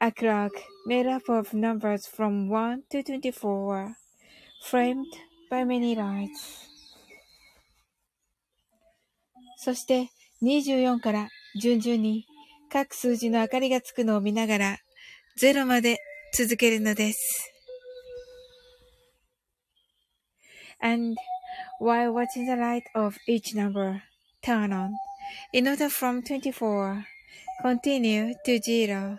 [0.00, 0.52] a clock
[0.86, 3.94] made up of numbers from 1 to 24,
[4.64, 5.06] framed
[5.50, 6.68] by many lights.
[9.56, 10.10] そして
[10.42, 11.28] 24から
[11.60, 12.26] 順々に
[12.68, 14.78] 各数字の明かりがつくのを見ながら
[15.40, 15.98] 0まで
[16.34, 17.52] 続けるのです。
[20.80, 21.16] And
[21.80, 24.00] while watching the light of each number
[24.42, 24.90] turn on,
[25.52, 27.04] in order from 24,
[27.62, 29.18] continue to zero.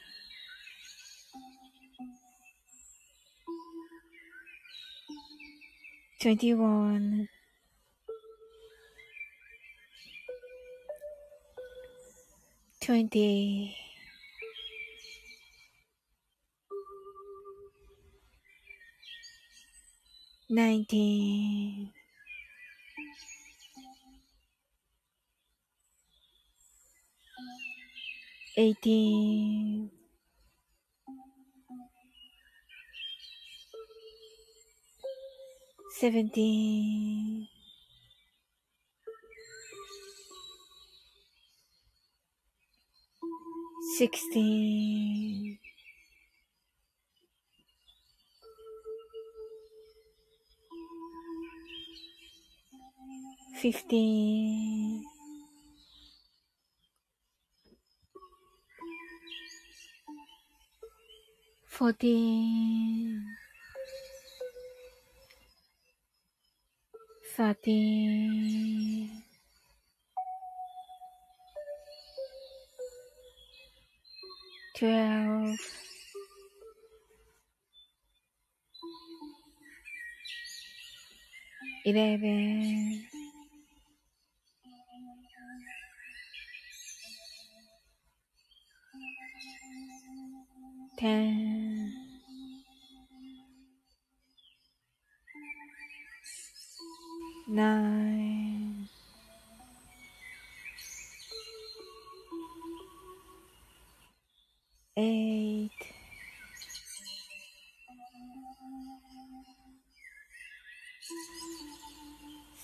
[6.21, 7.27] 21
[12.79, 13.75] 20
[20.47, 21.91] 19
[28.55, 30.00] 18
[35.99, 37.47] Seventeen,
[43.97, 45.59] sixteen,
[53.61, 55.03] fifteen,
[61.67, 63.30] fourteen.
[67.41, 69.09] 13
[74.75, 75.57] 12
[81.83, 83.09] 11
[90.99, 92.10] 10
[97.51, 98.87] nine,
[104.95, 105.71] eight,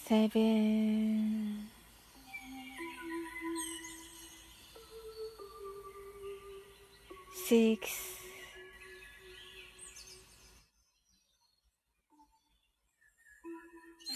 [0.07, 1.67] seven,
[7.45, 8.16] six,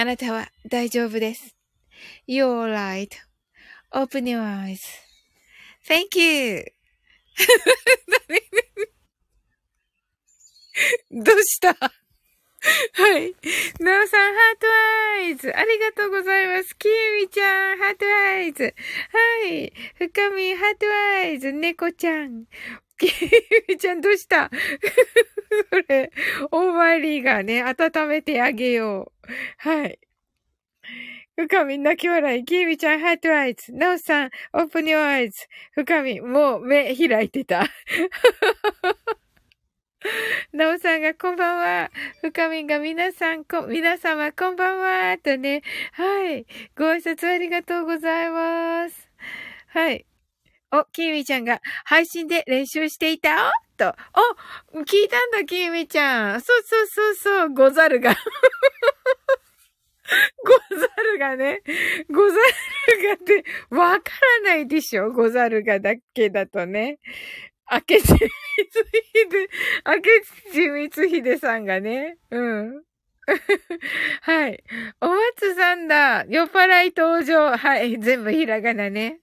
[0.00, 1.56] あなたは大丈夫です。
[2.28, 6.64] You're right.Open your eyes.Thank you.
[11.24, 11.74] どうした？
[11.74, 11.90] は
[13.18, 13.34] い。
[13.80, 14.66] なおさん、 heart
[15.16, 15.52] eyes。
[15.52, 16.78] ありがとうございます。
[16.78, 16.86] き
[17.20, 18.72] みちゃん、ハートアイズ。
[19.42, 19.72] はい。
[19.96, 20.86] 深み、 heart
[21.18, 21.50] eyes。
[21.50, 22.44] 猫ちゃん。
[22.98, 23.06] き
[23.68, 24.56] みちゃん、どうしたこ
[25.88, 26.10] れ、
[26.50, 29.26] オーマーリーがね、温めてあげよう。
[29.58, 29.98] はい。
[31.36, 32.44] 深み、泣き笑い。
[32.44, 33.72] きみちゃん、 heart eyes。
[33.72, 35.46] なおさん、 open your eyes。
[35.72, 37.64] 深み、もう目開いてた。
[40.52, 41.90] なおさんがこんばんは。
[42.22, 45.16] 深みが皆さん、こ、皆様こんばんは。
[45.18, 45.62] とね。
[45.92, 46.46] はい。
[46.76, 49.08] ご挨拶ありがとうございます。
[49.68, 50.04] はい。
[50.72, 53.52] お、きみちゃんが配信で練習していた？
[53.76, 53.94] と。
[54.74, 56.40] お、聞いたんだ、きみちゃん。
[56.40, 58.14] そうそうそうそう、ござるが。
[60.44, 61.62] ござるがね、
[62.10, 62.42] ござる
[63.08, 64.10] がってわか
[64.44, 65.10] らないでしょ？
[65.12, 66.98] ござるがだけだとね。
[67.70, 68.30] 明智光秀、
[69.84, 69.92] 明
[70.52, 72.82] 智光秀さんがね、うん。
[74.22, 74.64] はい。
[75.02, 76.24] お松さんだ。
[76.26, 77.54] 酔っ払い登場。
[77.54, 77.98] はい。
[77.98, 79.20] 全部ひらがなね。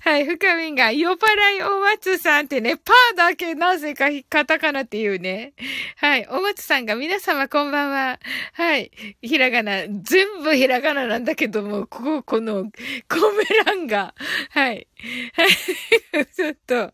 [0.00, 0.24] はい。
[0.26, 5.52] 深みんが、酔っ払いお松さんってね、パーだけなぜかカタカナっていうね。
[5.96, 6.26] はい。
[6.28, 8.18] お松さんが、皆様こんばんは。
[8.54, 8.90] はい。
[9.22, 12.64] ひらがな、全部ひらがななんだけども、ここ、この、
[13.08, 14.14] コメ欄が。
[14.50, 14.86] はい。
[15.34, 16.26] はい。
[16.34, 16.92] ちょっと、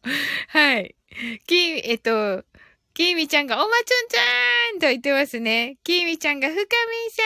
[0.48, 0.94] はい。
[1.46, 2.44] き、えっと、
[2.94, 5.78] きみちゃんが、おまつんちゃーんと言ってますね。
[5.84, 7.22] きみちゃんが、深みさ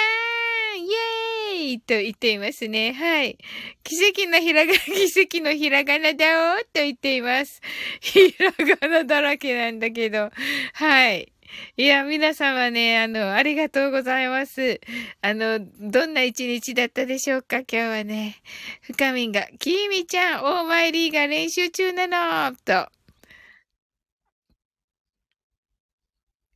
[0.76, 1.31] んイェーイ
[1.62, 2.92] いと言っていますね。
[2.92, 3.38] はい。
[3.84, 7.60] 奇跡のひらがな、奇跡のひらがなだおと言っています。
[8.00, 10.30] ひらがなだらけなんだけど。
[10.74, 11.32] はい。
[11.76, 14.80] いや、皆様ね、あの、ありがとうございます。
[15.20, 17.58] あの、どんな一日だったでしょうか？
[17.58, 18.36] 今日はね。
[18.80, 22.88] 深みんが、きみちゃん、オーマイリーが練習中なのと。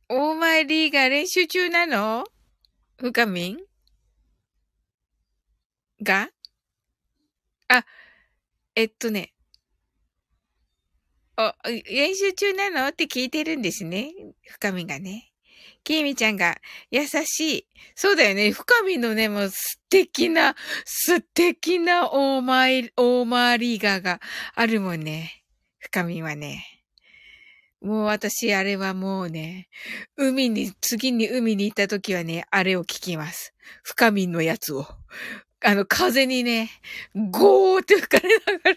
[0.09, 2.25] オーマイリーが練習中なの？
[2.97, 3.57] 深みん？
[6.01, 6.29] が？
[7.67, 7.85] あ、
[8.75, 9.33] えっとね。
[11.35, 12.87] あ、練習中なの？
[12.87, 14.11] って聞いてるんですね。
[14.45, 15.31] 深みがね。
[15.83, 16.57] きみちゃんが
[16.91, 17.67] 優しい。
[17.95, 18.51] そうだよね。
[18.51, 24.19] 深みのね、もう素敵な、素敵なオーマイ、オーマーリーガーが
[24.55, 25.45] あるもんね。
[25.79, 26.65] 深みはね。
[27.79, 29.69] もう私、あれはもうね、
[30.17, 33.53] 海に、次に海に行った時はね、あれを聞きます。
[33.83, 34.85] 深みのやつを。
[35.67, 36.69] あの、風にね、
[37.13, 38.75] ゴーって吹かれながら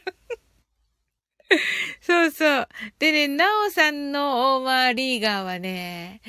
[2.03, 2.69] そうそう。
[2.99, 6.21] でね、なおさんのオーマーリーガーはね、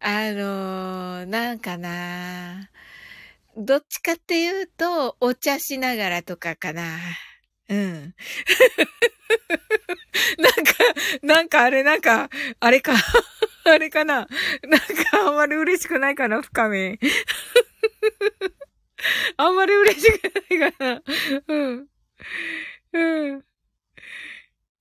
[0.00, 2.68] あのー、なんかな
[3.56, 6.98] どっちかっていうと、お茶しながらとかかな。
[7.68, 8.14] うん。
[10.38, 10.60] なんか、
[11.22, 12.28] なんかあれ、なんか、
[12.58, 12.92] あれか。
[13.66, 14.26] あれかな。
[14.64, 16.98] なんかあんまり嬉しくないかな、深み。
[19.36, 20.24] あんまり嬉しく
[20.58, 21.02] ないかな。
[21.48, 21.88] うん。
[22.92, 23.44] うん。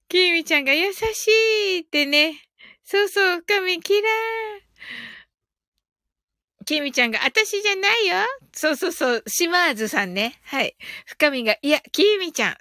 [0.10, 1.32] きみちゃんが優し
[1.78, 2.42] いってね。
[2.84, 4.68] そうそう、深みキラー。
[6.66, 8.16] きみちゃんが、私じゃないよ。
[8.54, 10.40] そうそうそう、島津さんね。
[10.44, 10.76] はい。
[11.06, 12.58] 深みが、いや、きみちゃん。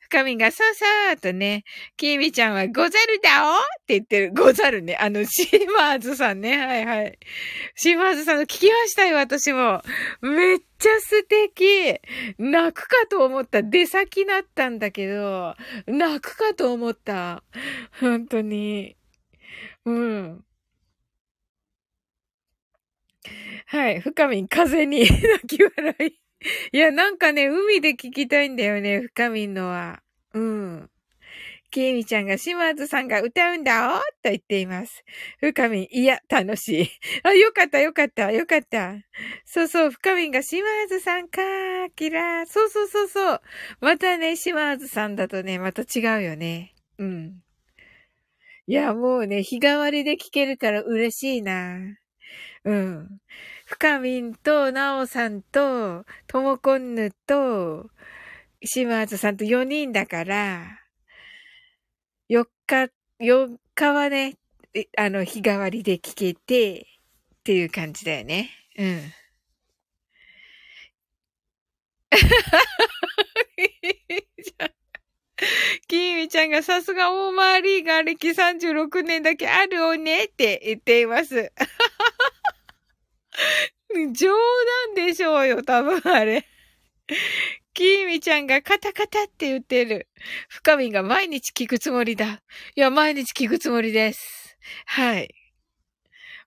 [0.00, 1.64] 深みが、そうそうとね、
[1.96, 3.56] きみちゃんは、ござるだおっ
[3.86, 4.32] て言ってる。
[4.34, 4.96] ござるね。
[4.96, 6.56] あの、島津さんね。
[6.56, 7.18] はいはい。
[7.76, 9.82] 島津さんの聞きましたよ、私も。
[10.22, 12.00] めっちゃ素敵。
[12.38, 13.62] 泣くかと思った。
[13.62, 15.54] 出先だったんだけど、
[15.86, 17.42] 泣くかと思った。
[18.00, 18.96] 本当に。
[19.84, 20.44] うん。
[23.66, 24.00] はい。
[24.00, 26.27] 深みん、風に 泣き笑い。
[26.72, 30.02] いや、なんかね、海で聞きたいんだよね、深みんのは。
[30.34, 30.90] うん。
[31.70, 35.04] きみちゃんが島津さんが歌うんだおと言っています。
[35.40, 36.90] 深みん、いや、楽しい。
[37.24, 38.94] あ、よかった、よかった、よかった。
[39.44, 42.46] そうそう、深みんが島津さんかー、キラー。
[42.46, 43.40] そうそうそうそう。
[43.80, 46.74] またね、島津さんだとね、また違うよね。
[46.98, 47.42] うん。
[48.66, 51.78] いや、もうね、日替わりで聴けるから嬉しいな。
[52.64, 53.20] うん。
[53.80, 57.88] 深みんと、なおさんと、ともこんぬと、
[58.64, 60.80] 島津さんと4人だから、
[62.28, 64.34] 4日、4日はね、
[64.96, 66.84] あの、日替わりで聞けて、っ
[67.44, 68.50] ていう感じだよね。
[68.76, 69.12] うん。
[75.86, 81.52] きみちゃんがさすが大回りが歴36年だけあるおねって言っています。
[84.12, 84.28] 冗
[84.94, 86.46] 談でしょうよ、多分あれ。
[87.74, 90.08] きーみちゃんがカタカタって言ってる。
[90.48, 92.42] 深みが毎日聞くつもりだ。
[92.74, 94.58] いや、毎日聞くつもりです。
[94.86, 95.34] はい。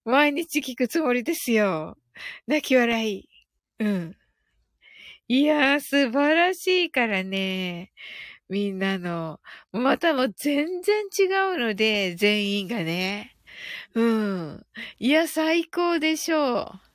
[0.03, 1.97] 毎日聞くつもりですよ。
[2.47, 3.29] 泣き笑い。
[3.79, 4.17] うん。
[5.27, 7.91] いやー、素晴らしいからね。
[8.49, 9.39] みんなの。
[9.71, 11.23] またも全然違
[11.55, 13.37] うので、全員がね。
[13.93, 14.65] うん。
[14.99, 16.90] いや、最高でしょう。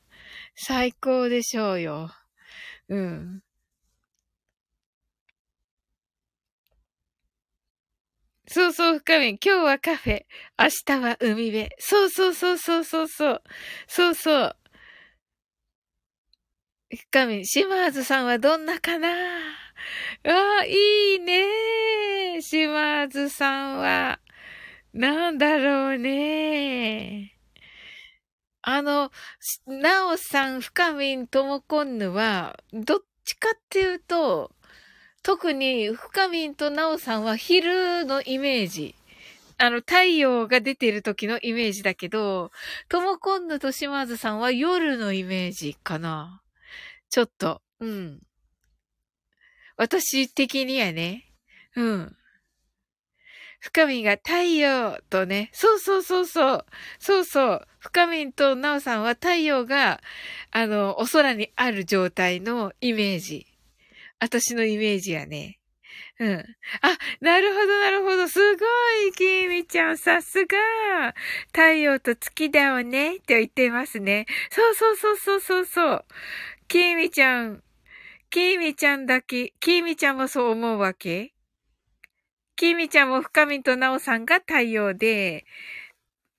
[0.56, 2.10] 最高でしょうよ。
[2.88, 3.42] うん。
[8.48, 9.28] そうそう、深み。
[9.30, 10.22] 今日はカフェ。
[10.58, 11.70] 明日は海辺。
[11.78, 13.42] そうそうそうそうそうそう。
[13.88, 14.56] そうそう。
[16.94, 19.08] 深み、島津さんはどんなかな？
[19.10, 24.20] ああ、いいね島津さんは。
[24.94, 27.35] なんだろうね
[28.68, 29.12] あの、
[29.68, 34.50] なおさん、深みん、ともこんぬは、どっちかっていうと、
[35.22, 38.96] 特に、深みんとなおさんは昼のイメージ。
[39.58, 42.50] あの、太陽が出てる時のイメージだけど、
[42.88, 46.42] ともこんぬと島津さんは夜のイメージかな。
[47.08, 48.20] ちょっと、うん。
[49.76, 51.32] 私的にはね、
[51.76, 52.16] うん。
[53.60, 56.66] 深みが太陽とね、そうそうそうそう、
[56.98, 60.00] そうそう、深みとなおさんは太陽が、
[60.50, 63.46] あの、お空にある状態のイメージ。
[64.20, 65.58] 私のイメージやね。
[66.18, 66.32] うん。
[66.82, 68.28] あ、なるほど、なるほど。
[68.28, 68.64] すご
[69.08, 71.14] い、きみちゃん、さすが。
[71.48, 74.26] 太陽と月だよね、って言ってますね。
[74.50, 76.04] そうそうそうそうそうそう。
[76.68, 77.62] きみちゃん、
[78.30, 81.35] きみちゃんだけ、きみちゃんもそう思うわけ？
[82.56, 85.44] きみちゃんも深みとなおさんが太陽で、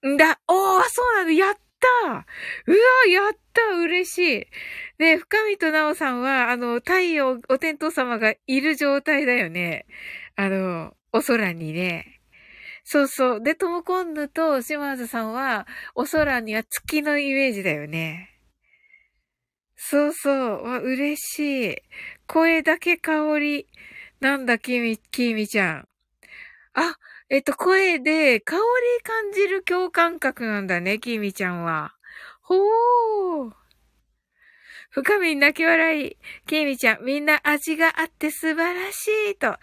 [0.05, 1.57] んだ、おー、そうなの、やった
[2.67, 2.77] うわ、
[3.09, 4.47] やった嬉しい。
[4.97, 9.85] で、深見となおさんは、あの、太陽、お天道様がいる状態だよね。
[10.35, 12.21] あの、お空にね。
[12.83, 13.43] そうそう。
[13.43, 18.29] で、ともこんぬと島津さんは、お空には月のイメージだよね。
[19.75, 20.63] そうそう。
[20.63, 21.77] わ、嬉しい。
[22.27, 23.67] 声だけ香り。
[24.19, 25.87] なんだ、きみ、きみちゃん。
[26.79, 26.95] あ、
[27.29, 28.61] えっと、声で香り
[29.03, 31.95] 感じる共感覚なんだね、きみちゃんは。
[32.43, 33.51] ほー。
[34.91, 36.17] 深み泣き笑い。
[36.47, 39.49] きみちゃん、みんな味があって素晴らしいと。
[39.53, 39.59] あ、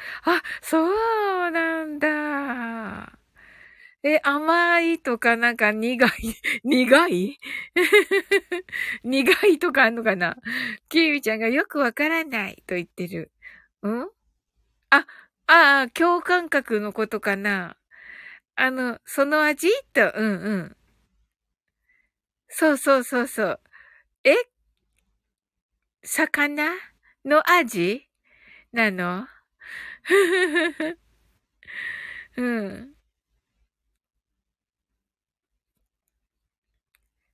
[0.60, 3.12] そうなんだ。
[4.04, 6.10] え、甘いとかなんか苦い、
[6.64, 7.38] 苦い？
[9.04, 10.36] 苦いとかあんのかな？
[10.90, 13.32] きみちゃんがよくわからないと言ってる。
[13.86, 14.08] ん？
[14.90, 15.06] あ、
[15.48, 17.76] ああ、共感覚のことかな。
[18.56, 19.68] あの、その味？
[19.94, 20.76] と、うんうん。
[22.48, 23.60] そうそうそうそう。
[24.24, 24.34] え？
[26.02, 26.72] 魚
[27.24, 28.08] の味？
[28.72, 29.26] なの？
[32.36, 32.94] うん。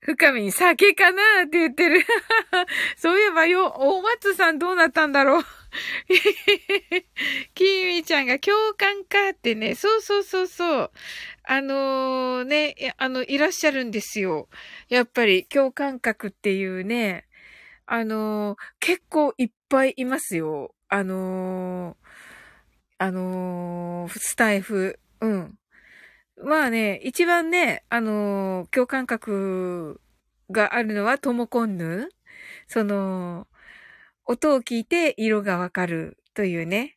[0.03, 2.01] 深みに酒かなって言ってる。
[2.97, 5.45] そういえばよ、大松さんどうなったんだろう。
[7.55, 10.91] キーミちゃんが共感かってね、そうそうそうそう。
[11.45, 14.49] あのー、ね、あの、いらっしゃるんですよ。
[14.89, 17.27] やっぱり共感覚っていうね、
[17.87, 20.75] あのー、結構いっぱいいますよ。
[20.89, 21.97] あのー、
[22.99, 24.99] あのスタイフ。
[25.21, 25.59] うん。
[26.43, 30.01] まあね、一番ね、あの共感覚
[30.51, 32.09] があるのはトモコンヌ
[32.67, 33.47] その、
[34.31, 36.97] 音を聞いて色がわかるというね。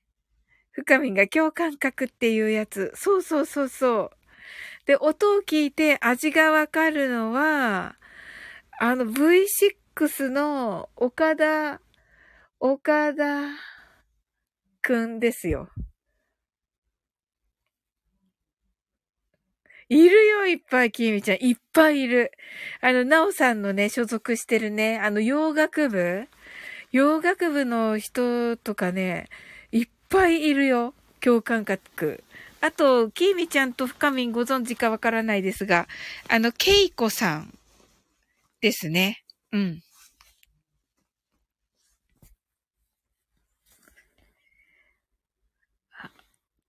[0.72, 2.92] 深みが共感覚っていうやつ。
[2.96, 4.86] そうそうそうそう。
[4.86, 7.96] で、音を聞いて味がわかるのは、
[8.80, 11.82] あの V6 の岡田、
[12.60, 13.50] 岡田
[14.84, 15.70] くんですよ。
[19.90, 21.38] いるよ、いっぱい、きみちゃん。
[21.40, 22.32] いっぱいいる。
[22.82, 26.28] あの、なおさんのね、所属してるね、あの、洋楽部
[26.94, 29.28] 洋楽部の人とかね、
[29.72, 30.94] いっぱいいるよ。
[31.22, 32.24] 共感覚。
[32.62, 35.88] あと、きーみちゃんと深みんご存知かわからないですが、
[36.30, 37.58] あの、けいこさん
[38.62, 39.24] ですね。
[39.52, 39.82] うん。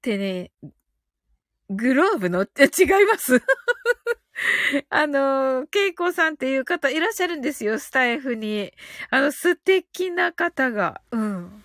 [0.00, 0.52] でね、
[1.68, 2.44] グローブの違
[3.02, 3.42] います
[4.90, 8.72] あの、恵子さんっていう方いらっしゃるんですよ、スタイフに。
[9.10, 11.00] あの、素敵な方が。
[11.12, 11.64] うん。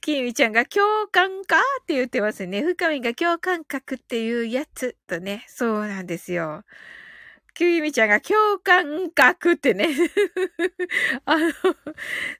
[0.00, 2.62] きみちゃんが共感かって言ってますね。
[2.62, 5.44] 深みが共感覚っていうやつとね。
[5.46, 6.64] そうなんですよ。
[7.54, 9.88] きみちゃんが共感覚ってね。
[11.24, 11.52] あの、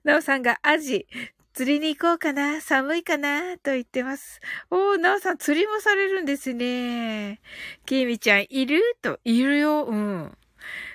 [0.02, 1.06] なおさんがアジ、
[1.54, 4.40] 釣りに行こうかな寒いかなと言ってます。
[4.70, 7.40] おー、なおさん釣りもされるんですね。
[7.84, 8.80] きみちゃん、いる？
[9.02, 9.84] と、いるよ。
[9.84, 10.36] うん。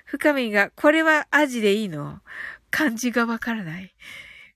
[0.06, 2.22] 深みが、これはアジでいいの？
[2.72, 3.94] 漢字がわからない。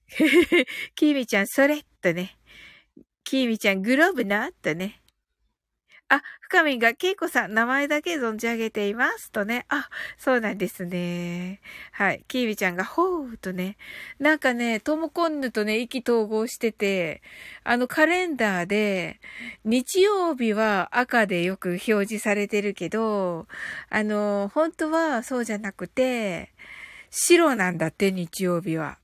[0.96, 1.86] キーミちゃん、それ？
[2.02, 2.36] とね。
[3.24, 4.52] きーミちゃん、グローブな？
[4.52, 5.01] とね。
[6.14, 9.32] あ、深みが、ケイコさん、名前だけ存じ上げています。
[9.32, 9.66] とね。
[9.70, 11.62] あ、そうなんですね。
[11.94, 12.26] はい。
[12.28, 13.78] キーミちゃんが、ほーとね。
[14.20, 17.22] なんかね、トモコンヌとね、意気投合してて、
[17.64, 19.22] あのカレンダーで、
[19.64, 23.48] 日曜日は赤でよく表示されてるけど、
[23.90, 26.54] あの、本当はそうじゃなくて、
[27.10, 28.98] 白なんだって、日曜日は。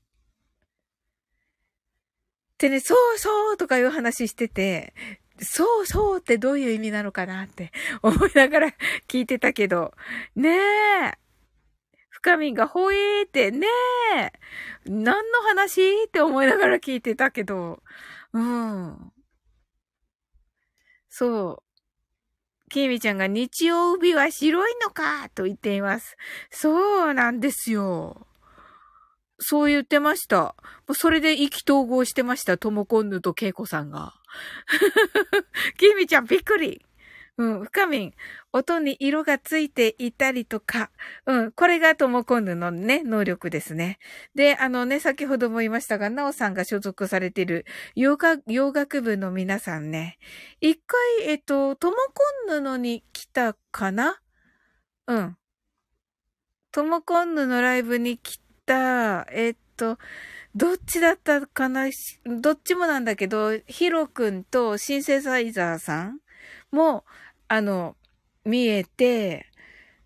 [2.58, 4.92] でね、そうそうとかいう話してて、
[5.40, 8.68] そうそうってどういう意味なのかなって思いながら
[9.08, 9.94] 聞いてたけど、
[10.36, 11.18] ねえ。
[12.10, 13.66] 深みがほえーって、ね
[14.16, 14.32] え。
[14.86, 17.82] 何の話って思いながら聞いてたけど、
[18.32, 19.12] うん。
[21.08, 21.62] そう。
[22.68, 26.16] きみちゃんが日曜日は白いのかと言っています。
[26.50, 28.27] そうなんですよ。
[29.38, 30.54] そう言ってました。
[30.92, 32.58] それで意気投合してました。
[32.58, 34.14] ともこんぬとけいこさんが。
[35.78, 36.84] きみちゃんびっくり。
[37.38, 38.14] うん、深みん。
[38.52, 40.90] 音に色がついていたりとか。
[41.24, 44.00] うん、これがともこんぬのね、能力ですね。
[44.34, 47.64] で、あのね、先ほども言いましたが、なおさんが所属されている
[47.94, 50.18] 洋楽洋楽部の皆さんね。
[50.60, 54.20] 一回、えっと、ともこんぬのに来たかな？
[55.06, 55.36] うん。
[56.72, 59.98] ともこんぬのライブに来た、えっと、
[60.54, 61.88] どっちだったかな？
[62.40, 66.20] どっちもなんだけど、ヒロくんとシンセサイザーさん
[66.70, 67.04] も、
[67.48, 67.96] あの、
[68.44, 69.46] 見えて、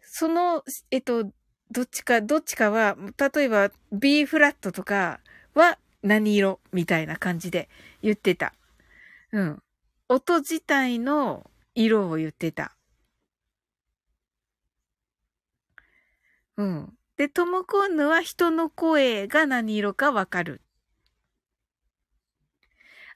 [0.01, 1.31] その、えっと、
[1.70, 2.96] どっちか、どっちかは、
[3.35, 5.20] 例えば B フラットとか
[5.55, 7.68] は何色みたいな感じで
[8.03, 8.53] 言ってた。
[9.33, 9.62] うん。
[10.09, 12.77] 音自体の色を言ってた。
[16.59, 16.92] うん。
[17.22, 20.61] で、トモコンヌは人の声が何色かわかる。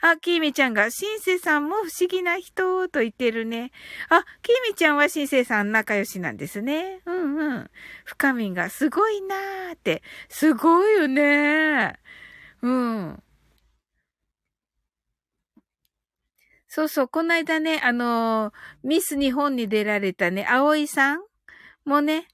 [0.00, 3.72] あ、キーミちゃんが、シンセさんも不思議な人と言ってるね。
[4.08, 7.00] あ、キーミちゃんはシンセさん仲良しなんですね。
[7.04, 7.70] うんうん。
[8.04, 10.04] 深みがすごいなーって。
[10.28, 11.98] すごいよね
[12.62, 13.22] うん。
[16.68, 21.24] そうそう、この間ね、あのー、ミス日本に出られたね、葵さん
[21.84, 22.28] もね、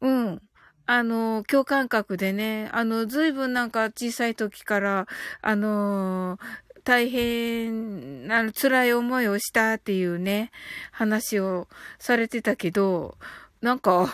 [0.00, 0.45] うん。
[0.86, 5.06] あの、共感覚でね、あの、ずいぶんなんか小さい時から、
[5.42, 6.38] あの、
[6.84, 10.52] 大変、あの、辛い思いをしたっていうね、
[10.92, 11.68] 話を
[11.98, 13.18] されてたけど、
[13.60, 14.08] なんか、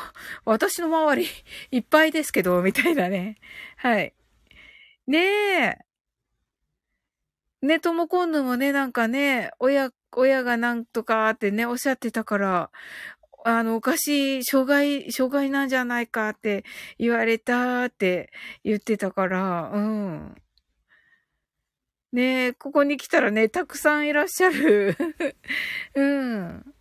[0.47, 1.29] 私の周り
[1.71, 3.37] いっぱいですけど、みたいなね。
[3.77, 4.15] はい。
[5.07, 5.79] ねえ。
[7.63, 12.71] ね、とも今度もね、なんかね、親、親がなんとかってね、おっしゃってたから、
[13.44, 16.64] あの、おかしい、障害、障害なんじゃないかって
[16.98, 18.33] 言われたって
[18.64, 20.35] 言ってたから、うん。
[22.12, 24.96] ねえ、ここに来たらね、たくさんいらっしゃる。
[25.94, 26.74] うん。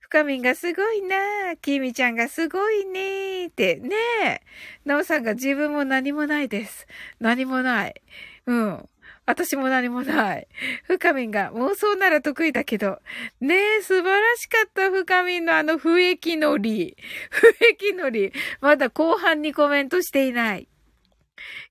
[0.00, 4.40] 深みんがすごいなきみちゃんがすごいねーって、ねえ。
[4.84, 6.86] なおさんが自分も何もないです。
[7.20, 8.02] 何もない。
[8.46, 8.88] うん。
[9.24, 10.48] 私も何もない。
[10.84, 12.98] 深みんが妄想なら得意だけど。
[13.40, 16.96] ねえ、素晴らしかった、深みんのあの不液のり。
[17.30, 18.32] 不液のり。
[18.60, 20.68] まだ後半にコメントしていない。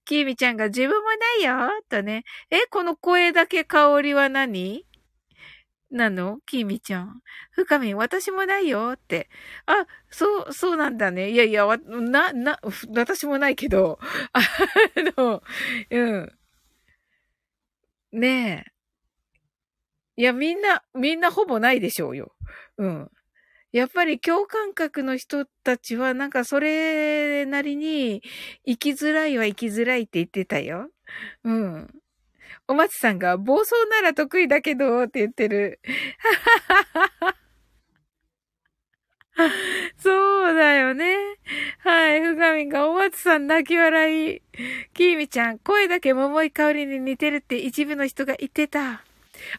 [0.06, 2.24] きみちゃんが自分もないよとね。
[2.50, 4.86] え、この声だけ香りは何？
[5.92, 6.40] なの？
[6.46, 7.22] きみちゃん。
[7.52, 9.30] 深みん、私もないよって。
[9.66, 11.32] あ、そう、そうなんだね。
[11.32, 12.60] いやいや、な、な、
[12.96, 14.00] 私もないけど。
[14.32, 14.42] あ
[15.18, 15.44] の、
[15.90, 16.32] うん。
[18.12, 20.22] ねえ。
[20.22, 22.34] いや、みんな、みんなほぼないでしょうよ。
[22.78, 23.12] うん。
[23.72, 28.22] やっぱり共感覚の人たちはなんかそれなりに
[28.66, 30.90] 生きづらいは生きづらいって言ってたよ。
[31.46, 31.90] うん。
[32.68, 35.80] お松さんが暴走なら得意だけどって言ってる。
[36.64, 37.36] はははは
[39.98, 41.16] そうだよね。
[41.80, 42.22] はい。
[42.22, 44.42] ふがみんがお松さん泣き笑い。
[44.94, 49.04] きーみちゃん、声だけ桃井香りに似てるって一部の人が言ってた。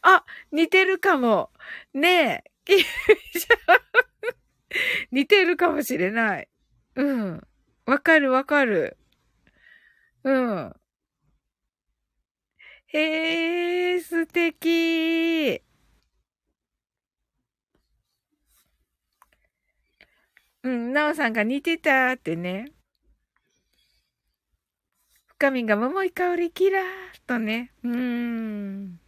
[0.03, 1.51] あ、似てるかも。
[1.95, 2.51] ねえ。
[2.64, 2.77] きー
[3.35, 3.79] みちゃん。
[5.11, 6.49] 似てるかもしれない。
[6.97, 7.47] うん。
[7.87, 8.97] わかるわかる。
[10.25, 10.77] うん。
[12.87, 15.62] へえ、す敵。
[20.64, 22.72] うん、なおさんが似てたってね。
[25.27, 26.85] 深みが桃井香りキラー
[27.27, 27.72] とね。
[27.83, 29.01] うーん。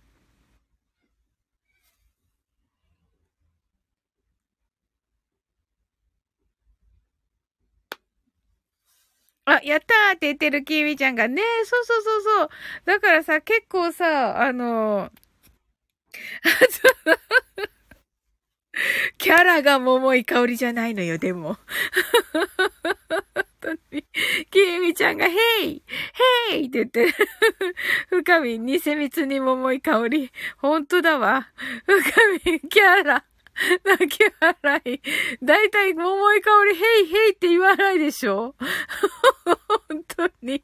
[9.47, 12.49] あ、やったーって言ってるキーミちゃんがね、そうそうそうそう。
[12.87, 15.11] だからさ、結構さ、あの、
[19.19, 21.57] キャラが桃井香りじゃないのよ、でも。
[23.33, 24.05] 本当に。
[24.51, 25.83] きえみちゃんが、ヘイ
[26.51, 27.15] ヘイって言って、
[28.11, 30.31] 深み、偽蜜に桃井香り。
[30.59, 31.49] 本当だわ。
[31.87, 33.25] 深み、キャラ。
[33.85, 35.01] 泣き笑い。
[35.43, 38.57] だいたい桃井香り、ヘイヘイって言わないでしょ？
[39.89, 40.63] 本当に。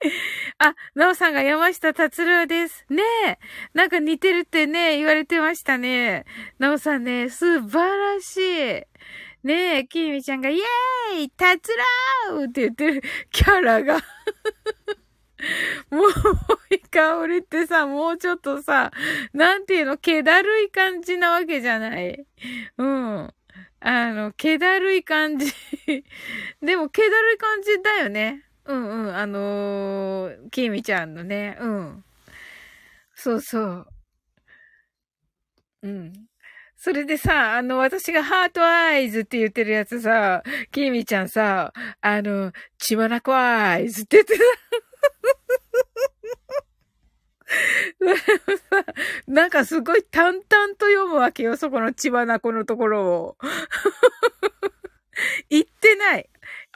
[0.58, 2.84] あ、なおさんが山下達郎です。
[2.88, 3.38] ねえ。
[3.74, 6.24] なんか似てるってね、言われてましたね。
[6.58, 8.82] なおさんね、素晴らしい。
[9.46, 11.70] ねえ、きみちゃんが、イエーイ達
[12.30, 13.98] 郎って言ってるキャラが
[15.90, 18.92] もう、い香りってさ、もうちょっとさ、
[19.32, 22.26] なんていうの、気だるい感じなわけじゃない。
[22.78, 23.34] うん。
[23.80, 25.52] あの、気だるい感じ
[26.62, 28.47] でも、気だるい感じだよね。
[28.68, 29.16] うんうん。
[29.16, 31.56] あのー、きみちゃんのね。
[31.60, 32.04] うん。
[33.14, 33.86] そうそう。
[35.82, 36.12] うん。
[36.76, 44.44] それでさ、あの、私がハートアイズって言ってるやつさ、きみちゃんさ、あの、血まなこアイズって言ってた。
[49.26, 50.42] なんかすごい淡々
[50.78, 53.36] と読むわけよ、そこの血花子のところを。
[55.50, 56.28] 言ってない。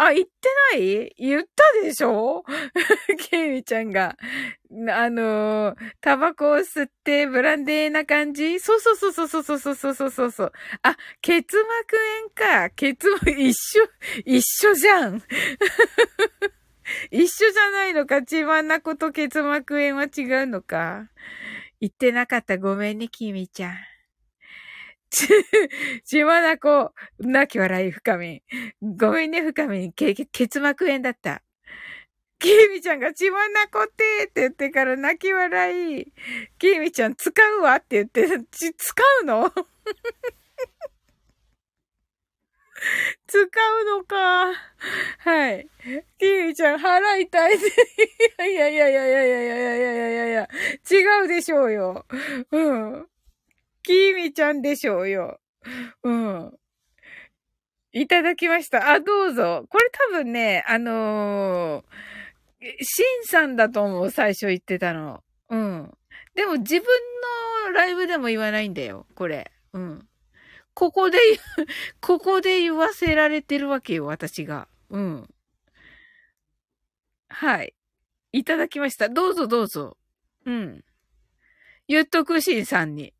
[0.04, 0.32] あ、言って
[0.72, 1.14] ない？
[1.18, 2.44] 言ったでしょ？
[3.30, 4.16] ケイミちゃんが。
[4.90, 8.58] あのー、タバコを吸ってブランデーな感じ？
[8.58, 10.52] そうそうそうそうそうそうそうそうそうそう。
[10.82, 12.30] あ、結膜炎
[12.68, 12.70] か。
[12.70, 13.82] 結膜、一緒、
[14.24, 15.22] 一緒じゃん。
[17.10, 18.22] 一緒じゃないのか？
[18.22, 21.08] 血まなこと結膜炎は違うのか？
[21.80, 22.58] 言ってなかった。
[22.58, 23.76] ごめんね、きみちゃん。
[25.12, 25.28] ち、
[26.04, 28.42] ちまなこ、泣き笑い、深み。
[28.80, 29.92] ごめんね、深み。
[29.92, 31.42] け、結膜炎だった。
[32.38, 36.12] きみちゃんがちまなこってって言ってから泣き笑い。
[36.58, 39.52] きみちゃん使うわって言って、ち、使うの？
[43.28, 43.48] 使う
[43.98, 44.52] のか。
[45.18, 45.68] はい。
[46.18, 47.54] キーちゃん、払いたい。
[47.54, 47.58] い
[48.40, 50.48] やいやいやいやいやいやいやいやいやいやいや
[50.90, 52.06] 違うでしょうよ。
[52.50, 53.11] うん。
[53.82, 55.40] キーミちゃんでしょうよ。
[56.02, 56.52] うん。
[57.92, 58.90] いただきました。
[58.90, 59.66] あ、どうぞ。
[59.68, 65.22] これ多分ね、あのー、シンさんだと思う、最初言ってたの。
[65.50, 65.92] うん。
[66.34, 66.84] でも自分
[67.66, 69.50] のライブでも言わないんだよ、これ。
[69.72, 70.08] うん。
[70.74, 71.18] ここで、
[72.00, 74.68] ここで言わせられてるわけよ、私が。
[74.88, 75.34] うん。
[77.28, 77.74] はい。
[78.32, 79.08] いただきました。
[79.10, 79.98] どうぞどうぞ。
[80.46, 80.84] うん。
[81.88, 83.12] 言っとくしんさんに。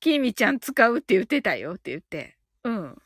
[0.00, 2.36] きみちゃん使うって言ってたよって言って。
[2.64, 2.98] うん。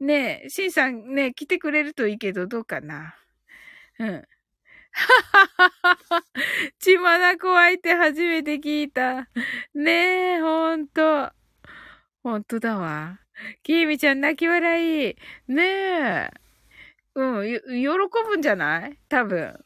[0.00, 3.16] ねえ、しんさんね、来てくれるといいけど、どうかな。
[3.98, 4.08] うん。
[4.08, 4.18] は
[5.32, 6.24] はははは。
[6.78, 9.28] ちまなこ相手初めて聞いた。
[9.74, 11.30] ねえ、ほんと。
[12.22, 13.20] ほんとだわ。
[13.62, 15.16] きーみちゃん泣き笑い。
[15.48, 16.30] ねえ。
[17.14, 17.88] うん、喜
[18.28, 18.98] ぶんじゃない？
[19.08, 19.65] 多分。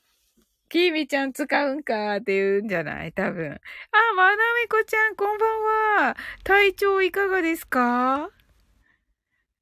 [0.71, 3.13] きーみちゃん使うんかって言うんじゃない？
[3.13, 3.53] 多分。
[3.53, 6.17] あ、まなみこちゃん、こんばんは。
[6.45, 8.31] 体調いかがですか？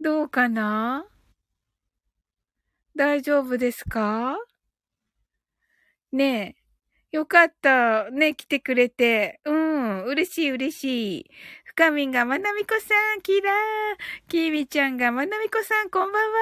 [0.00, 1.06] どうかな？
[2.94, 4.36] 大丈夫ですか？
[6.12, 6.56] ね
[7.12, 7.16] え。
[7.16, 8.10] よかった。
[8.10, 9.40] ね、来てくれて。
[9.46, 11.30] うん、嬉しい嬉しい。
[11.78, 13.54] かみんがまなみこさん、キラー。
[14.28, 16.38] きみちゃんがまなみこさん、こんばんは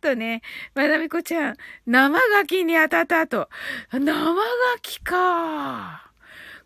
[0.00, 0.42] とね、
[0.76, 3.48] まなみこちゃん、生ガキに当たったと。
[3.90, 4.42] 生ガ
[4.80, 6.12] キか。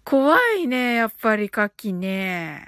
[0.05, 2.67] 怖いね、やっぱりカキね。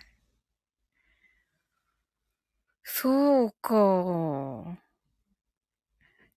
[2.82, 4.78] そうか。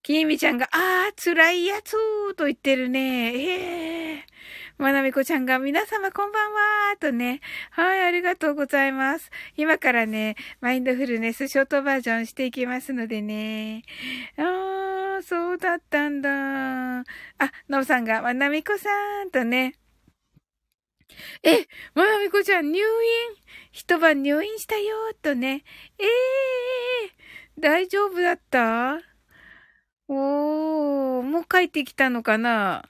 [0.04, 1.95] きみちゃんが、あー、辛いやつ
[2.36, 3.34] と言ってるね。
[3.34, 4.34] ええー。
[4.77, 7.39] まなみこちゃんが皆様こんばんはとね。
[7.71, 9.31] はい、ありがとうございます。
[9.55, 13.83] 今からね、マインドフルネスショートバージョンしていきますのでね。
[14.38, 16.99] あー、そうだったんだ。
[16.99, 17.03] あ、
[17.69, 18.89] のぶさんが、まなみこさ
[19.23, 19.75] んとね。
[21.43, 22.85] え、まなみこちゃん入院？
[23.71, 25.63] 一晩入院したよとね。
[25.97, 28.99] ええー、大丈夫だった？
[30.09, 32.89] おー、もう帰ってきたのかな？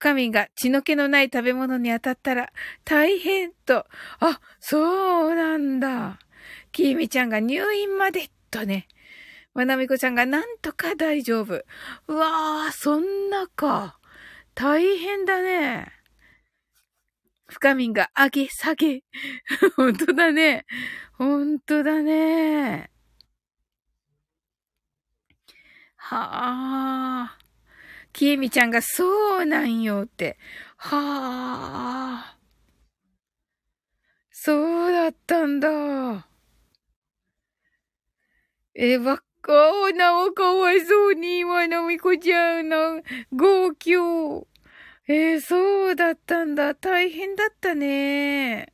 [0.00, 2.50] 深みが血の気のない食べ物に当たったら
[2.86, 3.84] 大変と。
[4.18, 6.18] あ、そうなんだ。
[6.72, 8.88] きみちゃんが入院までとね。
[9.52, 11.62] まなみこちゃんがなんとか大丈夫。
[12.08, 13.98] うわー、そんなか。
[14.54, 15.92] 大変だね。
[17.48, 19.02] 深みんが上げ下げ。
[19.76, 20.64] 本当だね。
[21.12, 22.90] 本当だね。
[25.96, 27.39] はあ。
[28.12, 30.38] きえみちゃんがそうなんよって。
[30.76, 32.36] はあ。
[34.30, 36.26] そうだったんだ。
[38.74, 44.46] え、ばっか、なおかわいそうに、わなみこちゃんの号泣。
[45.08, 46.74] えー、そうだったんだ。
[46.74, 48.72] 大変だったね。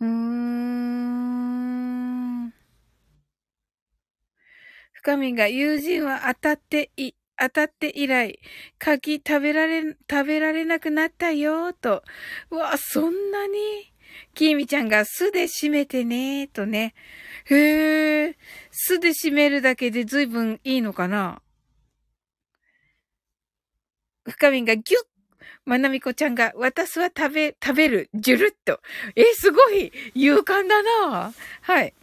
[0.00, 0.50] うーん。
[4.92, 8.38] 深みが友人は当たってい、当たって以来、
[8.78, 12.04] 柿食べられ、食べられなくなったよ、と。
[12.50, 13.56] うわ、そんなに？
[14.34, 16.94] きみちゃんが巣で締めてね、とね。
[17.46, 18.36] へえ、
[18.70, 21.40] 巣で締めるだけで随分いいのかな？
[24.28, 25.02] 深みがギュッ
[25.64, 28.80] まなみこちゃんが、私は食べ、食べる、じゅるっと。
[29.14, 31.94] え、すごい勇敢だなはい。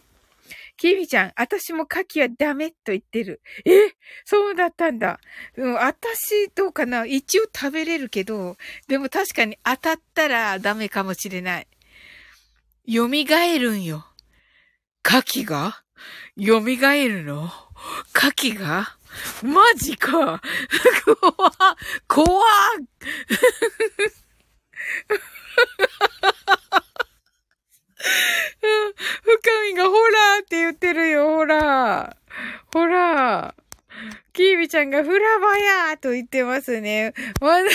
[0.78, 3.42] きみちゃん、私も牡蠣はダメと言ってる。
[3.64, 3.90] え？
[4.24, 5.18] そうだったんだ。
[5.56, 7.04] うん、私、どうかな？
[7.04, 11.66] 一応食べれるけど、でも確かに当たったらダメかもしれない。
[12.88, 14.06] 蘇るんよ。
[15.04, 15.82] 牡蠣が？
[16.38, 17.50] 蘇るの？
[18.14, 18.96] 牡蠣が？
[19.42, 20.40] マジか。
[21.08, 21.36] 怖
[22.06, 22.44] 怖
[29.22, 32.16] 深みがホラーって言ってるよ、ホラー。
[32.72, 33.68] ホラー。
[34.32, 37.12] キービちゃんがフラバヤーと言ってますね。
[37.40, 37.74] わなみこ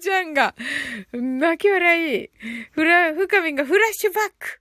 [0.00, 0.56] ちゃんが、
[1.12, 2.30] 泣き笑い。
[2.72, 4.60] フラ、深みがフラッシュバック。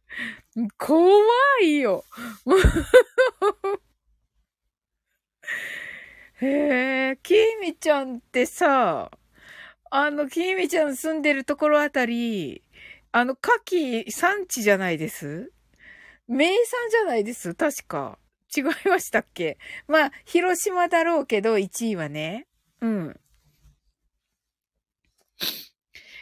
[0.77, 1.25] 怖
[1.63, 2.05] いよ。
[6.41, 9.09] へえ、きみちゃんってさ、
[9.89, 12.61] あの、きみちゃん住んでるところあたり、
[13.17, 15.53] あの、牡蠣産地じゃないです？
[16.27, 17.55] 名産じゃないです？
[17.55, 18.19] 確か。
[18.53, 19.57] 違いましたっけ？
[19.87, 22.45] まあ、広島だろうけど、1位はね。
[22.81, 23.19] うん。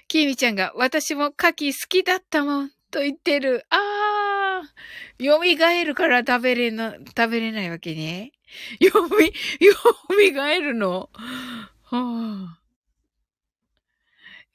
[0.07, 1.33] きみちゃんが、私も牡
[1.71, 3.65] 蠣好きだったもん、と言ってる。
[3.71, 8.33] あー、蘇るから食べれな、食べれないわけね。
[8.79, 11.09] よみ、蘇るの？
[11.85, 12.59] はあ。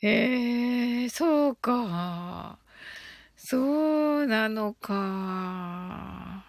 [0.00, 2.58] ええ、そうか。
[3.37, 3.58] そ
[4.18, 6.44] うなのか。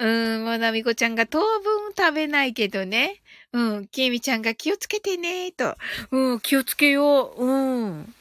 [0.00, 0.06] う
[0.40, 3.22] ん、まなみこちゃんが当分食べないけどね。
[3.52, 5.76] うん、きみちゃんが気をつけてね、と。
[6.10, 7.44] うん、気をつけよう。
[7.44, 8.14] うん。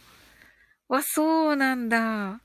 [0.88, 2.39] わ、そうなんだ。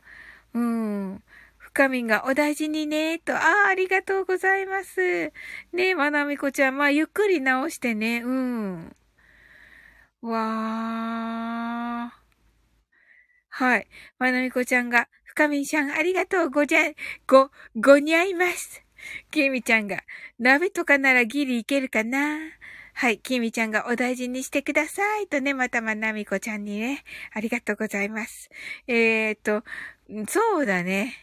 [0.55, 1.22] うん。
[1.59, 3.35] 深みがお大事にね、と。
[3.37, 5.33] ああ、ありがとうございます。
[5.72, 8.22] ねまなみこちゃん、まあ、ゆっくり直してね。
[8.24, 8.96] うん。
[10.22, 12.18] わー。
[13.50, 13.88] はい。
[14.18, 16.81] まなみこちゃんが、深みちゃんありがとうごじゃ、
[17.26, 18.83] ご、ごにゃいます。
[19.31, 20.02] きみちゃんが、
[20.38, 22.38] 鍋とかならギリいけるかな
[22.94, 23.18] はい。
[23.20, 25.28] きみちゃんがお大事にしてください。
[25.28, 28.50] とね、またまなみこちゃんにね、ありがとうございます。
[28.88, 29.62] えー、っと、
[30.28, 31.14] そうだね。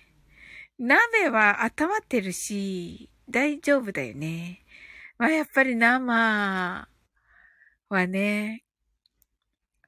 [0.79, 4.61] 鍋は温まってるし、大丈夫だよね。
[5.17, 6.87] まあ、やっぱり生
[7.89, 8.64] はね、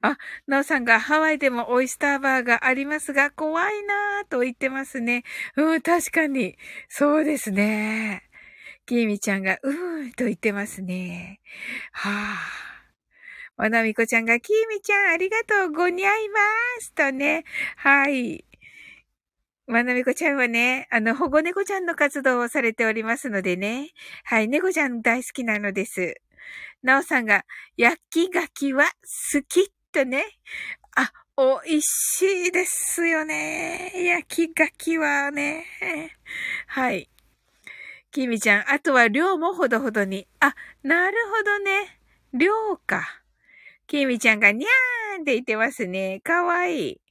[0.01, 5.23] あ、なおさんがハワイでもオイスターバーがありますが、怖いなぁと言ってますね。
[5.55, 6.57] うん、確かに。
[6.89, 8.23] そうですね。
[8.86, 11.39] きみちゃんが、うーんと言ってますね。
[11.91, 12.67] はぁ、あ。
[13.57, 16.39] まなみこちゃんが、きみちゃんありがとう、ごにゃいま
[16.79, 17.43] すとね。
[17.75, 18.45] はい。
[19.65, 23.89] まなみこちゃんはね、あの、保護猫ちゃんの活動をされておりますのでね。
[24.23, 26.15] はい、猫ちゃん大好きなのです。
[26.83, 28.86] なおさんが、焼き牡蠣は
[29.33, 30.25] 好きとね。
[30.95, 33.91] あ、美味しいですよね。
[33.95, 35.65] 焼き牡蠣はね。
[36.67, 37.10] はい。
[38.12, 40.27] きみちゃん、あとは量もほどほどに。
[40.39, 41.99] あ、なるほどね。
[42.33, 43.23] 量か。
[43.88, 46.19] きみちゃんがにゃーんって言ってますね。
[46.23, 47.01] かわいい。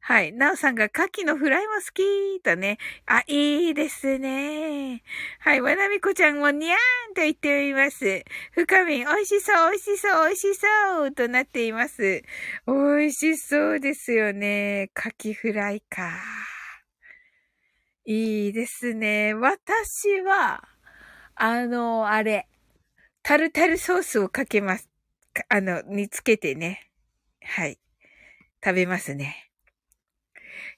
[0.00, 0.34] はい。
[0.34, 2.76] なおさんが牡蠣のフライも好きとね。
[3.06, 5.02] あ、いいですね。
[5.44, 5.60] はい。
[5.60, 8.24] わなみこちゃんもにゃーんと言っております。
[8.52, 12.22] 深み、美味しそう、美味しそう、美味しそうとなっています。
[12.66, 12.72] 美
[13.08, 14.90] 味しそうですよね。
[14.96, 16.18] 牡蠣フライか。
[18.06, 19.34] いいですね。
[19.34, 20.66] 私は、
[21.34, 22.48] あの、あれ。
[23.22, 24.88] タルタルソースをかけます。
[25.50, 26.90] あの、につけてね。
[27.42, 27.78] はい。
[28.64, 29.50] 食べますね。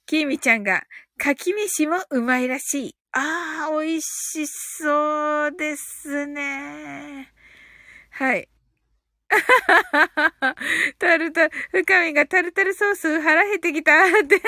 [0.07, 0.83] きみちゃんが、
[1.19, 2.96] かき飯もうまいらしい。
[3.19, 7.33] ああ、美味しそうですね。
[8.11, 8.47] はい。
[10.99, 14.43] タルタル、深みがタルタルソース腹減ってきたって。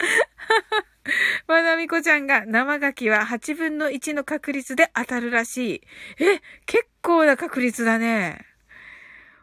[1.46, 5.82] まなみこちゃんが生牡蠣は8分の1の確率で当たるらし
[6.16, 6.24] い。
[6.24, 8.46] え、結構な確率だね。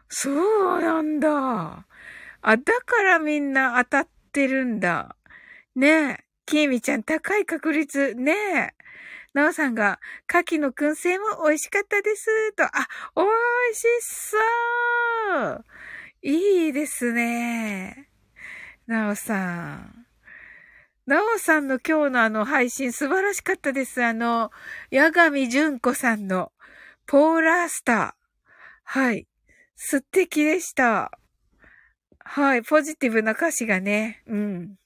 [0.08, 1.86] そうなんだ。
[2.42, 5.16] あ、だからみんな当たってるんだ。
[5.76, 5.88] ね
[6.26, 6.29] え。
[6.50, 8.16] きーみちゃん高い確率。
[8.16, 8.74] ねえ。
[9.36, 12.54] なおさんが、牡蠣の燻製も美味しかったです。
[12.54, 12.70] と、あ、
[13.16, 13.22] 美
[13.70, 14.38] 味しそ
[15.38, 15.66] う。
[16.24, 18.10] いいですね。
[18.88, 20.08] なおさん。
[21.06, 24.04] なおさんの今日のあの配信素晴らしかったです。
[24.04, 24.50] あの、
[24.92, 26.52] 八神純子さんの
[27.06, 28.12] ポーラースター。
[28.86, 29.28] はい。
[29.76, 31.12] 素敵でした。
[32.26, 32.64] はい。
[32.64, 34.24] ポジティブな歌詞がね。
[34.26, 34.80] うん。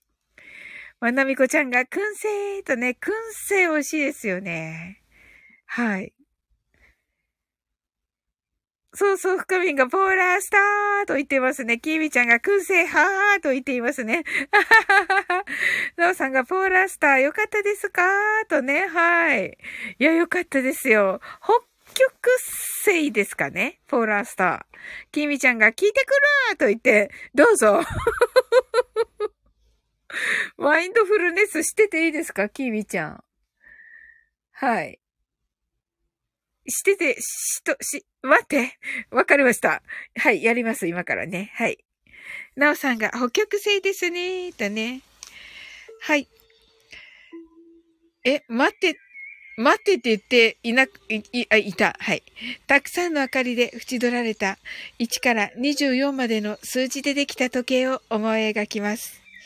[1.04, 5.04] まなみこちゃんが、燻製とね、燻製美味しいですよね。
[5.66, 6.14] はい。
[8.94, 11.78] そうそう、深みんがポーラースターと言ってますね。
[11.78, 14.24] キーミちゃんが燻製はーと言っていますね。
[16.00, 18.08] ノーさんがポーラースターよかったですか
[18.48, 18.88] とね。
[18.88, 19.58] はい。
[20.00, 21.20] いや、よかったですよ。
[21.42, 21.56] 北
[21.96, 22.14] 極
[22.86, 23.82] 星ですかね？
[23.90, 24.78] ポーラースター。
[25.12, 26.14] キーミちゃんが聞いてく
[26.52, 27.82] ると言って、どうぞ。
[30.58, 32.50] マインドフルネスしてていいですか？
[32.50, 33.24] キーミちゃん。
[34.52, 35.00] はい。
[36.68, 38.78] してて、しと、し、待って。
[39.12, 39.84] わかりました。
[40.16, 41.52] はい、やります、今からね。
[41.56, 41.84] はい。
[42.56, 45.02] なおさんが、北極星ですね、とね。
[46.02, 46.30] はい。
[48.24, 48.98] え、待って、
[49.58, 51.96] 待ってって言っていなく、い、い、あ、いた。
[52.00, 52.24] はい。
[52.66, 54.58] たくさんの明かりで縁取られた
[55.00, 59.23] 1から24までの数字でできた時計を思い描きます。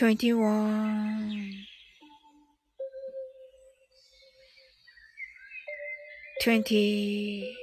[0.00, 1.66] 21
[6.40, 7.54] 20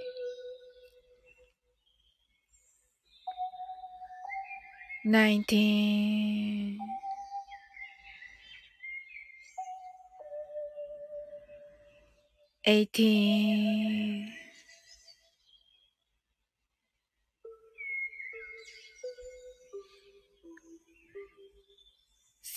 [5.03, 6.77] 19
[12.63, 14.06] 18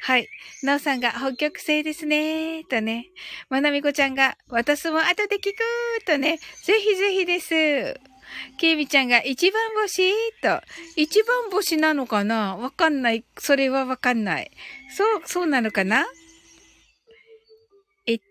[0.00, 0.28] はい。
[0.62, 2.64] なおさんが北極星ですね。
[2.64, 3.06] とね。
[3.50, 6.38] まなみこちゃんが、私も後で聞くとね。
[6.64, 8.00] ぜひぜひです。
[8.58, 10.60] ケイミちゃんが一番星と。
[10.96, 12.56] 一番星なのかな？
[12.56, 13.24] わかんない。
[13.38, 14.50] それはわかんない。
[14.96, 16.06] そう、そうなのかな？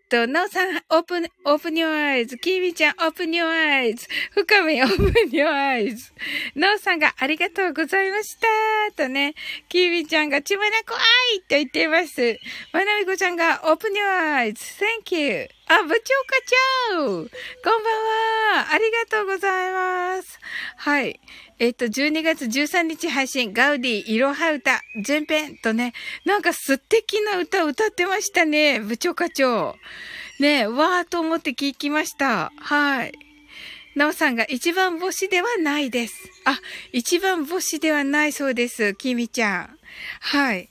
[0.10, 2.38] と、なおさん、オープン、オープン your eyes。
[2.38, 4.08] キーちゃん、オープン your eyes。
[4.32, 6.14] 深め、オープン your eyes。
[6.55, 8.47] なおさんがありがとうございました。
[8.95, 9.36] とね、
[9.68, 10.95] キーミちゃんがちまなこ
[11.36, 12.39] いと言っています。
[12.72, 14.55] まなみこちゃんがオープン your eyes。
[15.03, 15.57] Thank you.
[15.70, 17.28] あ、部長課長こんばん
[18.57, 20.39] はありがとうございます。
[20.78, 21.20] はい。
[21.59, 25.93] えっと、12月13日配信、ガウディ、いろは歌、前編とね、
[26.24, 29.76] なんか素敵な歌を歌ってましたね、部長課長。
[30.39, 32.53] ねわーと思って聞きました。
[32.57, 33.13] はい。
[33.95, 36.13] なおさんが一番星ではないです。
[36.45, 36.59] あ、
[36.93, 39.78] 一番星ではないそうです、きみちゃん。
[40.22, 40.70] はい。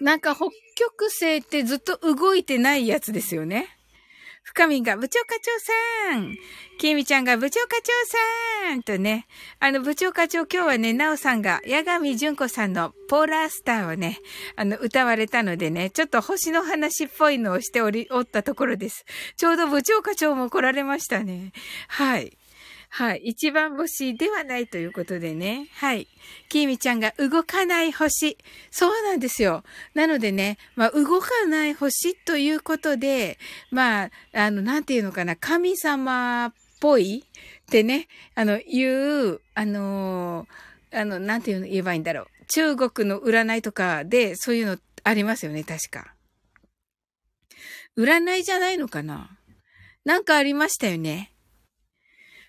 [0.00, 0.44] なんか北
[0.78, 3.66] 極星ってずっと動いてないやつですよね。
[4.44, 5.50] 深みが部長課長
[6.12, 6.36] さん。
[6.78, 7.92] きみちゃんが部長課長
[8.68, 9.26] さんとね。
[9.58, 14.20] あの部長課長今日はね、なおさんが八神純子さんのポーラースターをね、
[14.54, 19.04] あの歌われたのでね、ちょっと星の話っぽいのをしており、おったところです。
[19.36, 21.52] ちょうど部長課長も来られましたね。
[21.88, 22.38] はい。
[22.90, 23.20] はい。
[23.24, 25.68] 一番星ではないということでね。
[25.74, 26.08] はい。
[26.48, 28.38] きみちゃんが動かない星。
[28.70, 29.62] そうなんですよ。
[29.94, 33.38] なのでね、まあ、動かない星ということで、
[33.70, 40.46] まあ、あの、なんていうのかな、神様っぽいってね、あの、言う、あの
[40.92, 42.26] あの、なんていうの言えばいいんだろう。
[42.46, 46.14] 中国の占いとかで、そういうのありますよね、確か。
[47.96, 49.36] 占いじゃないのかな
[50.04, 51.32] なんかありましたよね。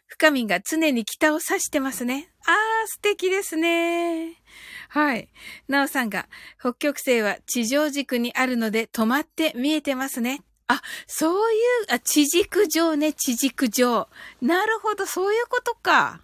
[0.09, 2.29] 深みが常に北を指してますね。
[2.45, 4.41] あー、素敵ですね。
[4.89, 5.29] はい。
[5.67, 6.27] なおさんが、
[6.59, 10.41] 北極星は地上軸にあるので止まって見えてますね。
[10.67, 14.09] あ、そういう、あ、地軸上ね、地軸上。
[14.41, 16.21] なるほど、そういうことか。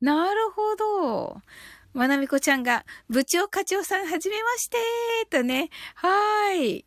[0.00, 1.42] なるほど。
[1.94, 4.78] まなみこちゃんが、部長課長さんはじめまして、
[5.30, 5.68] とね。
[5.96, 6.86] はーい。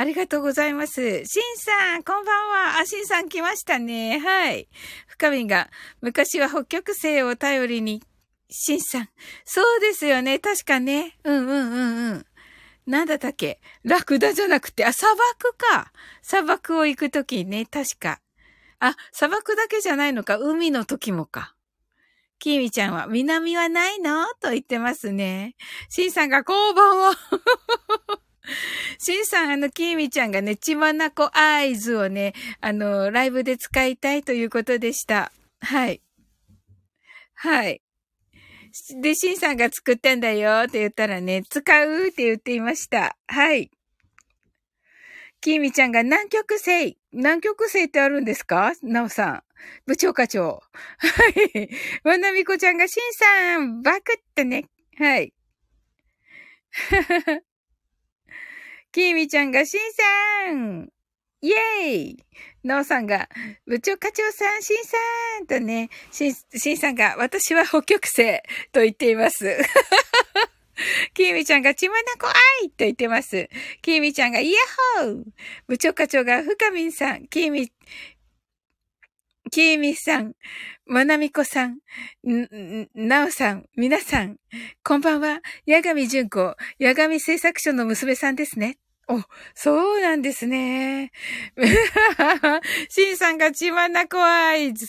[0.00, 1.26] ありがとうございます。
[1.26, 2.78] しんさん、こんばんは。
[2.78, 4.18] あ、しんさん来ましたね。
[4.18, 4.66] はい。
[5.06, 5.68] 深みが、
[6.00, 8.02] 昔は北極星を頼りに、
[8.48, 9.10] しんさん。
[9.44, 10.38] そうですよね。
[10.38, 11.18] 確かね。
[11.22, 12.26] うんうんうんうん。
[12.86, 13.60] なんだったっけ？
[13.84, 15.92] ラクダじゃなくて、あ、砂漠か。
[16.22, 18.22] 砂漠を行くときね、確か。
[18.78, 20.38] あ、砂漠だけじゃないのか。
[20.38, 21.54] 海の時もか。
[22.38, 24.26] きみちゃんは、南はないの？
[24.40, 25.56] と言ってますね。
[25.90, 27.12] しんさんが、こんばんは。
[28.98, 35.32] しんさん、あの、きーみちゃんがね、ちまなこアイズをね、あの、ライブで使いたいということでした。
[35.60, 36.02] はい。
[37.34, 37.82] はい。
[39.00, 43.16] で、しんさんが作ったんだよって言ったらね、使うって言っていました。
[43.26, 43.70] はい。
[45.40, 46.98] きーみちゃんが南極星。
[47.12, 48.72] 南極星ってあるんですか？
[48.82, 49.42] なおさん。
[49.86, 50.62] 部長課長。
[50.98, 51.70] はい。
[52.04, 54.66] わなみこちゃんがしんさん、バクってね。
[54.98, 55.32] はい。
[58.92, 60.88] きーみちゃんがしんさん。
[61.42, 62.24] イェーイ。
[62.64, 63.28] のうさんが、
[63.66, 64.96] 部長課長さん、しんさ
[65.42, 68.40] んとね、しん、しんさんが、私は北極星
[68.72, 69.58] と言っています。
[71.14, 72.34] きーみちゃんが、ちまなこあ
[72.64, 73.48] いと言ってます。
[73.80, 74.58] きーみちゃんが、イヤ
[74.98, 75.24] ホー。
[75.68, 77.72] 部長課長が、深みんさん、きーみ、
[79.50, 80.34] きーみさん、
[80.92, 81.78] まなみこさん、
[82.96, 84.38] なおさん、皆さん、
[84.82, 85.38] こんばんは。
[85.64, 88.76] 八神純子、八神製作所の娘さんですね。
[89.12, 89.20] お、
[89.54, 91.10] そうなんですね。
[92.88, 94.86] シンさんが血まなこアイズ。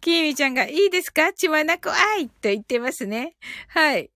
[0.00, 1.32] キーミちゃんがいいですか？
[1.32, 3.34] 血まなこアイと言ってますね。
[3.66, 4.10] はい。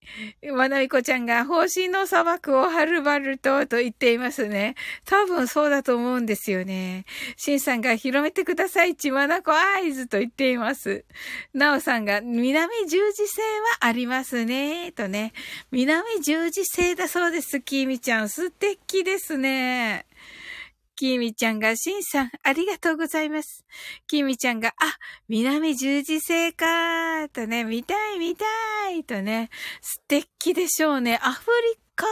[0.52, 4.76] まなみこちゃんが星の砂漠をはるばるとと言っていますね。
[5.04, 7.04] 多分そうだと思うんですよね。
[7.36, 8.94] シンさんが広めてください。
[8.94, 11.04] 血まなこアイズと言っています。
[11.52, 14.92] なおさんが南十字星はありますね。
[14.92, 15.32] とね。
[15.72, 17.60] 南十字星だそうです。
[17.60, 19.47] キーミちゃん素敵ですね。
[19.48, 20.06] ね。
[20.96, 23.64] きみちゃんが、しんさん、ありがとうございます。
[24.08, 24.72] きみちゃんが、あ、
[25.28, 28.44] 南十字星かとね、見たい見た
[28.90, 31.20] いとね、素敵でしょうね。
[31.22, 32.06] アフリカ？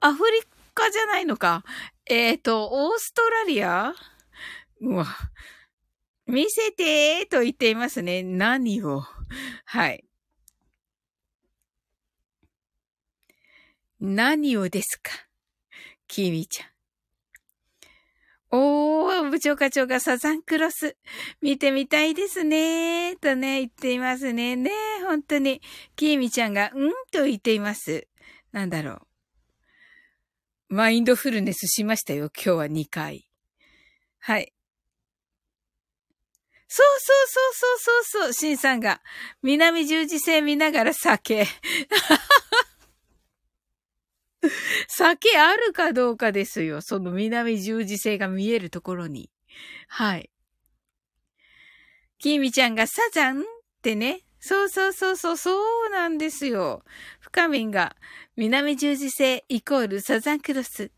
[0.00, 0.42] アフリ
[0.74, 1.64] カじゃないのか。
[2.06, 3.94] えっ、ー、と、オーストラリア？
[4.80, 5.06] うわ。
[6.26, 8.22] 見せてと言っていますね。
[8.22, 9.02] 何を？
[9.64, 10.04] はい。
[14.00, 15.10] 何をですか？
[16.14, 16.68] きみちゃん。
[18.56, 20.96] おー、部長課長がサザンクロス。
[21.42, 23.16] 見てみたいですね。
[23.16, 24.54] とね、言っていますね。
[24.54, 24.70] ね
[25.04, 25.60] 本当に。
[25.96, 28.06] きみちゃんが、うんと言っています。
[28.52, 29.00] なんだろう。
[30.68, 32.30] マインドフルネスしましたよ。
[32.32, 33.28] 今日は2回。
[34.20, 34.52] はい。
[36.68, 39.02] そうそうそうそうそうそう、シンさんが。
[39.42, 41.44] 南十字星見ながら酒。
[44.88, 46.80] 酒あるかどうかですよ。
[46.80, 49.30] その南十字星が見えるところに。
[49.88, 50.30] はい。
[52.18, 53.44] きみちゃんがサザンっ
[53.82, 54.20] てね。
[54.40, 56.84] そうそうそうそう、そうなんですよ。
[57.20, 57.96] 深みんが
[58.36, 60.90] 南十字星イコールサザンクロス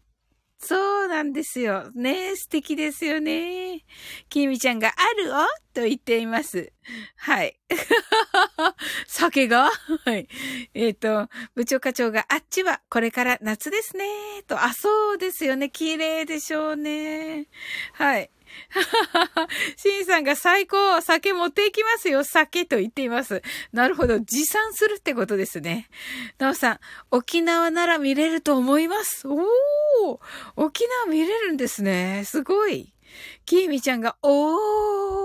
[0.58, 1.90] そうなんですよ。
[1.94, 3.84] ね素敵ですよね。
[4.28, 4.92] きみちゃんがあ
[5.22, 5.44] るお
[5.74, 6.72] と言っています。
[7.16, 7.58] はい。
[9.06, 9.70] 酒が？
[10.04, 10.28] はい。
[10.74, 14.06] えっ、ー、と、部長課長があっちはこれから夏ですね。
[14.46, 15.68] と、あ、そうですよね。
[15.68, 17.48] 綺麗でしょうね。
[17.92, 18.30] はい。
[19.76, 23.42] シンさんが最高酒持っていきますよ酒と言っています。
[23.72, 24.20] なるほど。
[24.20, 25.88] 持参するってことですね。
[26.38, 26.80] なおさん、
[27.10, 29.26] 沖縄なら見れると思います。
[29.28, 30.18] おー
[30.56, 32.22] 沖縄見れるんですね。
[32.26, 32.92] すごい。
[33.44, 34.54] きーみちゃんが、お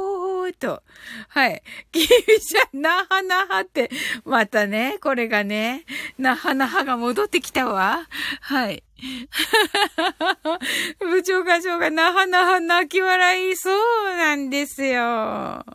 [0.08, 0.11] ー
[0.54, 0.84] と。
[1.30, 1.62] はい。
[1.92, 2.08] きーみ
[2.40, 3.90] ちゃ、なはなはって、
[4.26, 5.86] またね、これがね、
[6.18, 8.08] なはなはが戻ってきたわ。
[8.42, 8.84] はい。
[11.00, 15.66] 部長課長がなはなは泣き笑い、そうなんですよ。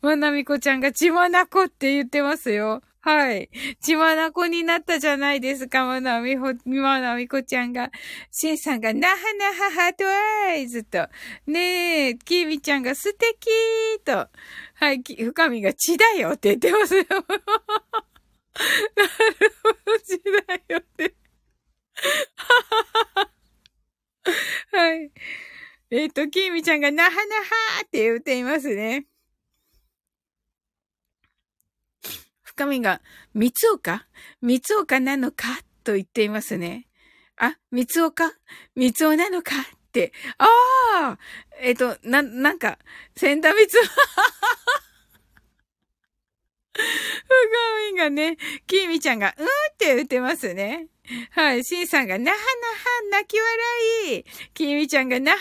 [0.00, 2.82] まなみこちゃんが血まなこって言ってますよ。
[3.08, 3.48] はい。
[3.80, 7.90] 血まなこになったじゃないですか、まなみほ、まなみこちゃんが。
[8.30, 10.04] しんさんが、なはなはハート
[10.50, 11.08] アイズと。
[11.46, 13.48] ねえ、きみちゃんが素敵
[14.04, 14.28] と。
[14.74, 17.04] はい、深みが血だよって言ってますよ。
[17.08, 17.24] なる
[19.62, 21.14] ほど、血だよって。
[24.76, 25.10] はい。
[25.90, 29.06] えっ、ー、と、きみちゃんがなはなはーって言っていますね。
[32.58, 33.00] 神が、
[33.34, 34.06] 三岡？
[34.42, 35.46] 三岡なのか？
[35.84, 36.88] と言っていますね。
[37.36, 38.32] あ、三岡？
[38.74, 39.52] 三つおなのか？
[39.60, 40.12] って。
[40.38, 40.46] あ
[41.14, 41.18] あ
[41.60, 42.78] えっ、と、な、なんか、
[43.14, 43.66] 千田三
[46.78, 46.82] つ
[47.90, 50.86] 深みがね、きみちゃんが、うんって言ってますね。
[51.30, 51.64] はい。
[51.64, 54.24] シンさんが、なはなは、泣き笑い。
[54.52, 55.38] きみちゃんが、なは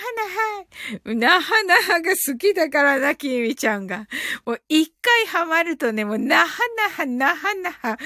[1.06, 1.16] なは。
[1.16, 4.08] なはなはが好きだからな、きみちゃんが。
[4.46, 7.98] もう一回ハマるとね、もう、なはなは、なはなは。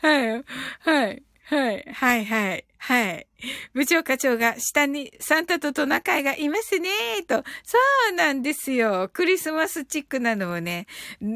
[0.00, 0.44] はい。
[0.80, 1.22] はい。
[1.52, 3.26] はい、はい、はい、はい。
[3.74, 6.88] 部長課長が下にサンタとトナカイがいますね、
[7.28, 7.44] と。
[7.62, 7.76] そ
[8.10, 9.10] うなんですよ。
[9.12, 10.86] クリスマスチックなのをね、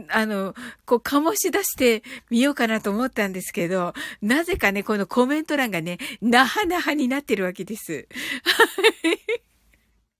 [0.09, 0.55] あの、
[0.87, 3.93] こう、醸し出してみようかなと思ったんですけど、
[4.23, 8.09] なぜかね、このコメント欄がね、なはなはになってるわけです。
[8.43, 8.65] は
[9.11, 9.56] い。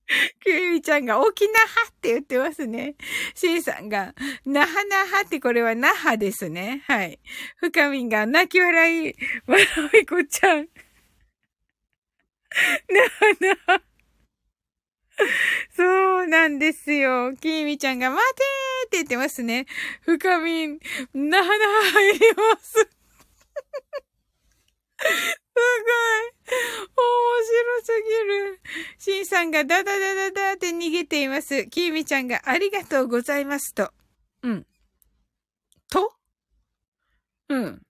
[0.43, 1.53] キュウミちゃんが沖縄
[1.89, 2.95] って言ってますね。
[3.35, 4.13] シンさんが、
[4.45, 6.83] 那覇那覇ってこれは那覇ですね。
[6.87, 7.19] はい。
[7.57, 9.15] 深みんが泣き笑い。
[9.47, 10.67] わらみこちゃん。
[12.89, 13.83] 那覇那覇。
[15.75, 17.35] そうなんですよ。
[17.35, 19.65] きーみちゃんが待てーって言ってますね。
[20.01, 20.79] 深みん、
[21.13, 22.89] なはなは入ります。
[25.57, 26.87] すごい。
[26.97, 28.59] 面白すぎる。
[28.99, 31.67] シンさんがダダダダダって逃げています。
[31.67, 33.91] キーミちゃんがありがとうございますと。
[34.43, 34.67] うん。
[35.89, 36.13] と？
[37.49, 37.81] うん。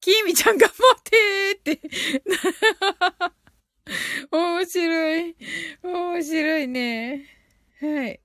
[0.00, 1.80] キーミちゃんが待てーって。
[4.30, 5.36] 面白い。
[5.82, 7.26] 面白いね。
[7.80, 8.23] はい。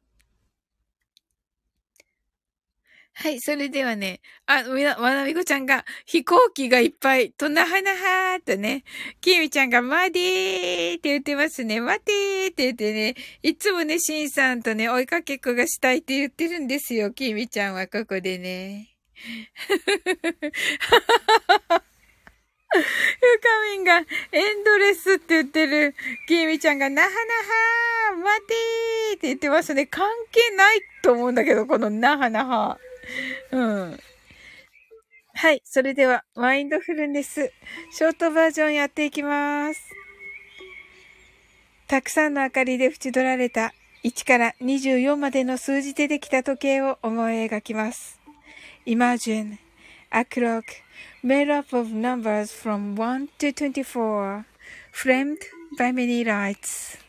[3.22, 8.86] はい、それではね、あ、みな、まなみこちゃんが、飛行機がいっぱい、となはなはーとね、
[9.20, 11.82] きみちゃんが、までーって言ってますね。
[11.82, 18.96] 待てーって言ってね、いつもね、しんさんとね、追いかけっこがしたいって言ってるんですよ、きみちゃんはここでね。
[19.28, 19.44] ゆ
[22.78, 25.94] かみんが、エンドレスって言ってる。
[26.26, 29.88] きみちゃんが、なはなはー待てーって言ってますね。
[29.88, 32.80] 関係ないと思うんだけど、このなはなは。
[33.52, 34.00] うん。
[35.34, 35.62] はい。
[35.64, 37.52] それでは、マインドフルネス、
[37.92, 39.82] ショートバージョンやっていきます。
[41.88, 48.20] たくさんの明かりで縁取られた1から24までの数字でできた時計を思い描きます。
[48.86, 49.58] Imagine
[50.12, 50.64] a clock
[51.24, 54.44] made up of numbers from 1 to 24,
[54.94, 55.38] framed
[55.78, 57.00] by many lights.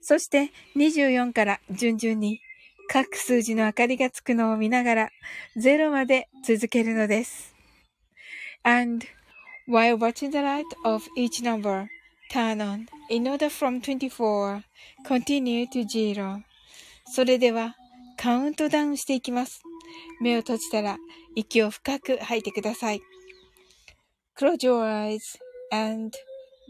[0.00, 2.40] そして24から順々に
[2.88, 5.10] 各数字の明かりがつくのを見ながら
[5.56, 7.54] 0まで続けるのです。
[8.62, 9.06] And
[9.68, 11.88] while watching the light of each number
[12.30, 14.62] turn on in order from 24
[15.06, 16.42] continue to zero
[17.06, 17.76] それでは
[18.16, 19.62] カウントダウンしていきます。
[20.20, 20.96] 目を閉じたら
[21.34, 23.00] 息を深く吐いてください。
[24.38, 25.38] Close your eyes
[25.70, 26.16] and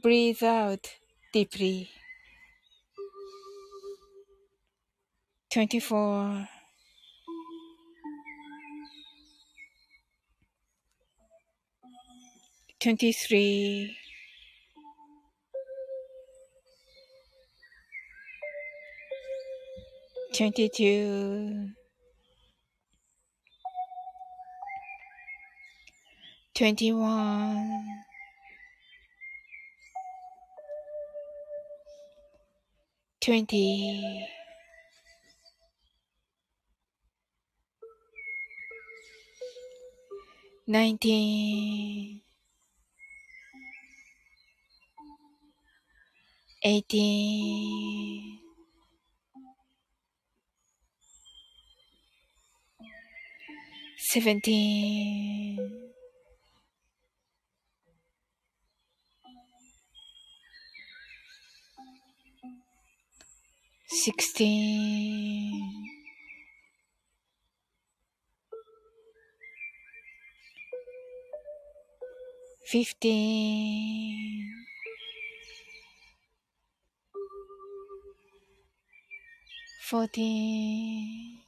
[0.03, 0.81] breathe out
[1.33, 1.87] deeply.
[5.57, 6.47] 24
[12.79, 13.97] 23
[20.35, 21.73] 22
[26.53, 28.05] 21
[33.21, 34.46] 20
[40.69, 42.23] 19
[46.65, 48.41] 18
[54.13, 55.61] 17
[63.89, 65.96] 16
[72.67, 74.53] fifteen,
[79.81, 81.41] fourteen,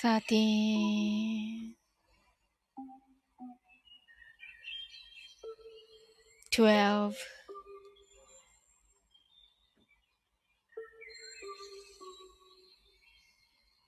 [0.00, 1.76] thirteen,
[6.50, 7.16] twelve.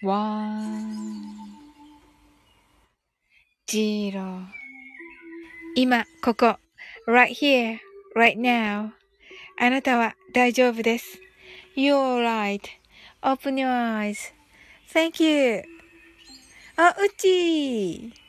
[0.00, 1.34] one,
[3.66, 4.46] zero
[5.74, 6.56] 今、ここ、
[7.06, 7.78] right here,
[8.14, 8.92] right now
[9.58, 11.18] あなたは大丈夫です。
[11.76, 13.68] You're right.Open your
[14.92, 15.62] eyes.Thank you.
[16.76, 18.27] あ、うちー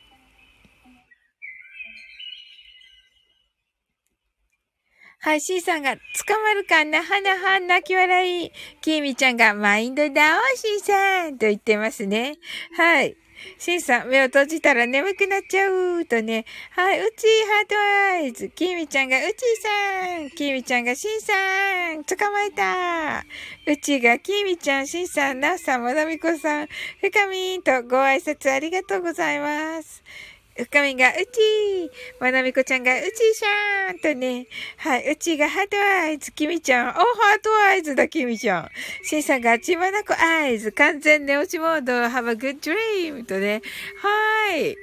[5.21, 5.99] はい、C さんが、捕
[6.41, 7.03] まるかな？
[7.03, 8.51] はなは泣き笑い。
[8.79, 12.37] きみちゃんが、マインドダウン C さんと言ってますね。
[12.77, 13.17] はい。
[13.57, 16.45] シンさん、目を閉じたら眠くなっちゃうとね。
[16.71, 17.75] はい、うちハート
[18.15, 18.49] アイズ。
[18.49, 19.27] きみちゃんが、うち
[19.61, 20.29] さん。
[20.31, 21.33] きみちゃんが、シンさ
[21.95, 22.03] ん。
[22.05, 23.23] 捕まえた。
[23.71, 26.67] うちが、きみちゃん、シンさん、なさん、まなみこさん。
[27.01, 30.03] ふかみんとご挨拶ありがとうございます。
[30.65, 31.89] 深みが、うちー
[32.19, 34.47] まなみこちゃんが、うちーしゃーんとね。
[34.77, 36.87] はい、うちーが heart eyes、きみちゃん。
[36.89, 38.69] お、 heart eyes だ、きみちゃん。
[39.03, 43.61] しんさんが、ちまなこ eyes、完全寝落ちモード、have a good dream とね。
[44.01, 44.75] はい。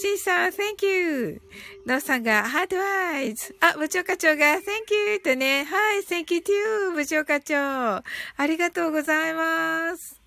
[0.00, 1.42] しんさん、thank you.
[1.86, 3.54] のさんが、ハートアイズ。
[3.60, 5.64] あ、部長課長が、thank you とね。
[5.64, 7.56] はい、thank you too, 部長課長。
[7.56, 8.02] あ
[8.46, 10.20] りがとうございます。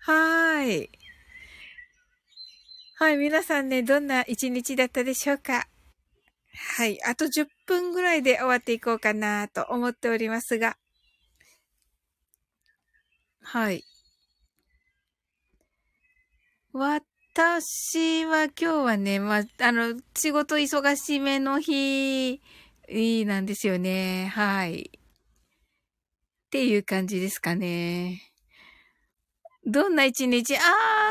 [0.00, 1.05] はーい。
[2.98, 5.68] はい、皆さんね、どんな一日だったでしょうか？
[6.78, 10.78] はい、あと10分ぐらいで終わっていこうかなと思っておりますが。
[13.42, 13.84] はい。
[16.72, 22.40] 私は今日はね、まあ、あの、仕事忙しめの日
[23.26, 24.32] なんですよね。
[24.34, 24.90] はい。
[24.90, 28.25] っていう感じですかね。
[29.68, 30.56] どんな一日？
[30.56, 30.60] あ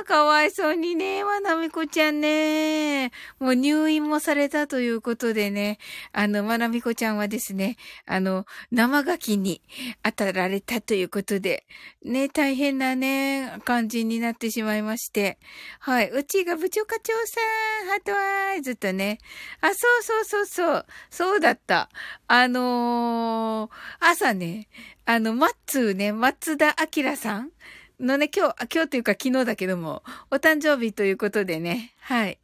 [0.01, 3.11] あ、かわいそうにね、まなみこちゃんね。
[3.37, 5.77] もう入院もされたということでね、
[6.13, 7.75] あの、まなみこちゃんはですね、
[8.05, 9.61] あの、生ガキに
[10.03, 11.65] 当たられたということで、
[12.05, 15.37] ね、大変なね、感じになってしまいまして。
[15.79, 16.09] はい。
[16.09, 17.41] うちが部長課長さ
[17.85, 19.17] ん、ハートワイズとね。
[19.59, 20.85] あ、そうそうそうそう。
[21.09, 21.89] そうだった。
[22.29, 24.69] あのー、朝ね、
[25.05, 27.51] あの、マッツーね、松田明さん
[27.99, 32.39] のね、今日、今日というか昨日だけども、お誕生日ということでね、はい。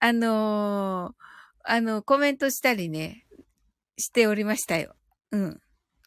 [0.00, 1.22] あのー、
[1.64, 3.24] あの、コメントしたりね、
[3.96, 4.94] しておりましたよ。
[5.30, 5.60] うん。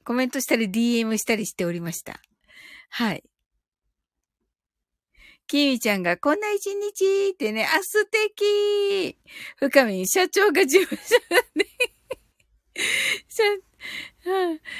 [0.03, 2.19] コメントしたり DM したりしておりました。
[2.89, 3.23] はい。
[5.47, 9.17] きみちゃんがこんな一日ってね、あ、素敵
[9.57, 11.15] 深み社長が事務所
[11.55, 11.65] で
[13.29, 13.43] 社、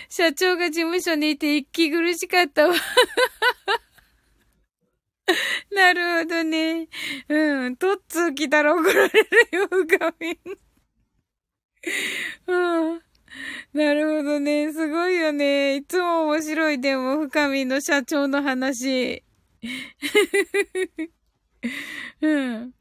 [0.10, 2.76] 社長が事務所にいて息苦しかったわ
[5.72, 6.88] なるほどね。
[7.30, 7.76] うん。
[7.78, 9.68] とっつきたら怒られるよ、
[10.00, 10.38] 画面。
[12.48, 13.02] うん。
[13.74, 14.72] なるほどね。
[14.72, 15.76] すごいよね。
[15.78, 16.80] いつも面白い。
[16.80, 19.24] でも、深みの社長の話。
[22.22, 22.74] うん。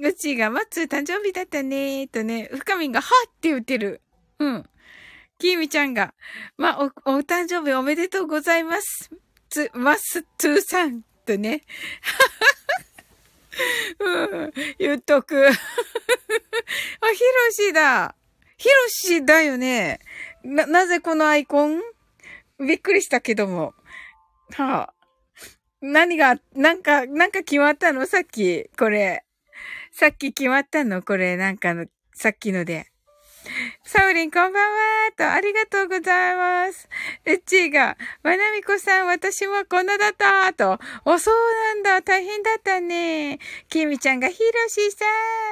[0.00, 4.02] うちが、マッツ誕生日だったねとね、深みが、はって言ってる。
[4.38, 4.68] うん。
[5.38, 6.14] きみちゃんが、
[6.56, 9.10] まお、お誕生日おめでとうございます。
[9.50, 11.07] つ、ます、つーさん。
[11.28, 11.62] とね。
[14.00, 15.46] うん、言っとく。
[15.46, 15.56] あ、ひろ
[17.50, 18.14] しだ。
[18.56, 20.00] ひろしだよね。
[20.42, 21.82] な、なぜこのアイコン？
[22.58, 23.74] びっくりしたけども。
[24.54, 24.94] はあ。
[25.80, 28.06] 何が、なんか、なんか決まったの？
[28.06, 29.24] さっき、これ。
[29.92, 31.02] さっき決まったの？
[31.02, 32.90] これ、なんかの、さっきので。
[33.84, 36.88] サウリン、こんばんはと、ありがとうございます。
[37.24, 41.34] うっちーが、まなみこさん、私もこんなだったと、お、そう
[41.74, 43.38] なんだ、大変だったね。
[43.68, 45.04] きみちゃんが、ひろしさ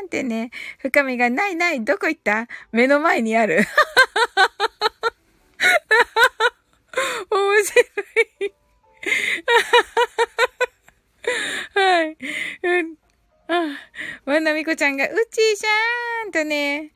[0.02, 2.48] んってね、深みが、ないない、どこ行った？
[2.72, 3.64] 目の前にある。
[7.30, 7.80] 面白
[8.40, 8.54] い。
[11.74, 12.16] はい。
[12.62, 12.96] うん。
[13.48, 13.78] あ、
[14.24, 15.66] まなみこちゃんが、うちーさ
[16.28, 16.92] んとね、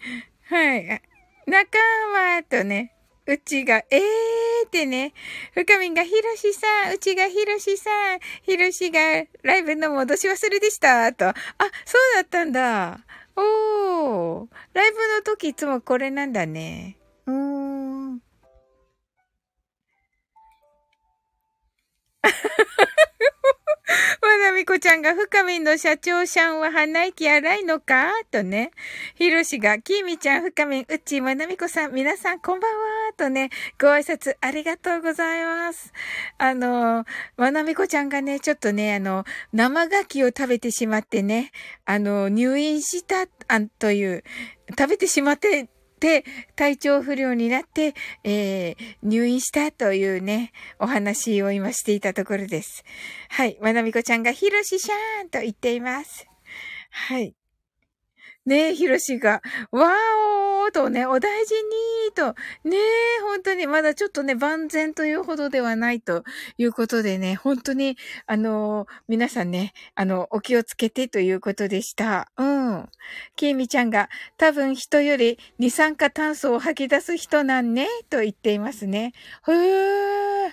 [0.50, 1.00] はい。
[1.46, 1.78] 仲
[2.12, 2.92] 間とね、
[3.24, 5.12] うちが、えーってね、
[5.54, 8.98] 深みがひろしさん、うちがひろしさん、ひろしが
[9.44, 11.28] ライブの戻し忘れでした、と。
[11.28, 11.34] あ、
[11.84, 12.98] そうだったんだ。
[13.36, 14.48] おー。
[14.74, 16.96] ライブの時いつもこれなんだね。
[17.26, 18.20] うーん。
[24.40, 28.10] なみこちゃんが、深みの社長さんは鼻息荒いのか？
[28.30, 28.72] とね。
[29.14, 33.12] ひろしが、きみちゃん、深み、うち、まなみこさん、皆さん、こんばんは？
[33.16, 35.92] とね、ご挨拶ありがとうございます。
[36.38, 37.04] あの、
[37.36, 41.52] まなみこちゃんがね、ちょっとね、あの、生牡蠣を食べてしまってね、
[41.84, 44.24] あの、入院した、あという、
[44.78, 45.68] 食べてしまって、
[46.56, 47.94] 体調不良になって、
[48.24, 52.84] えー、入院したというね、お話を今していたところです。
[53.28, 53.58] はい。
[53.60, 56.26] まなみこちゃんが、ひろしシャーンと言っています。
[56.90, 57.34] はい。
[58.46, 59.92] ねえ、ひろしが、わー
[60.64, 62.34] おーとね、お大事にーと、
[62.64, 66.24] ねえ、本当に、まだちょっとね、万全というほどではないと
[66.56, 72.30] いうことでね、本当に、あのー、皆さんね、あの、お気をつけてということでした。
[72.38, 72.88] うん。
[73.36, 79.12] きみちゃんが、多分人より二酸化炭素を吐き出す人なんね、と言っていますね。
[79.42, 80.50] ふー。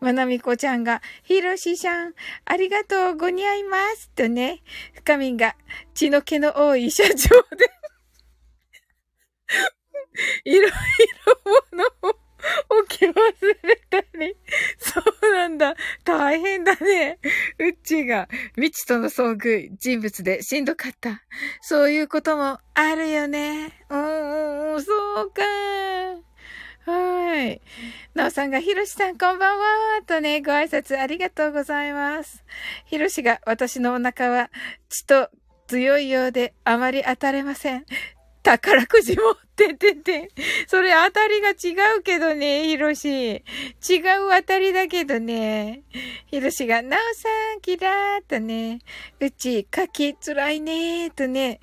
[0.00, 4.10] まなみこちゃんが、ひろしさん、ありがとう、ご似合います。
[4.10, 4.62] とね、
[4.94, 5.56] 深みんが、
[5.94, 7.70] 血の気の多い社長で
[10.44, 10.74] いろいろ
[11.76, 12.16] ものを
[12.80, 13.14] 置き忘
[13.62, 14.34] れたり。
[14.78, 15.74] そうなんだ。
[16.04, 17.18] 大変だね。
[17.58, 21.22] うっちが未知との遭遇、人物でしんどかった。
[21.60, 23.72] そういうこともあるよね。
[23.88, 25.42] うん、うん、そうか。
[26.86, 27.60] はい。
[28.14, 32.42] なおさんが、ひろしさんこんばんはとね、ご挨拶ありがとうございます。
[32.86, 34.50] ひろしが、私のお腹は
[34.88, 35.30] 血と
[35.66, 37.84] 強いようであまり当たれません。
[38.42, 40.30] 宝くじ持っててて。
[40.66, 43.08] それ当たりが違うけどね、ひろし。
[43.08, 43.42] 違う
[44.30, 45.82] 当たりだけどね。
[46.26, 48.78] ひろしが、なおさん、キラーとね。
[49.20, 51.60] うち、かき、つらいねーとね。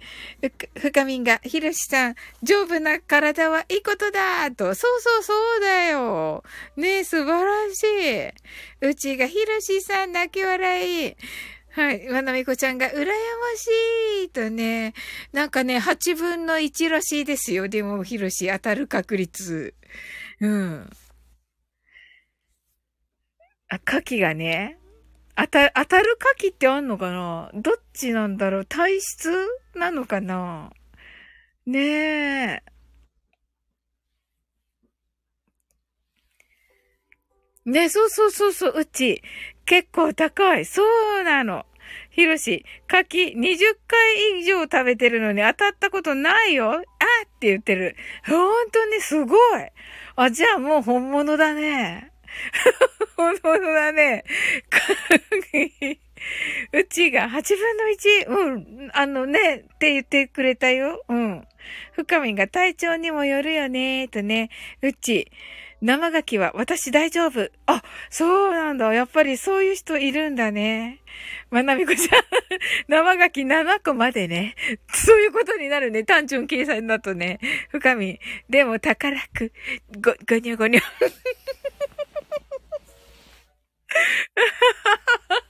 [0.78, 4.76] ふかみんが、ひろしさん、丈夫な体はいいことだと。
[4.76, 6.44] そうそうそうだよ。
[6.76, 7.84] ね素晴らし
[8.84, 8.88] い。
[8.88, 11.16] うちが、ひろしさん、泣き笑い。
[11.78, 12.10] はい。
[12.10, 13.06] まなみこちゃんが、羨ま
[13.56, 13.68] し
[14.26, 14.96] いとね、
[15.32, 17.68] なんかね、8分の1らしいですよ。
[17.68, 19.76] でも、ひろし、当たる確率。
[20.42, 20.90] うん。
[23.70, 24.80] あ、牡蠣がね、
[25.36, 27.52] 当た、当たる牡蠣ってあんのかな？
[27.54, 28.66] どっちなんだろう？
[28.66, 29.30] 体質
[29.76, 30.72] なのかな？
[31.68, 32.64] ねえ。
[37.66, 39.22] ね、そうそうそうそう、うち、
[39.68, 40.66] 結構高い。
[40.66, 40.82] そ
[41.20, 41.66] うなの。
[42.10, 43.58] ひろし、柿20
[43.88, 46.82] 回以上食べてるのに当たったことないよあっ
[47.40, 47.96] て言ってる。
[48.26, 49.40] ほんとにすごい。
[50.16, 52.12] あ、じゃあもう本物だね。
[53.16, 54.24] 本物だね。
[56.74, 61.04] うちが8分の1、うん、あのね、って言ってくれたよ。
[61.08, 61.46] うん。
[61.92, 64.50] 深みが体調にもよるよね、とね。
[64.82, 65.30] うち、
[65.82, 67.52] 生ガキは私大丈夫。
[67.68, 68.92] あ、そうなんだ。
[68.94, 71.02] やっぱりそういう人いるんだね。
[71.52, 72.24] まなみこちゃん、
[72.90, 74.56] 生ガキ7個までね。
[74.92, 76.04] そういうことになるね。
[76.04, 77.40] 単純計算だとね。
[77.70, 78.20] 深み。
[78.50, 79.54] でも宝く、
[80.02, 80.82] ご、ごにょごにょ。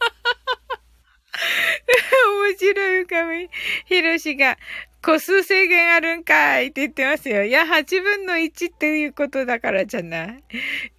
[2.50, 3.50] 面白い深み。
[3.86, 4.58] ひろしが、
[5.04, 7.46] 個数制限あるんかいって言ってますよ。
[7.46, 10.44] いや、8分の1っていうことだからじゃない。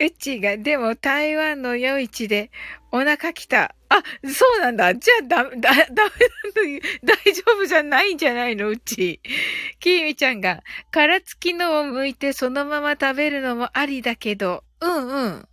[0.00, 2.50] うちが、でも台湾の夜市で
[2.90, 3.74] お腹きた。
[3.90, 4.94] あ、そうなんだ。
[4.94, 6.08] じゃあ、だ、だ、ダメだ
[6.54, 8.68] という、 大丈夫じゃないんじゃないの？
[8.68, 9.20] うち。
[9.80, 15.48] きーみちゃんが、殻付きのを剥いてそのまま食べるのもありだけど、うんうん。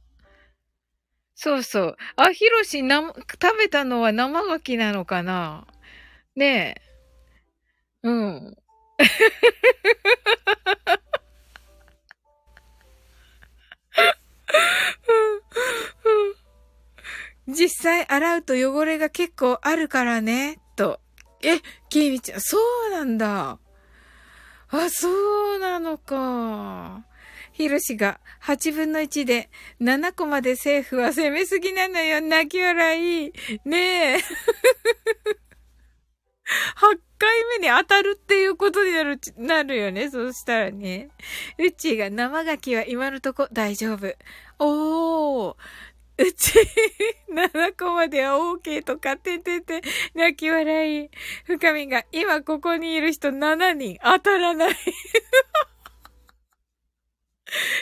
[1.35, 1.97] そうそう。
[2.15, 5.67] あ、ひろし、な、食べたのは生牡蠣なのかな？
[6.35, 6.75] ね
[8.03, 8.03] え。
[8.03, 8.57] うん。
[17.47, 20.99] 実際洗うと汚れが結構あるからね、と。
[21.43, 21.59] え、
[21.89, 22.57] ケイミちゃん、そ
[22.87, 23.59] うなんだ。
[24.69, 27.05] あ、そうなのか。
[27.55, 29.49] ヒロシが8分の1で
[29.79, 32.19] 7個まで政府は攻めすぎなのよ。
[32.19, 33.31] 泣き笑い。
[33.63, 34.19] ねえ。
[36.75, 40.09] 8回目に当たるっていうことになる、なるよね。
[40.09, 41.07] そうしたらね。
[41.57, 44.13] うちが生牡蠣は今のとこ大丈夫。
[44.59, 45.55] おー。
[46.17, 46.59] うち、
[47.29, 49.81] 7個までは OK とか、ててて、
[50.13, 51.09] 泣き笑い。
[51.45, 54.75] 深みが、今ここにいる人7人当たらない。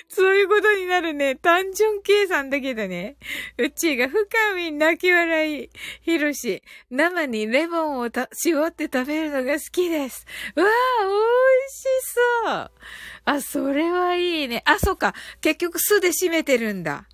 [0.09, 1.35] そういうことになるね。
[1.35, 3.17] 単純計算だけどね。
[3.57, 5.69] うちが深み泣き笑い。
[6.01, 10.25] ひろし、生にレモンをた絞って食べるのが好きです。
[10.55, 11.83] うわあ、美味し
[12.45, 12.71] そう。
[13.25, 14.63] あ、それはいいね。
[14.65, 15.13] あ、そっか。
[15.41, 17.07] 結局酢で締めてるんだ。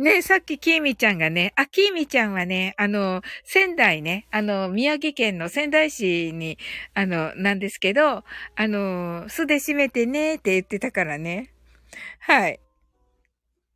[0.00, 6.56] ね、さっきキーミちゃんがね、あ、キーミちゃんはね、あの、仙台ね、あの、宮城県の仙台市に、
[6.94, 8.24] あの、なんですけど、あ
[8.58, 11.50] の、酢で締めてねって言ってたからね。
[12.20, 12.60] はい。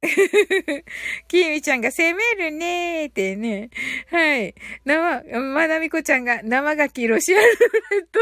[1.29, 3.71] きみちゃんが攻めるねーってね。
[4.11, 4.55] はい。
[4.85, 8.21] 生、まなみこちゃんが生ガキロシアルーレット。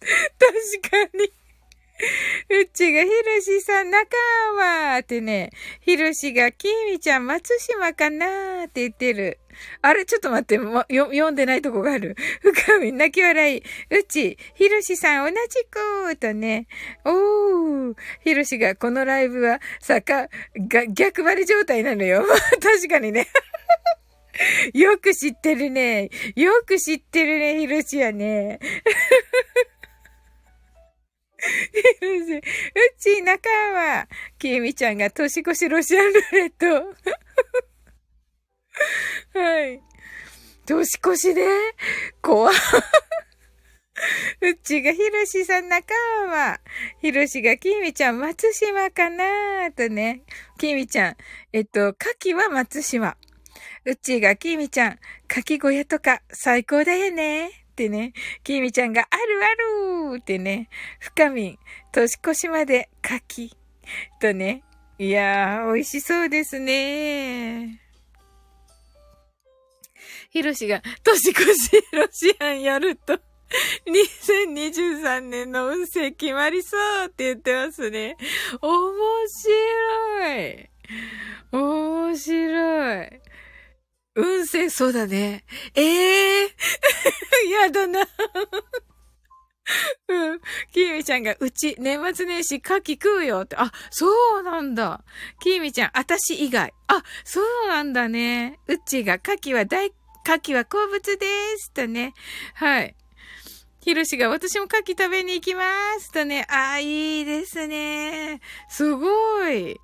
[0.00, 1.39] 確かに。
[2.48, 4.08] うちがひろしさん仲
[4.56, 9.38] 間ってね、ひろしがきみちゃん松島かなーって言ってる。
[9.82, 10.04] あれ？
[10.04, 12.16] ちょっと待って、ま、よ、読んでないとこがある。
[12.40, 13.60] 深み、泣き笑い。
[13.60, 16.66] うち、ひろしさん同じくとね。
[17.04, 17.94] おー。
[18.24, 22.24] ひろしがこのライブは、坂、が、逆張り状態なのよ。
[22.62, 23.26] 確かにね。
[24.72, 26.08] よく知ってるね。
[26.34, 28.58] よく知ってるね、ひろしはね。
[31.40, 32.42] う
[32.98, 34.08] ち、仲間。
[34.38, 36.66] きえみちゃんが年越しロシアンルーレット。
[39.38, 39.80] はい。
[40.66, 41.44] 年越しで
[42.22, 42.50] 怖
[44.40, 45.94] うちがひろしさん仲
[46.28, 46.60] 間。
[47.00, 50.22] ひろしがきみちゃん松島かなとね。
[50.58, 51.16] きみちゃん。
[51.52, 53.16] えっと、かきは松島。
[53.84, 54.98] うちがきみちゃん。
[55.26, 57.59] かき小屋とか最高だよね。
[57.80, 58.12] ってね、
[58.44, 60.68] きみちゃんがあるあるってね、
[60.98, 61.58] 深み、
[61.92, 63.56] 年越しまで柿
[64.20, 64.62] とね、
[64.98, 67.80] いやー、美味しそうですね。
[70.28, 73.18] ひろしが、年越しロシアンやると
[73.86, 78.18] 2023年の運勢決まりそうって言ってますね。
[78.60, 78.92] 面
[79.26, 80.68] 白い。
[81.50, 83.29] 面白い。
[84.14, 85.44] 運勢そうだね。
[85.74, 88.00] ええー、 やだな。
[90.08, 90.40] うん。
[90.72, 93.56] きーみちゃんが、うち、年末年始、牡蠣食うよって。
[93.56, 94.08] あ、そ
[94.40, 95.04] うなんだ。
[95.40, 96.72] きーみちゃん、あたし以外。
[96.88, 98.58] あ、そうなんだね。
[98.66, 99.94] うちが、牡蠣は大、牡
[100.24, 101.26] 蠣は好物で
[101.58, 101.72] す。
[101.72, 102.14] とね。
[102.54, 102.96] はい。
[103.80, 105.62] ひろしが、私も牡蠣食べに行きま
[106.00, 106.12] す。
[106.12, 106.46] とね。
[106.48, 108.40] あ、いいですね。
[108.68, 109.76] すごい。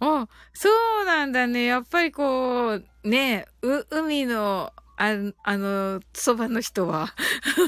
[0.00, 0.68] あ、そ
[1.02, 1.64] うなんだね。
[1.64, 7.14] やっぱりこう、ね、う、海の、ああの、そばの人は。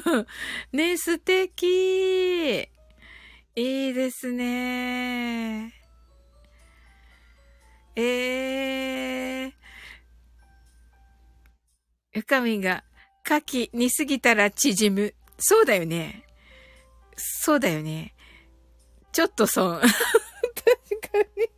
[0.72, 2.68] ね、素敵。
[3.54, 5.72] いいですね。
[7.94, 12.20] ええー。
[12.20, 12.82] 深みが、
[13.24, 15.14] 牡蠣煮すぎたら縮む。
[15.38, 16.24] そうだよね。
[17.16, 18.14] そうだよね。
[19.12, 19.80] ちょっと損。
[19.80, 19.90] 確か
[21.36, 21.57] に。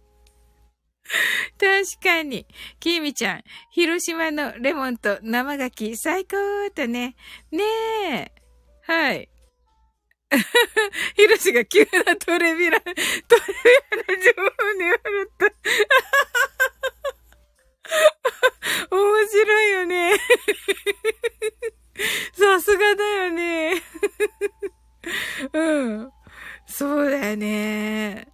[1.59, 2.47] 確かに。
[2.79, 6.37] きーみちゃん、広島のレモンと生牡蠣最高
[6.75, 7.17] とね。
[7.51, 7.65] ね
[8.13, 8.31] え。
[8.83, 9.29] はい。
[11.17, 13.03] ひろしが急なトレビラ、トレビラ
[14.17, 14.43] の情報
[14.79, 14.99] に笑っ
[15.39, 15.47] た。
[18.97, 20.13] 面白いよね。
[22.33, 23.83] さすがだよね。
[25.53, 26.13] うん。
[26.67, 28.29] そうだよね。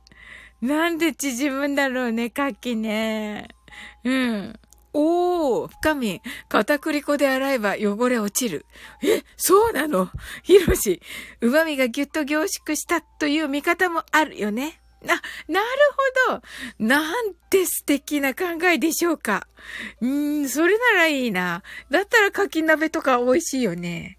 [0.60, 3.48] なんで縮むんだろうね、カキね。
[4.04, 4.58] うん。
[4.92, 8.64] おー、深み、片栗粉で洗えば汚れ落ちる。
[9.02, 10.08] え、そうなの？
[10.42, 11.02] ひろし、
[11.42, 14.80] 旨味がぎゅっと凝縮したという見方もあるよね。
[15.04, 15.08] あ、
[15.52, 15.66] なる
[16.26, 16.42] ほど。
[16.78, 19.46] なんて素敵な考えでしょうか。
[20.00, 21.62] うーん、それならいいな。
[21.90, 24.18] だったらかき鍋とか美味しいよね。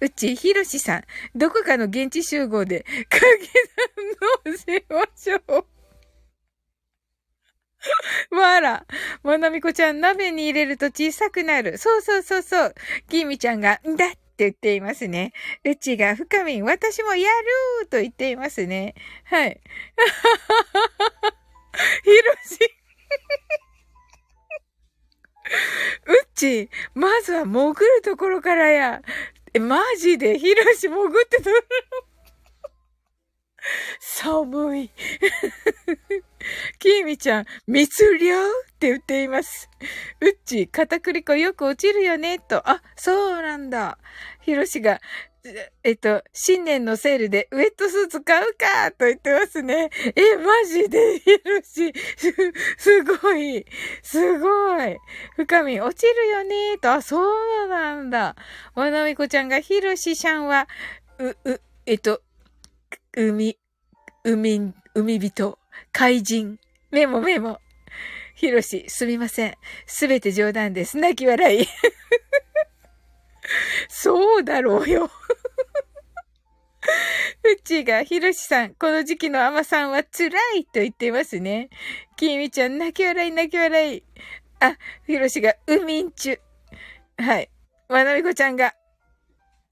[0.00, 3.22] うち、ひろしさん、どこかの現地集合で、かき
[4.44, 5.77] 鍋のせ ましょう。
[8.30, 8.86] わら。
[9.22, 11.78] もなみこちゃん、鍋に入れると小さくなる。
[11.78, 12.74] そうそうそうそう。
[13.08, 15.32] きみちゃんが、んだって言っていますね。
[15.64, 18.94] うちが、深みん、私もやるーと言っていますね。
[19.24, 19.60] はい。
[22.04, 22.58] ひろし。
[26.06, 29.02] うち、まずは潜るところからや。
[29.54, 30.38] え、マジで？
[30.38, 32.08] ひろし潜ってどるの？
[34.00, 34.90] 寒い。
[36.78, 38.34] きーみちゃん、密漁？
[38.36, 39.68] って言っています。
[40.20, 42.68] うっち、片栗粉よく落ちるよね、と。
[42.68, 43.98] あ、そうなんだ。
[44.40, 45.00] ひろしが、
[45.82, 49.88] えっと、新年のセールでウェットスーツ買うかと言ってますね。
[50.14, 51.18] え、マジで？
[51.20, 51.92] ひろし、
[52.76, 53.64] す、ごい。
[54.02, 54.98] すごい。
[55.36, 56.78] 深み、落ちるよね？
[56.78, 56.92] と。
[56.92, 57.18] あ、そ
[57.64, 58.36] うなんだ。
[58.74, 60.68] わなみこちゃんがひろしちゃんは、
[61.18, 62.20] う、う、えっと、
[63.16, 63.58] 海、
[64.24, 65.58] 海、海人、
[65.92, 66.58] 怪人、
[66.90, 67.60] メモメモ。
[68.34, 69.54] ひろし、すみません。
[69.86, 70.96] すべて冗談です。
[70.96, 71.66] 泣き笑い。
[73.88, 75.10] そうだろうよ。
[77.44, 81.70] うちが、ひろしさん、この時期の甘さんは辛いと言っていますね。
[82.16, 84.04] きみちゃん、泣き笑い、泣き笑い。
[84.60, 84.76] あ、
[85.06, 86.40] ひろしが、うみんちゅ。
[87.16, 87.50] はい。
[87.88, 88.74] まなみこちゃんが、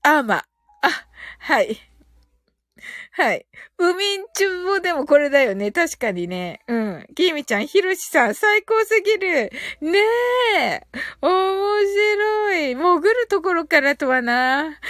[0.02, 0.44] あま。
[0.82, 1.06] あ、
[1.38, 1.78] はい。
[3.12, 3.46] はい。
[3.78, 5.72] ウミンチュもでもこれだよね。
[5.72, 6.60] 確かにね。
[6.68, 7.06] うん。
[7.14, 9.50] キミちゃん、ヒロシさん、最高すぎる。
[9.80, 9.98] ね
[10.58, 10.86] え。
[11.20, 12.74] 面白い。
[12.74, 14.78] 潜るところからとはな。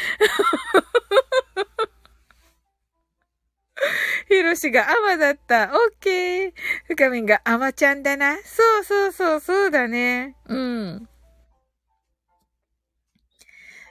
[4.28, 5.64] ヒロシがアマだった。
[5.64, 5.70] オッ
[6.00, 6.52] ケー。
[6.88, 8.36] 深みんがアマちゃんだな。
[8.42, 10.34] そうそうそう、そうだね。
[10.46, 11.08] うん。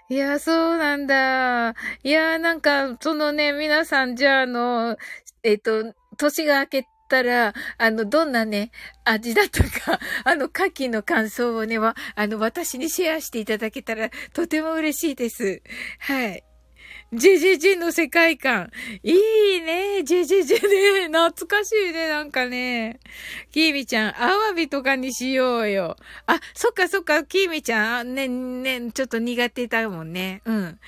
[0.08, 1.72] いや、そうなんだ。
[2.04, 4.98] いや、なんか、そのね、皆さん、じゃあ、あの、
[5.42, 8.72] えっ、と、年が明けたら、あの、どんなね、
[9.04, 15.64] 味だとか、 あの、牡蠣の感想をね、は、あの、私にシェアしていただけたら、とても嬉しいです。
[16.00, 16.44] はい。
[17.16, 18.72] ジェジェジェの世界観。
[19.04, 20.04] いいね。
[20.04, 21.08] ジェジェジェね。
[21.08, 22.10] 懐かしいね。
[22.10, 23.00] なんかね。
[23.52, 25.96] キーミちゃん、アワビとかにしようよ。
[26.28, 27.24] あ、そっかそっか。
[27.24, 30.42] キーミちゃん、ね、ね、ちょっと苦手だもんね。
[30.46, 30.80] うん。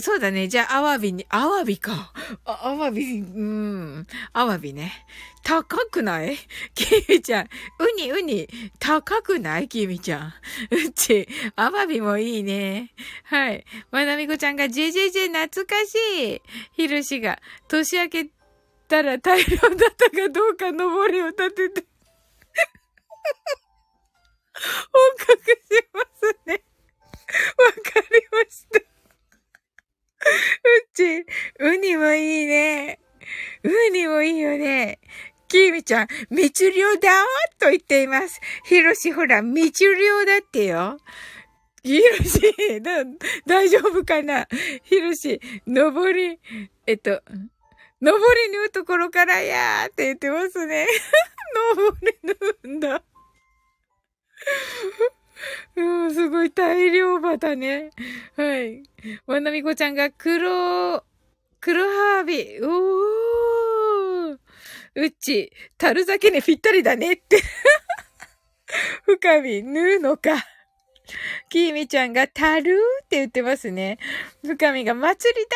[0.00, 0.48] そうだね。
[0.48, 2.12] じゃあ、アワビに、アワビか。
[2.44, 4.06] あアワビ、うん。
[4.32, 5.06] アワビね。
[5.42, 6.36] 高くない？
[6.74, 7.44] キミちゃん。
[7.44, 7.48] ウ
[7.96, 8.48] ニ、ウニ。
[8.78, 9.68] 高くない？
[9.68, 10.34] キミちゃん。
[10.70, 12.92] うち、アワビもいいね。
[13.24, 13.64] はい。
[13.90, 15.94] まなみこちゃんが、ジェジェジェ懐かし
[16.36, 16.42] い。
[16.72, 18.26] ひろしが、年明け
[18.88, 21.86] たら大量だったかどうか登りを立てて。
[24.58, 24.62] 報
[25.26, 26.62] 告しますね。
[27.56, 28.87] わかりました。
[30.28, 32.98] うっニもいいね。
[33.62, 34.98] ウニもいいよね。
[35.48, 37.24] キーミちゃん、密漁だ
[37.58, 38.40] と言っています。
[38.64, 40.98] ヒロシほら、密漁だってよ。
[41.82, 43.04] ヒロシ、だ、
[43.46, 44.46] 大丈夫かな
[44.84, 46.38] ヒロシ、登り、
[46.86, 47.22] えっと、
[48.00, 50.86] 登り縫うところからやーって言ってますね。
[51.76, 53.02] 登り縫うんだ。
[55.76, 57.90] うん、すごい大量馬だね。
[58.36, 58.82] はい。
[59.26, 61.04] わなみこちゃんが黒、
[61.60, 62.66] 黒ハービー。
[62.66, 64.38] おー。
[64.94, 67.40] うち、樽酒にぴったりだねって。
[69.04, 70.44] 深み、縫うのか。
[71.48, 73.98] きーみちゃんがたるーって言ってますね。
[74.44, 75.46] 深みが祭り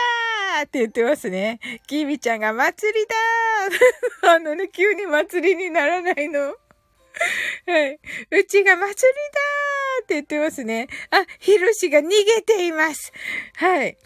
[0.55, 1.61] だーって言ってますね。
[1.87, 6.57] きーみちゃんが祭りだー あのね、急に祭りにならないの。
[7.67, 8.01] はい。
[8.31, 10.89] うちが祭りだーって言ってますね。
[11.11, 13.13] あ、ひろしが逃げています。
[13.57, 13.97] はい。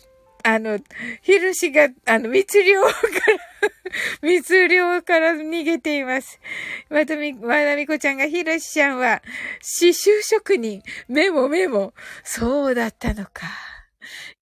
[0.44, 0.78] あの、
[1.22, 2.92] ヒルシが、あの、密漁から
[4.22, 6.38] 密漁から逃げています。
[6.88, 9.22] またみ、まなみこちゃんがヒルシちゃんは、
[9.80, 11.94] 刺繍職人、メモメモ。
[12.22, 13.48] そうだったのか。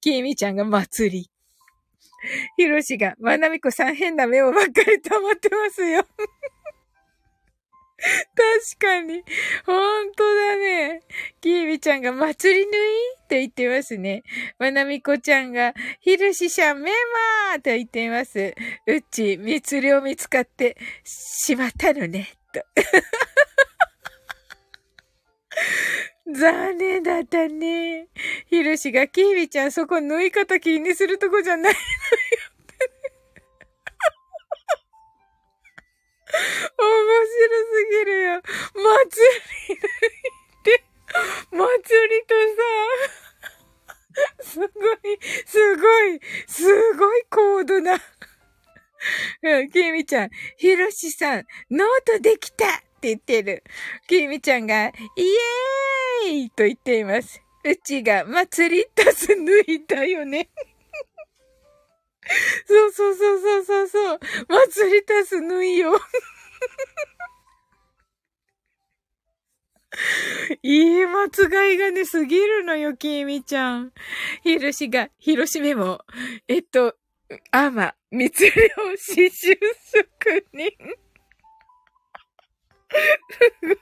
[0.02, 1.30] きみちゃんが祭り。
[2.56, 6.06] ヒロシが、まなみこさん変なメモばっかり溜まってますよ。
[8.74, 9.22] 確かに。
[9.66, 11.02] ほんとだね。
[11.40, 12.70] きービちゃんが祭り縫い？
[13.28, 14.22] と言ってますね。
[14.58, 16.90] まなみこちゃんが、ひるししゃんメ
[17.50, 18.54] マーと言っています。
[18.86, 22.62] うち、密漁見つかってしまったのね、と。
[26.34, 28.08] 残念だったね。
[28.46, 31.78] ひるしが、きービちゃんそこ縫い方気にするとこじゃないのよ。
[36.78, 36.88] 面
[37.26, 37.38] 白
[37.72, 38.42] すぎるよ。
[38.74, 39.22] 祭
[39.68, 39.80] りっ
[40.62, 40.84] て、
[41.50, 41.62] 祭
[42.08, 42.34] りと
[44.40, 44.68] さ、すごい、
[45.46, 47.98] すごい、すごい高度な。
[49.72, 52.68] きみちゃん、ひろしさん、ノートできたっ
[53.00, 53.62] て言ってる。
[54.08, 57.40] きみちゃんが、イエーイと言っています。
[57.64, 60.48] うちが、祭りたす抜いたよね。
[62.66, 64.20] そうそうそうそうそうそう。
[64.48, 65.98] 祭りたす縫いよ。
[70.62, 73.92] いい松がいがね、すぎるのよ、きみちゃん。
[74.42, 76.00] ひろしが、ひろしめも、
[76.48, 76.94] えっと、
[77.50, 79.56] あま、密漁刺繍
[79.92, 80.70] 職人。
[83.60, 83.76] すごい。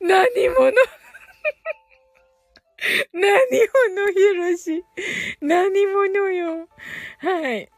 [0.00, 0.72] 何者？
[3.12, 4.84] 何者ひろし。
[5.40, 6.68] 何者よ。
[7.18, 7.70] はい。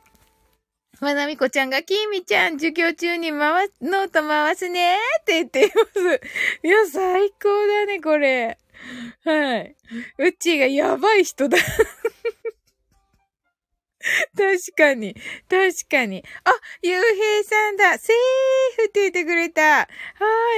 [1.01, 6.21] まなみこちゃんが、きみちゃん、授業中に回す、ノート回すねって言っています。
[6.63, 8.59] いや、最高だね、これ。
[9.25, 9.77] はい。
[10.19, 11.59] うっちーがやばい人だ
[14.37, 15.15] 確かに。
[15.49, 16.25] 確かに。
[16.45, 16.53] あ、
[16.83, 17.99] ゆうへいさんだ。
[17.99, 19.63] セーフって言ってくれた。
[19.63, 19.87] は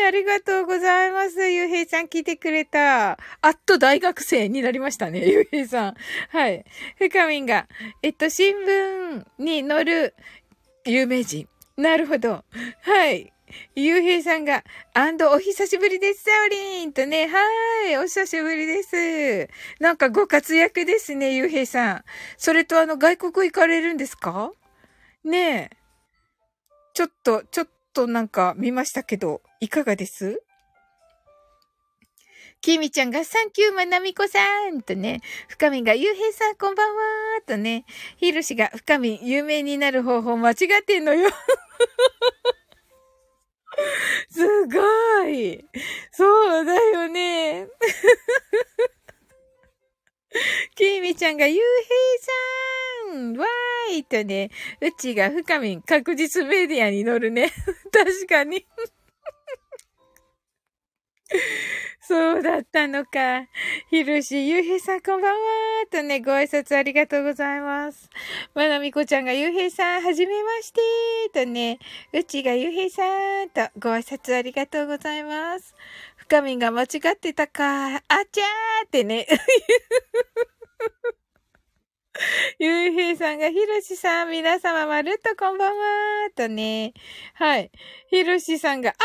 [0.03, 1.49] い、ありがとうございます。
[1.49, 3.13] ゆうへいさん聞いてくれた。
[3.13, 3.17] あ
[3.51, 5.95] っと大学生になりましたね、ゆうへいさん。
[6.31, 6.65] はい。
[6.97, 7.69] ふかみんが、
[8.03, 10.15] えっと、新聞に載る
[10.85, 11.49] 有名人。
[11.77, 12.45] なるほど。
[12.83, 13.33] はい。
[13.75, 19.49] ゆうへいさんが、アンドお久しぶりです、サオリンとね、はい、お久しぶりです。
[19.81, 22.05] なんかご活躍ですね、ゆうへいさん。
[22.37, 24.53] それとあの、外国行かれるんですか？
[25.25, 25.77] ねえ。
[26.95, 30.43] ちょっと、ちょっとなんか見ましたけど、いかがです？
[32.61, 37.03] きみちゃんがサンキューまなみこさんとね、深みがゆうへいさんこんばんは
[37.47, 37.85] とね、
[38.17, 41.31] ひろしが深み有名になる方法間違ってんのよ
[44.31, 44.81] すご
[45.29, 45.65] い。
[46.11, 47.69] そうだよね。
[50.75, 51.63] きみちゃんが、ゆうへい
[52.21, 52.33] さ
[53.19, 54.51] んわーいとね、
[54.81, 57.53] うちが深みん確実メディアに乗るね。
[57.93, 58.67] 確かに
[62.01, 63.47] そうだったのか。
[63.91, 65.39] ひろし、ゆうへいさんこんばんは
[65.91, 68.09] とね、ご挨拶ありがとうございます。
[68.55, 70.81] まなみこちゃんがゆうへいさん、はじめまして
[71.35, 71.79] とね、
[72.13, 73.03] うちがゆうへいさ
[73.45, 75.75] んとご挨拶ありがとうございます。
[76.17, 77.97] 深みが間違ってたか。
[77.97, 79.27] あちゃーってね。
[82.59, 86.95] ゆうへいさんが、ひろしさん、皆様まるっとこんばんはとね。
[87.35, 87.71] はい。
[88.11, 89.05] ひろしさんが、あぱ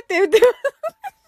[0.00, 1.19] ーって言ってます。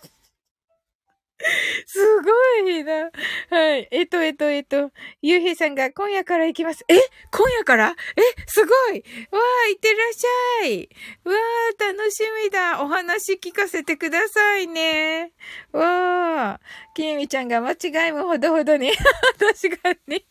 [1.87, 3.11] すごいな。
[3.51, 3.89] はい。
[3.91, 4.91] えっと、えっと、えっと、
[5.21, 6.85] ゆうへいさんが今夜から行きます。
[6.89, 6.95] え？
[7.31, 7.95] 今夜から？
[8.17, 8.23] え？
[8.47, 10.89] すごいわあ、行ってらっしゃい
[11.25, 11.33] わ
[11.81, 12.83] あ、楽しみだ。
[12.83, 15.33] お話聞かせてくださいね。
[15.73, 16.61] わあ、
[16.95, 18.93] きえみちゃんが間違いもほどほどに。
[18.93, 20.25] 確かに。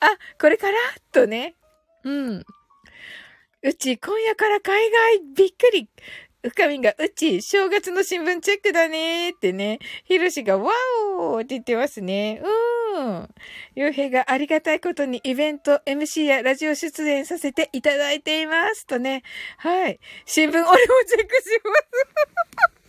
[0.00, 0.78] あ、これから？
[1.12, 1.56] とね。
[2.04, 2.44] うん。
[3.62, 5.90] うち、今夜から海外びっくり。
[6.42, 9.78] うかみんが、うち、正月の新聞チェックだねーってね。
[10.04, 10.72] ひろしが、わ
[11.18, 12.40] おーって言ってますね。
[12.94, 13.34] うーん。
[13.74, 18.86] ゆうへいがありがたいことにイベント、MC やラジオ出演させていただいています。
[18.86, 19.22] とね。
[19.58, 20.00] はい。
[20.24, 20.68] 新聞、俺も
[21.06, 21.72] チェックしま
[22.74, 22.79] す。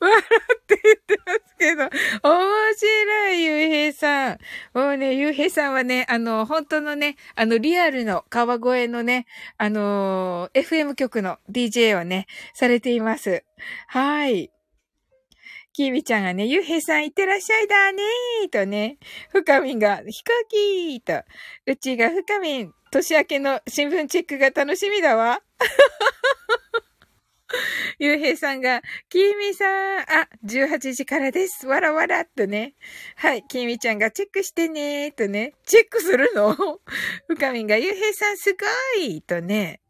[0.00, 1.90] 笑って言ってますけど、面
[2.74, 4.38] 白い、ゆうへいさん。
[4.74, 9.26] もうね、ゆうへいさんはね、あの、本当のね、あの、リアルの川越のね、
[9.58, 13.44] あの、FM 局の DJ をね、されています。
[13.88, 14.50] はい。
[15.74, 18.98] きみちゃんがね、ゆうへいさんいってらっしゃいだねーとね、
[19.30, 21.22] ふかみんが飛行機と、
[21.66, 25.40] うちがふかみん、年明けの新聞チェックが楽しみだわ。
[27.98, 31.66] ゆうへいさんが、きみさん、あ、18時からです。
[31.66, 32.74] わらわらっとね。
[33.16, 35.52] はい、きみちゃんがチェックしてねとね。
[35.66, 36.54] チェックするの？
[37.28, 39.80] ふかみんが、ゆうへいさんすごいとね。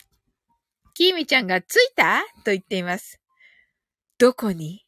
[0.94, 2.22] きみちゃんが着いた？
[2.44, 3.20] と言っています。
[4.18, 4.84] どこに？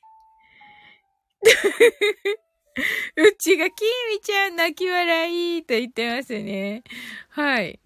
[3.17, 3.73] うちがき
[4.13, 6.83] みちゃん泣き笑いと言ってますね。
[7.31, 7.81] はい。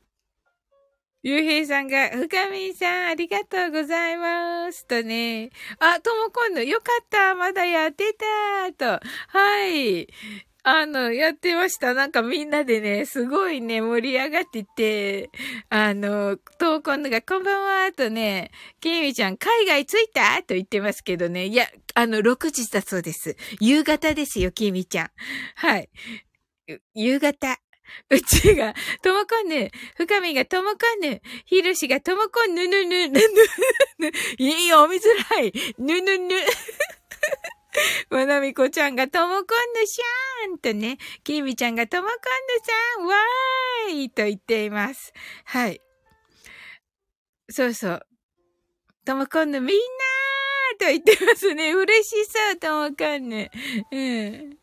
[1.23, 4.87] ゆうへいさんが、ふかみんさん、ありがとうございます。
[4.87, 5.51] とね。
[5.79, 7.35] あ、とも今度、よかった。
[7.35, 8.99] まだやってた。
[8.99, 9.07] と。
[9.29, 10.09] はい。
[10.63, 11.93] あの、やってました。
[11.93, 15.29] なんかみんなでね、すごいね、盛り上がってて、
[15.69, 21.47] あの、と今度が、こんばんは、とね、きみちゃん、海外着いたと言ってますけどね。
[21.47, 23.37] いや、あの、6時だそうです。
[23.61, 25.11] 夕方ですよ、きみちゃん。
[25.57, 25.91] はい。
[26.95, 27.59] 夕方。
[28.11, 33.21] うちが、ともこんぬ、深みがともこんぬ、ひろしがともこんぬぬぬ、ぬぬ
[33.99, 36.37] ぬ、いいよ、見づらい、ぬぬぬ。
[38.11, 42.21] まなみこちゃんがともこんぬしゃーんとね、きみちゃんがともこんぬ
[42.99, 45.13] さん、わーいと言っています。
[45.45, 45.81] はい。
[47.49, 48.07] そうそう。
[49.05, 51.73] ともこんぬみんなーと言ってますね。
[51.73, 53.51] 嬉しそう、ともこんぬ。
[53.93, 54.59] うん。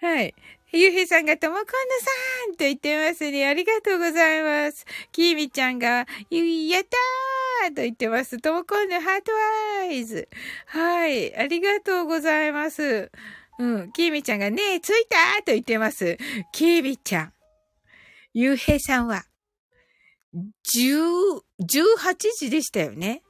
[0.00, 0.34] はい。
[0.72, 3.46] ゆうへいさんがともこんぬさんと言ってますね。
[3.46, 4.84] ありがとうございます。
[5.12, 8.38] きみちゃんが、やったーと言ってます。
[8.40, 9.32] ともこんぬハート
[9.80, 10.28] アイズ。
[10.66, 11.36] はい。
[11.36, 13.12] ありがとうございます。
[13.58, 13.92] うん。
[13.92, 16.18] きーみちゃんがね、着いたーと言ってます。
[16.52, 17.32] きーみちゃん。
[18.34, 19.24] ゆうへいさんは、
[20.74, 20.98] 十、
[21.60, 23.22] 十八時でしたよね。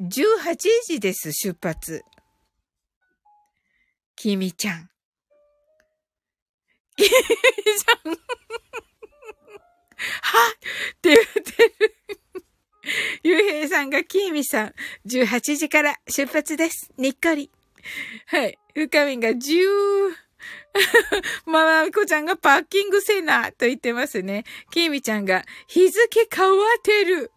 [0.00, 2.02] 十八時です、出発。
[4.16, 4.93] きみちゃん。
[6.98, 8.12] いいじゃん。
[8.12, 8.16] は
[10.50, 11.96] って言ってる。
[13.22, 14.74] ゆうへいさんがきーみさん、
[15.06, 16.92] 18時から出発です。
[16.98, 17.50] にっこり。
[18.26, 18.58] はい。
[18.74, 20.14] ふかみんが10、
[21.46, 24.44] まなみこちゃんがパッキングせなと言ってますね。
[24.70, 27.30] きーみちゃんが日付変わってる。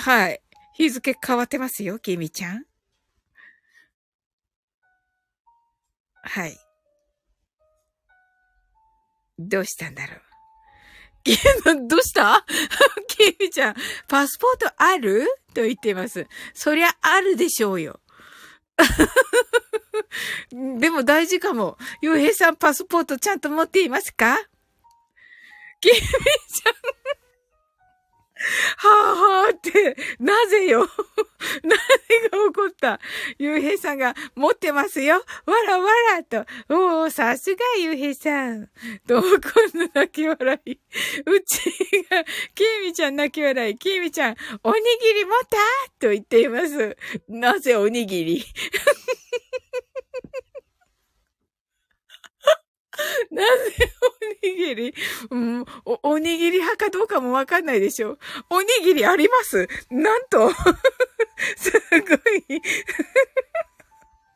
[0.00, 0.40] はい。
[0.74, 2.64] 日付変わってますよ、きーみちゃん。
[6.22, 6.63] はい。
[9.38, 10.20] どうしたんだろう。
[11.88, 12.44] どうした？
[13.08, 13.74] キミちゃん、
[14.08, 15.26] パスポートある？
[15.54, 16.26] と言っています。
[16.52, 18.00] そりゃあるでしょうよ。
[20.78, 21.78] でも大事かも。
[22.00, 24.36] 洋平さんパスポートちゃんと持っていますか？
[25.80, 26.74] キミちゃん
[28.76, 30.88] はあはあって、なぜよ？
[31.62, 31.78] 何が
[32.48, 33.00] 起こった？
[33.38, 36.44] ゆうへいさんが持ってますよわらわらと。
[36.68, 38.68] おー、さすがゆうへいさん。
[39.06, 39.28] どこ
[39.74, 40.70] の泣き笑い。
[41.26, 41.58] うち
[42.10, 43.78] が、きみちゃん泣き笑い。
[43.78, 45.56] きみちゃん、おにぎり持った？
[46.00, 46.96] と言っています。
[47.28, 48.44] なぜおにぎり？
[53.30, 53.92] なぜ
[54.42, 54.94] おにぎり、
[55.30, 58.18] うん、お、おにぎり派かどうかもわかんないでしょ。
[58.50, 60.50] おにぎりありますなんと
[61.56, 62.14] すご
[62.56, 62.62] い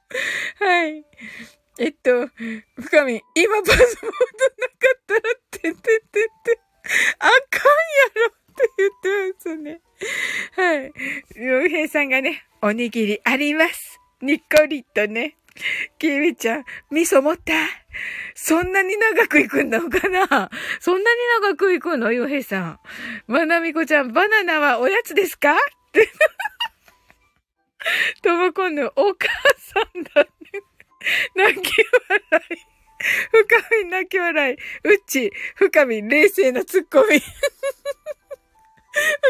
[0.59, 1.05] はい。
[1.79, 2.29] えっと、
[2.81, 4.17] 深み、今パスポート
[4.59, 6.61] なかったらってててて、
[7.19, 7.41] あかんや
[8.15, 9.81] ろって言ってますね。
[10.57, 10.93] はい。
[11.37, 14.01] 洋平さんがね、おにぎりあります。
[14.21, 15.38] にっこりとね。
[15.99, 17.53] キミちゃん、味噌持った？
[18.35, 20.51] そんなに長く行くんのかな？
[20.81, 22.13] そんなに長く行くの？
[22.13, 22.79] ヨヘさん。
[23.27, 25.55] まなみこちゃん、バナナはおやつですか？
[25.55, 25.57] っ
[25.93, 26.09] て。
[28.23, 30.31] ともこんぬ、お母さんだね。
[31.35, 31.73] 泣き
[32.09, 32.21] 笑
[32.51, 32.57] い。
[33.31, 34.55] 深み泣き笑い。
[34.55, 34.57] う
[34.95, 37.23] っち、深み冷静なツッコミ。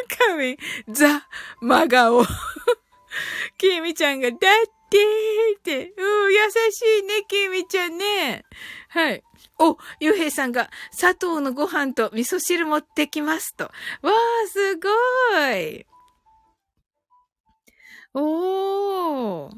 [0.09, 1.29] 深みザ、
[1.61, 2.25] 真顔。
[3.59, 4.39] きみちゃんが、だっ
[4.91, 5.93] でーって。
[5.97, 6.39] うん、優
[6.71, 8.45] しいね、きみちゃんね。
[8.89, 9.23] はい。
[9.59, 13.65] お、ゆうへいさんが、砂糖のご飯と味噌汁持ってきますと。
[13.65, 14.89] わー、すご
[15.57, 15.87] い。
[18.15, 19.53] おー。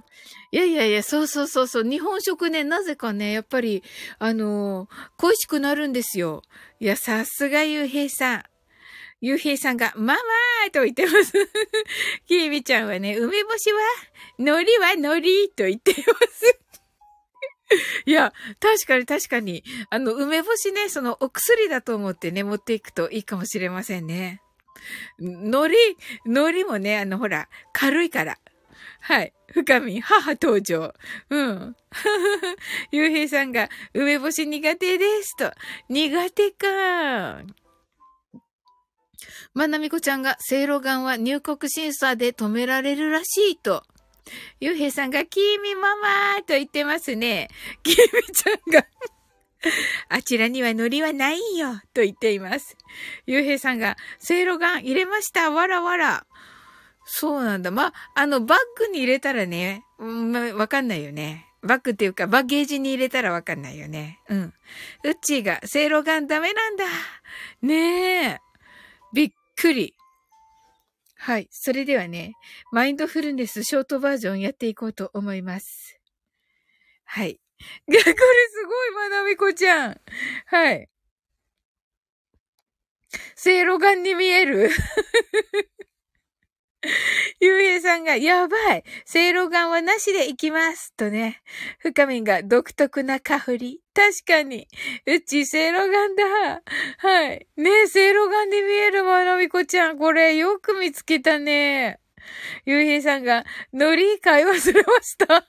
[0.53, 1.85] いやいやいや、そうそうそうそう。
[1.85, 3.85] 日本食ね、なぜかね、やっぱり、
[4.19, 6.43] あのー、恋しくなるんですよ。
[6.81, 8.43] いや、さすがゆうへいさん。
[9.21, 11.33] ゆうへいさんが、ママーと言ってます。
[12.27, 13.79] きービちゃんはね、梅干しは、
[14.39, 16.59] 海苔は海苔と言ってます。
[18.07, 19.63] いや、確かに確かに。
[19.91, 24.41] あの、梅干しね、そのお薬だと思ってね、持っていくといいかもしれませんね。
[25.19, 25.77] 海苔、
[26.25, 28.39] 海苔もね、あの、ほら、軽いから。
[29.01, 29.33] はい。
[29.53, 30.95] 深み、母登場。
[31.31, 31.77] うん。
[32.91, 35.53] ゆうへいさんが、梅干し苦手ですと。
[35.89, 37.43] 苦手か。
[39.55, 43.85] まなみこちゃんが、せいろがんは入国審査で止められるらしいと。
[44.61, 47.49] ゆうへいさんが、きみママと言ってますね。
[47.83, 48.87] きみちゃんが
[50.09, 52.77] あちらには海苔はないよと言っています。
[53.27, 55.51] ゆうへいさんが、せいろがん入れました。
[55.51, 56.27] わらわら。
[57.05, 57.71] そうなんだ。
[57.71, 61.47] まあ、の、バッグに入れたらね、うん、ま、わかんないよね。
[61.63, 64.21] バッグっていうか、バッゲージに入れたらわかんないよね。
[64.29, 64.55] うん。
[65.05, 66.85] うっちーが、せいろがんダメなんだ。
[67.63, 68.41] ねえ。
[69.13, 69.95] びっくり。
[71.17, 71.49] はい。
[71.51, 72.33] それではね、
[72.73, 76.01] マインドフルネスショートバージョンやっていこうと思います。
[77.05, 77.39] はい。
[77.85, 78.15] これす
[78.65, 80.01] ごい、まなみこちゃん。
[80.47, 80.89] はい。
[83.35, 84.71] せいろがんに見える
[87.41, 91.43] ゆうへいさんが、やばいせいろがんはなしでいきますとね。
[91.79, 93.81] 深みんが独特な香り。
[93.95, 94.67] 確かに。
[95.07, 96.63] うち、せいろがんだ。
[96.99, 97.47] はい。
[97.57, 99.99] ねえ、せいろがんに見えるまなみこちゃん。
[99.99, 102.01] これ、よく見つけたね。
[102.65, 105.47] ゆうへいさんが、のり買い忘れました。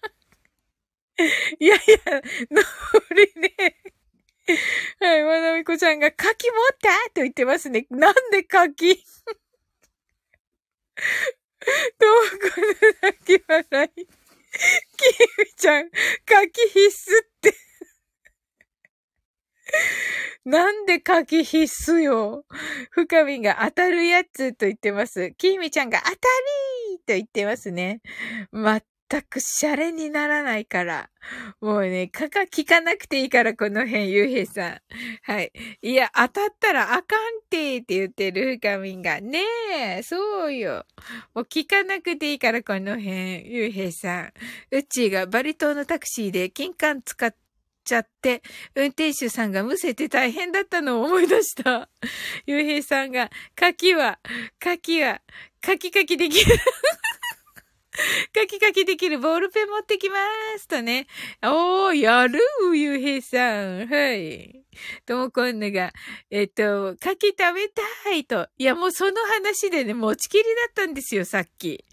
[1.59, 2.61] いやいや、の
[3.15, 3.75] りね。
[4.99, 6.89] はい、まなみこちゃんが、柿持った？
[7.13, 7.87] と言ってますね。
[7.89, 9.01] なんで柿？
[11.99, 14.05] どこの泣き笑い。
[14.05, 15.89] キミちゃん、
[16.25, 17.53] 柿必須って
[20.43, 22.45] なんで柿必須よ。
[22.89, 25.33] 深みが当たるやつと言ってます。
[25.37, 28.01] キミちゃんが当たりーと言ってますね。
[28.51, 31.09] ま全くシャレにならないから。
[31.59, 34.81] もうね、かか聞かなくていいから、この辺、ゆうへいさん。
[35.23, 35.51] はい。
[35.81, 39.19] いや、当たったらあかんてーって言ってる、ふかみんが。
[39.19, 39.43] ね
[39.97, 40.85] え、そうよ。
[41.33, 44.33] もう聞かなくていいから、この辺、ゆうへいさん。
[44.71, 47.35] うちがバリ島のタクシーで金管使っ
[47.83, 48.41] ちゃって、
[48.75, 51.89] 運転手さんがむせて大変だったのを思い出した。
[52.45, 54.19] ゆうへいさんが、柿は、
[54.57, 55.21] 柿は、
[55.61, 56.55] カキカキできる。
[58.33, 60.15] カキカキできるボールペン持ってきま
[60.57, 61.07] すとね。
[61.43, 62.39] おー、やる
[62.73, 63.87] ゆうへいさん。
[63.87, 64.63] はい。
[65.05, 65.91] ともこんぬが、
[66.29, 68.47] えっと、カキ食べたいと。
[68.57, 71.83] いや、もうその話でね、持ちきりだったんですよ、さっき。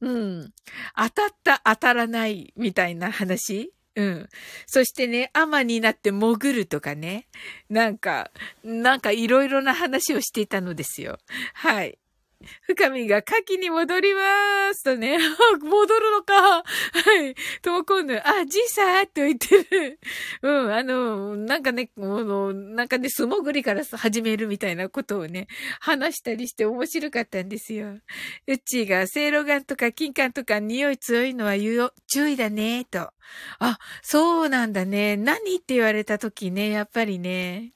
[0.00, 0.52] うん。
[0.96, 4.28] 当たった、当たらない、みたいな話うん。
[4.66, 7.26] そしてね、アマになって潜るとかね。
[7.68, 8.30] なんか、
[8.62, 11.18] なんかいろいろな話をしていたのですよ。
[11.54, 11.98] はい。
[12.62, 15.18] 深みが牡蠣に戻りますとね、
[15.60, 16.32] 戻るのか。
[16.32, 16.62] は
[17.22, 17.34] い。
[17.60, 19.98] ともこんぬ、あ、じいさーって言ってる。
[20.42, 25.48] うん、あの、なんかね、もの、なんかね、素潜りから始めるみたいなことをね、
[25.80, 27.98] 話したりして面白かったんですよ。
[28.46, 33.12] うちが、セいろがんとか金柑とか匂い強いのは言うよ、注意だね、と。
[33.58, 35.16] あ、そうなんだね。
[35.16, 37.72] 何って言われた時ね、やっぱりね。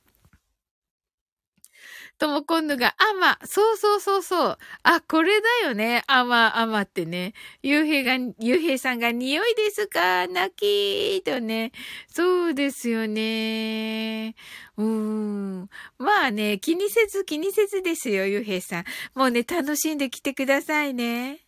[2.18, 4.58] ともこんぬが、あま、そうそうそうそう。
[4.84, 6.04] あ、これだよね。
[6.06, 7.32] あま、あまってね。
[7.62, 10.26] ゆうへいが、ゆうへいさんが匂いですか？
[10.28, 11.72] 泣きーとね。
[12.08, 14.34] そうですよね。
[14.76, 15.68] うーん。
[15.98, 18.84] まあね、気にせず気にせずですよ、ゆうへいさん。
[19.14, 21.44] もうね、楽しんできてくださいね。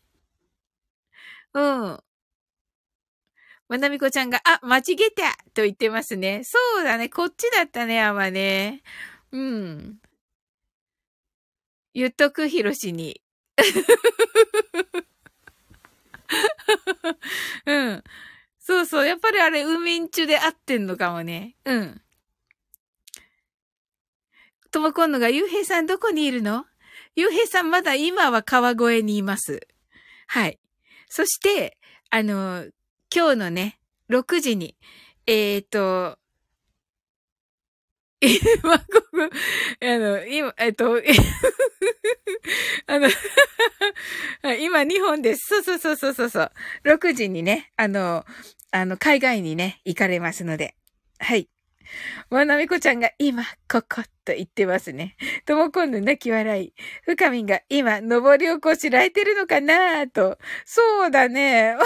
[1.55, 1.61] う
[1.95, 1.99] ん。
[3.71, 5.23] まなみこちゃんが、あ、間違えた
[5.53, 6.43] と言ってますね。
[6.45, 7.09] そうだね。
[7.09, 8.83] こっちだったね、あまね。
[9.33, 9.99] うん。
[11.97, 13.23] 言っとく、ひろしに。
[17.65, 18.05] うん。
[18.59, 19.07] そうそう。
[19.07, 21.57] やっぱりあれ、海んちで合ってんのかもね。
[21.65, 22.03] うん。
[24.71, 26.67] ともこんのが、ゆうへいさんどこにいるの？
[27.15, 29.67] ゆうへいさんまだ今は川越にいます。
[30.27, 30.61] はい。
[31.09, 31.79] そして、
[32.11, 32.67] あの、
[33.11, 34.77] 今日のね、6時に、
[35.27, 36.19] えっ、ー、と、
[38.21, 39.31] 今、ここ、
[39.83, 40.97] あの、今、えっと、
[42.87, 43.09] あの
[44.59, 45.47] 今、日本です。
[45.47, 46.53] そうそうそうそうそうそう。
[46.85, 48.25] 6時にね、あの、
[48.71, 50.77] あの、海外にね、行かれますので。
[51.19, 51.49] はい。
[52.31, 55.17] まなみこちゃんが今、ここと言ってますね。
[55.45, 56.75] ともこんぬ泣き笑い。
[57.03, 60.39] ふかみんが今、登りをこしらえてるのかなと。
[60.65, 61.77] そうだね。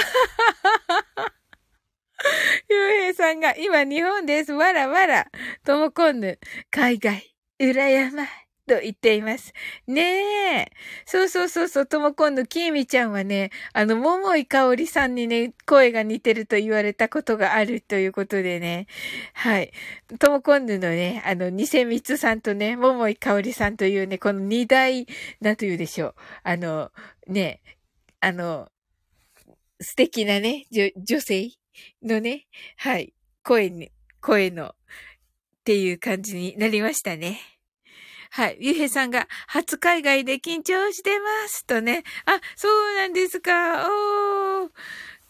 [2.69, 4.53] ゆうへいさんが今日本です。
[4.53, 5.27] わらわら。
[5.65, 6.39] ともこんぬ、
[6.71, 8.27] 海外、裏山。
[8.71, 9.53] と言っています。
[9.89, 10.73] ねえ。
[11.05, 18.87] そうそうそうそう、ともこんぬきーみちゃんはね、あの、桃井かおりさんにね、声が似てると言われたことがあるということでね。
[19.35, 19.73] はい。
[20.21, 25.05] ともこんぬのね、あの、偽みつさんとね、桃井かおりさんというね、この二大、
[25.41, 26.15] なんと言うでしょう。
[26.45, 26.93] あの、
[27.27, 27.63] ね、
[28.21, 28.69] あの、
[29.81, 31.51] 素敵なね、女性
[32.03, 32.47] のね、
[32.77, 33.13] はい、
[33.43, 33.91] 声に、
[34.21, 37.41] 声の、っていう感じになりましたね。
[38.31, 38.59] はい。
[38.61, 41.67] ゆうへいさんが、初海外で緊張してます。
[41.67, 42.05] とね。
[42.27, 43.87] あ、そうなんですか。
[43.89, 44.71] おー。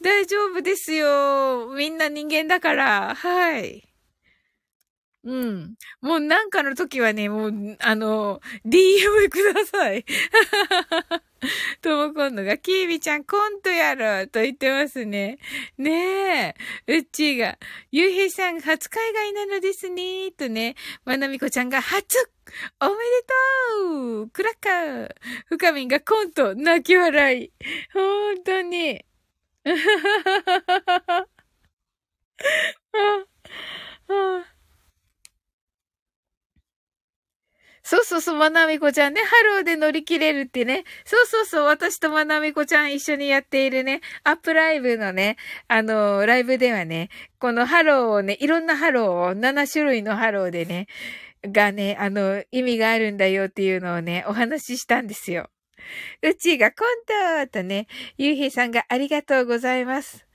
[0.03, 1.73] 大丈夫ですよ。
[1.77, 3.15] みんな人間だから。
[3.15, 3.90] はい。
[5.23, 5.75] うん。
[6.01, 10.05] もうなんかの時はね、もう、あの、DM ください。
[11.83, 15.39] とも今度が、キービちゃんコントやろと言ってますね。
[15.77, 16.55] ね
[16.87, 16.95] え。
[16.95, 17.59] うっちーが、
[17.93, 20.33] ゆうへいさん初海外なのですね。
[20.33, 20.75] とね。
[21.05, 22.17] まなみこちゃんが、初
[22.81, 22.97] おめで
[24.03, 25.15] とうクラッカー
[25.47, 27.53] ふかみんがコント泣き笑い。
[27.93, 29.05] ほんとに。
[29.65, 29.71] あ
[34.09, 34.60] あ
[37.91, 40.85] そうそうそう、まなみこちゃんね、ハローで乗り切れるってね。
[41.05, 45.37] そうそうそう、私とまなみこちゃん一緒にやっているね、アップライブのね、
[45.67, 47.09] あのー、ライブではね、
[47.41, 50.87] このハローをね、いろんなハローを、7種類のハローでね、
[51.43, 55.51] がね、あの、意味があるんだよっていうのをね、お話ししたんですよ。
[56.23, 60.29] うちがコントとね、ゆうへいさんがありがとうございます。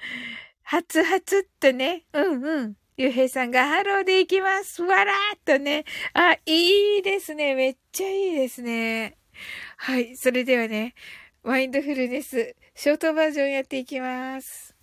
[0.62, 1.22] 初々っ
[1.62, 2.76] とね、うんうん。
[2.98, 4.82] ゆうへいさんがハローで行きます。
[4.82, 5.84] わらーっとね。
[6.14, 7.54] あ、いいですね。
[7.54, 9.18] めっちゃいいですね。
[9.78, 10.16] はい。
[10.16, 10.96] それではね、
[11.44, 14.76] マインドフルネス、ショートバージョンやっていきます。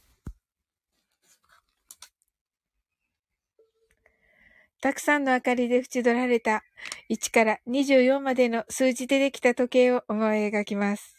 [4.83, 6.65] たくさんの明かりで縁取られた
[7.09, 11.17] 1から24までの数字でできた時計を思い描きます。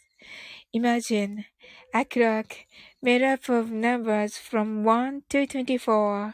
[0.73, 1.45] Imagine
[1.93, 2.47] a clock
[3.01, 6.33] made up of numbers from 1 to 24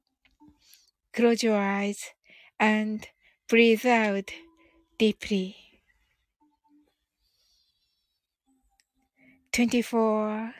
[1.13, 2.11] Close your eyes
[2.59, 3.07] and
[3.49, 4.31] breathe out
[4.97, 5.55] deeply.
[9.51, 10.53] 24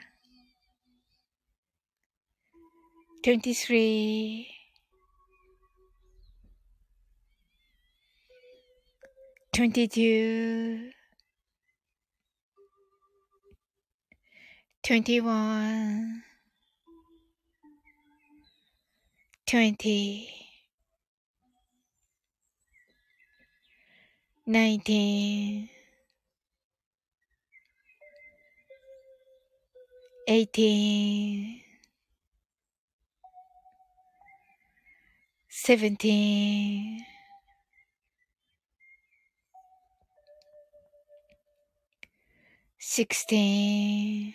[3.24, 4.48] 23
[9.54, 10.90] 22
[14.82, 16.22] 21
[19.52, 20.30] 20
[24.46, 25.68] nineteen,
[30.26, 31.60] eighteen,
[35.50, 37.04] seventeen,
[42.78, 44.34] sixteen,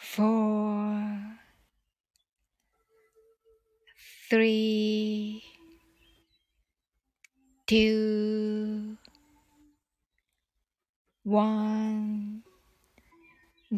[0.00, 0.96] four,
[4.30, 5.42] three,
[7.66, 8.96] two,
[11.24, 12.42] one,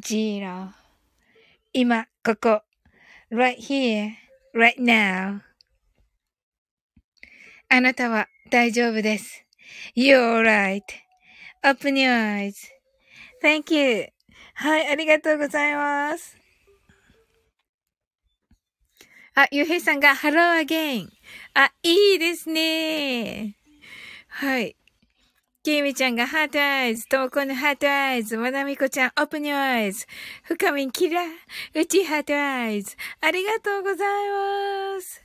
[0.01, 0.73] zero.
[1.75, 2.63] 今、ここ。
[3.31, 4.13] right here,
[4.55, 5.41] right now.
[7.69, 9.45] あなたは大丈夫です。
[9.97, 12.13] You're right.Open your
[13.43, 14.22] eyes.Thank you.
[14.55, 16.37] はい、ありがとうございます。
[19.35, 21.09] あ、ゆうへいさんが Hello again.
[21.55, 23.57] あ、いいですね。
[24.29, 24.77] はい。
[25.63, 30.07] きみちゃんが heart eyes、ともこの heart eyes、まなみこちゃん open your eyes、
[30.43, 34.09] 深みんキラ、うち heart eyes、ありがとうござい
[34.97, 35.23] ます。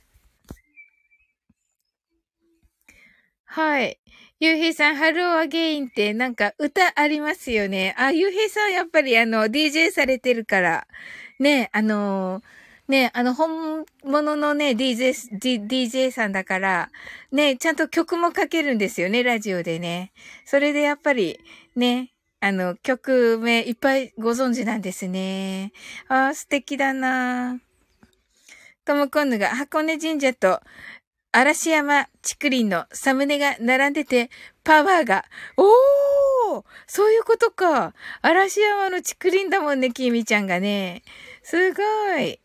[3.46, 3.98] はい。
[4.40, 7.92] ゆうへいさん、 Hello Again ってなんか歌ありますよね。
[7.98, 10.86] あ、ゆうへいさんやっぱりあの、DJ されてるから、
[11.40, 12.42] ね、あのー
[12.88, 15.10] ね、あの、本物のね、DJ、
[15.66, 16.90] DJ さんだから、
[17.32, 20.12] ね、ちゃんと曲もかけるんですよね、ラジオでね。
[20.44, 21.40] それでやっぱり、
[21.74, 25.72] ね、あの、曲名いっぱいご存知なんですね。
[26.06, 27.58] ああ、素敵だな
[28.88, 30.62] ともこんぬが箱根神社と
[31.32, 34.30] 嵐山竹林のサムネが並んでて、
[34.64, 35.24] パワーが、
[35.56, 37.94] おーそういうことか。
[38.22, 41.02] 嵐山の竹林だもんね、きみちゃんがね。
[41.42, 41.82] すご
[42.18, 42.40] い。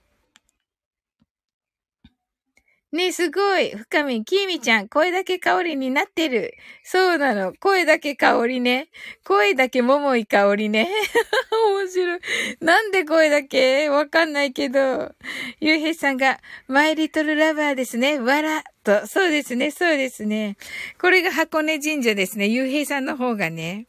[2.94, 3.72] ねえすごい。
[3.72, 6.54] 深み、きみちゃん、声だけ香りになってる。
[6.84, 7.52] そうなの。
[7.60, 8.90] 声だけ香りね。
[9.26, 10.88] 声だけ桃井香りね。
[11.80, 12.20] 面白い。
[12.62, 13.90] なんで声だけ？
[13.90, 15.12] わかんないけど。
[15.60, 18.20] ゆうへいさんが、マイリトルラバーですね。
[18.20, 18.64] わら。
[18.84, 19.08] と。
[19.08, 20.56] そうですね、そうですね。
[21.02, 22.46] これが箱根神社ですね。
[22.46, 23.88] ゆうへいさんの方がね。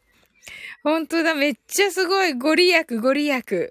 [0.83, 2.35] ほんとだ、めっちゃすごい。
[2.35, 3.71] ご利益、ご利益。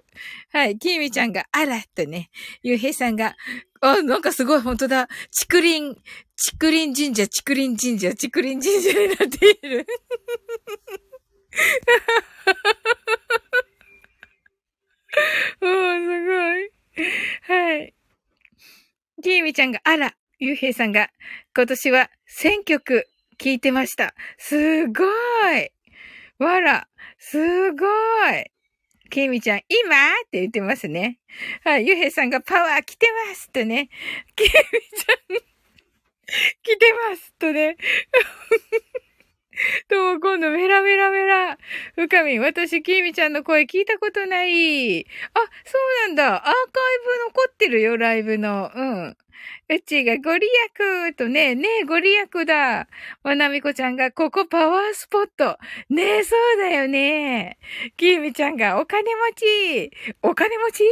[0.52, 0.78] はい。
[0.78, 2.28] きみちゃんが、あら、とね。
[2.62, 3.36] ゆうへいさんが、
[3.84, 5.08] あ、なんかすごい、ほんとだ。
[5.38, 5.94] 竹林、
[6.58, 9.84] 竹林神社、竹林神社、竹林神社になっている。
[15.60, 16.72] おー、すごい。
[17.42, 17.94] はい。
[19.22, 21.10] きみちゃんが、あら、ゆうへいさんが、
[21.54, 23.06] 今年は1000曲
[23.36, 24.14] 聴いてました。
[24.38, 25.04] すご
[25.58, 25.70] い。
[26.38, 26.88] わら、
[27.18, 27.86] すご
[28.30, 28.53] い。
[29.14, 29.96] ケイミちゃん、今？
[29.96, 31.20] って言ってますね。
[31.62, 33.88] はい、ゆうへいさんがパワー来てますとね。
[34.34, 35.36] ケイミちゃん、
[36.64, 37.76] 来てますとね。
[39.88, 41.58] とも今度メラメラメラ。
[41.96, 45.00] 深み、私、きみちゃんの声聞いたことない。
[45.00, 45.06] あ、
[45.64, 46.36] そうなんだ。
[46.36, 46.52] アーカイ
[47.04, 48.70] ブ残ってるよ、ライブの。
[48.74, 49.16] うん。
[49.68, 52.88] うちがご利益とね、ねえ、ご利益だ。
[53.22, 55.58] まなみこちゃんが、ここパワースポット。
[55.88, 57.58] ねえ、そうだよね。
[57.96, 59.90] きみちゃんが、お金持ち。
[60.22, 60.84] お金持ち？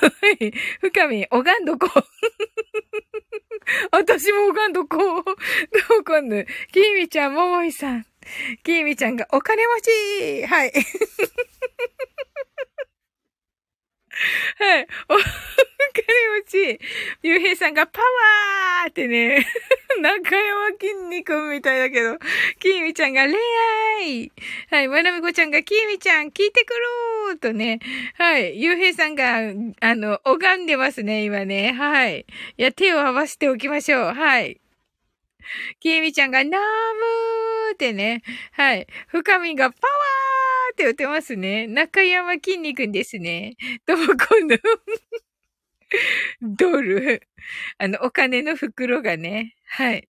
[0.80, 1.88] 深み、おがんどこ。
[3.90, 4.96] 私もおかんどこ。
[4.98, 5.34] ど
[6.00, 8.06] うかんね、きみちゃん、ももいさん。
[8.62, 9.80] きみちゃんが、お金持
[10.42, 10.46] ち。
[10.46, 10.72] はい。
[14.58, 14.86] はい。
[15.96, 16.80] お、金持ち。
[17.22, 19.46] ゆうへいさんがパワーってね、
[20.00, 22.18] 中山筋肉みたいだけど、
[22.58, 23.34] きーみちゃんが恋
[24.00, 24.32] 愛
[24.70, 24.88] はい。
[24.88, 26.74] まなみこちゃんがきーみちゃん聞いてく
[27.30, 27.80] るーとね、
[28.18, 28.60] はい。
[28.60, 29.38] ゆうへいさんが、
[29.80, 31.72] あの、拝んでますね、今ね。
[31.72, 32.26] はい。
[32.58, 34.12] いや、手を合わせておきましょう。
[34.12, 34.60] はい。
[35.80, 38.22] きえみちゃんが、ナームーってね。
[38.52, 38.86] はい。
[39.08, 41.66] 深みがパワーって言ってますね。
[41.66, 43.56] 中山筋肉ですね。
[43.86, 44.56] とも今度
[46.40, 47.22] ドル。
[47.78, 49.54] あの、お金の袋がね。
[49.66, 50.08] はい。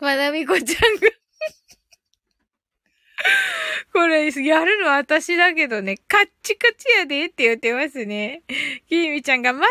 [0.00, 1.08] まなみこちゃんが
[3.92, 8.42] これ、やるの私だけどね、カッチカチやでって言ってますね。
[8.88, 9.68] きみちゃんがマネー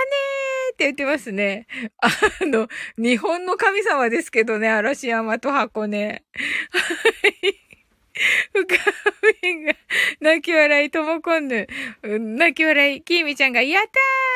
[0.74, 1.68] って言ってますね。
[2.00, 2.10] あ
[2.46, 2.68] の、
[2.98, 6.24] 日本の神様ですけどね、嵐山と箱根。
[6.72, 7.63] はい。
[8.54, 8.78] 深
[9.42, 9.74] みが、
[10.20, 11.68] 泣き笑い、ともこんぬ。
[12.04, 13.90] 泣き笑い、きーみちゃんが、やった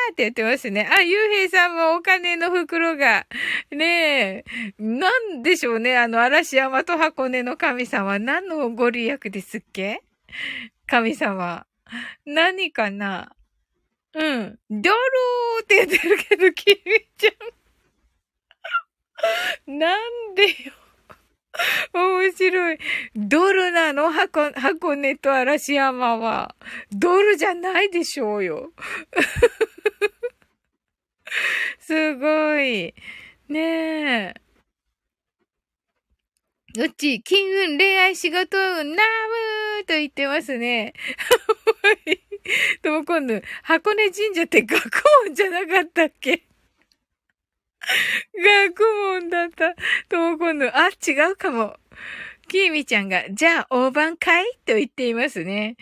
[0.10, 0.90] ーって言ってますね。
[0.92, 3.28] あ、ゆうへいさんもお金の袋が。
[3.72, 4.46] ねえ。
[4.80, 5.98] なんでしょうね。
[5.98, 8.18] あの、嵐山と箱根の神様。
[8.18, 10.02] 何のご利益ですっけ？
[10.88, 11.66] 神様。
[12.26, 13.36] 何かな？
[14.14, 14.60] うん。
[14.70, 17.32] ドローって言ってるけど、きみちゃ
[19.70, 19.78] ん。
[19.80, 20.74] なんでよ。
[21.94, 22.78] 面白い。
[23.16, 24.12] ドルなの？
[24.12, 26.56] 箱、箱根と嵐山は。
[26.92, 28.72] ドルじゃないでしょうよ。
[31.80, 32.94] すごい。
[33.50, 34.42] ねえ。
[36.80, 38.58] うち、金運、恋愛、仕事？
[38.58, 40.94] 運、ナムーと言ってますね。
[42.84, 44.80] とも今度、箱根神社って学
[45.26, 46.47] 問じゃなかったっけ？
[48.34, 48.84] 学
[49.22, 49.76] 問だった。
[50.10, 51.76] とも今度、あ、違うかも。
[52.48, 54.46] きーみちゃんが、じゃあ、大盤かい？
[54.66, 55.76] と言っていますね。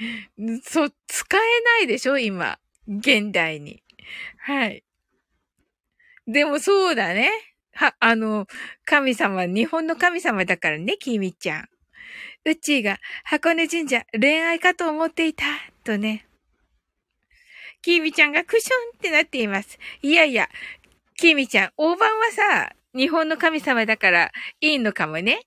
[0.63, 2.17] そ、使えないでしょ？
[2.17, 2.59] 今。
[2.87, 3.83] 現代に。
[4.39, 4.83] はい。
[6.27, 7.31] でもそうだね。
[7.73, 8.47] は、あの、
[8.85, 11.69] 神様、日本の神様だからね、きーみちゃん。
[12.45, 15.45] うちーが、箱根神社、恋愛かと思っていた、
[15.83, 16.27] とね。
[17.81, 19.77] きーみちゃんがクションってなっています。
[20.01, 20.49] いやいや、
[21.17, 24.31] きーみちゃん、大盤はさ、日本の神様だから
[24.61, 25.41] いいのかもね。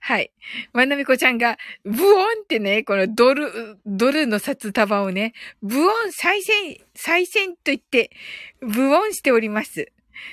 [0.00, 0.32] はい。
[0.72, 8.10] まなみこちゃんが、ブオンってね、このドル、ドルの札束をね、ブオン再選、再選と言って、
[8.60, 9.90] ブオンしております。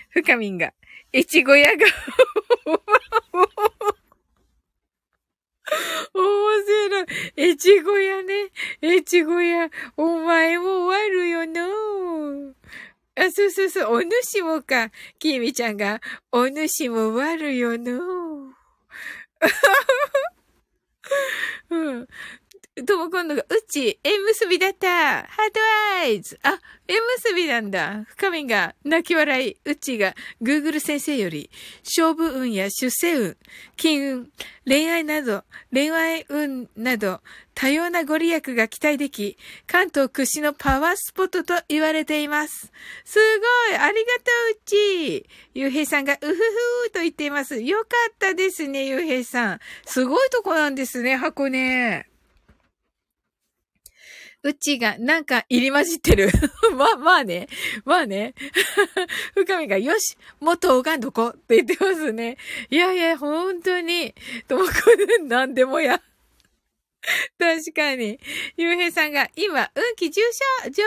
[0.09, 0.73] ふかみんが、
[1.13, 1.85] 越後屋が
[6.13, 6.26] 面
[6.65, 7.51] 白い。
[7.51, 8.51] 越後屋ね。
[8.81, 9.69] 越後屋。
[9.97, 12.53] お前も終わるよの
[13.16, 13.96] あ、そうそうそう。
[13.98, 14.90] お主もか。
[15.20, 16.00] きみちゃんが、
[16.32, 18.54] お主も悪よの
[21.70, 22.08] うん。
[22.88, 25.60] とも今度が、うち、縁結びだったハート
[25.99, 26.57] アイズあ、
[26.88, 28.06] 縁結びなんだ。
[28.07, 29.57] 深みが、泣き笑い。
[29.65, 31.49] うちが、グーグル先生より、
[31.84, 33.38] 勝負運や出世運、
[33.76, 34.30] 金運、
[34.65, 35.43] 恋愛など、
[35.73, 37.19] 恋愛運など、
[37.53, 39.38] 多様なご利益が期待でき、
[39.68, 42.72] 関東屈指のパワースポットと言われています。
[43.03, 43.19] す
[43.69, 47.61] ごいありがとう、うちゆうへいさんが、うふふーと言っています。
[47.61, 49.60] よかったですね、ゆうへいさん。
[49.85, 52.11] すごいとこなんですね、箱根。
[54.43, 56.30] うちがなんか入り混じってる。
[56.76, 57.47] まあ、まあね。
[57.85, 58.34] まあね。
[59.35, 61.27] 深みが、よしもっと拝んどこ？
[61.30, 62.38] って言ってますね。
[62.69, 64.15] いやいや、本当に。
[64.47, 66.01] ともこで何でもや。
[67.39, 68.19] 確かに。
[68.57, 70.22] ゆうへいさんが、今、運気上
[70.63, 70.84] 昇上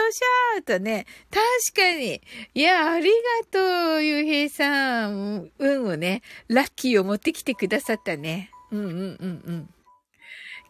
[0.55, 1.05] 昇とね。
[1.29, 2.21] 確かに。
[2.53, 3.15] いや、ありが
[3.51, 5.51] とう、ゆうへいさん。
[5.59, 8.49] 運をね、ラッキーを持ってきてくださったね。
[8.71, 9.69] うんうんうんうん。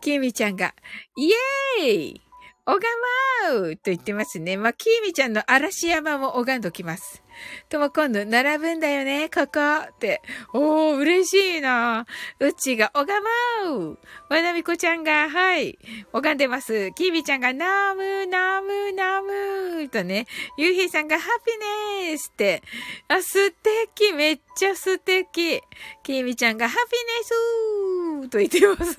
[0.01, 0.73] きみちゃんが、
[1.15, 2.21] イエーイ
[2.65, 2.83] 拝
[3.43, 4.57] まうと言ってますね。
[4.57, 7.21] まあ、きーみちゃんの嵐山も拝んどきます。
[7.69, 9.59] とも今度、並ぶんだよね、ここ
[9.89, 10.21] って。
[10.53, 12.07] おー、嬉しいな。
[12.39, 15.77] うちが、拝まうまなみこちゃんが、はい、
[16.11, 16.91] 拝んでます。
[16.93, 20.25] きーみちゃんが、ナム、ナム、ナムとね、
[20.57, 21.51] ゆうひさんが、ハピ
[22.09, 22.63] ネスって。
[23.09, 25.61] あ、素敵、めっちゃ素敵。
[26.03, 26.79] きーみちゃんが、ハピ
[28.21, 28.95] ネスと言ってます。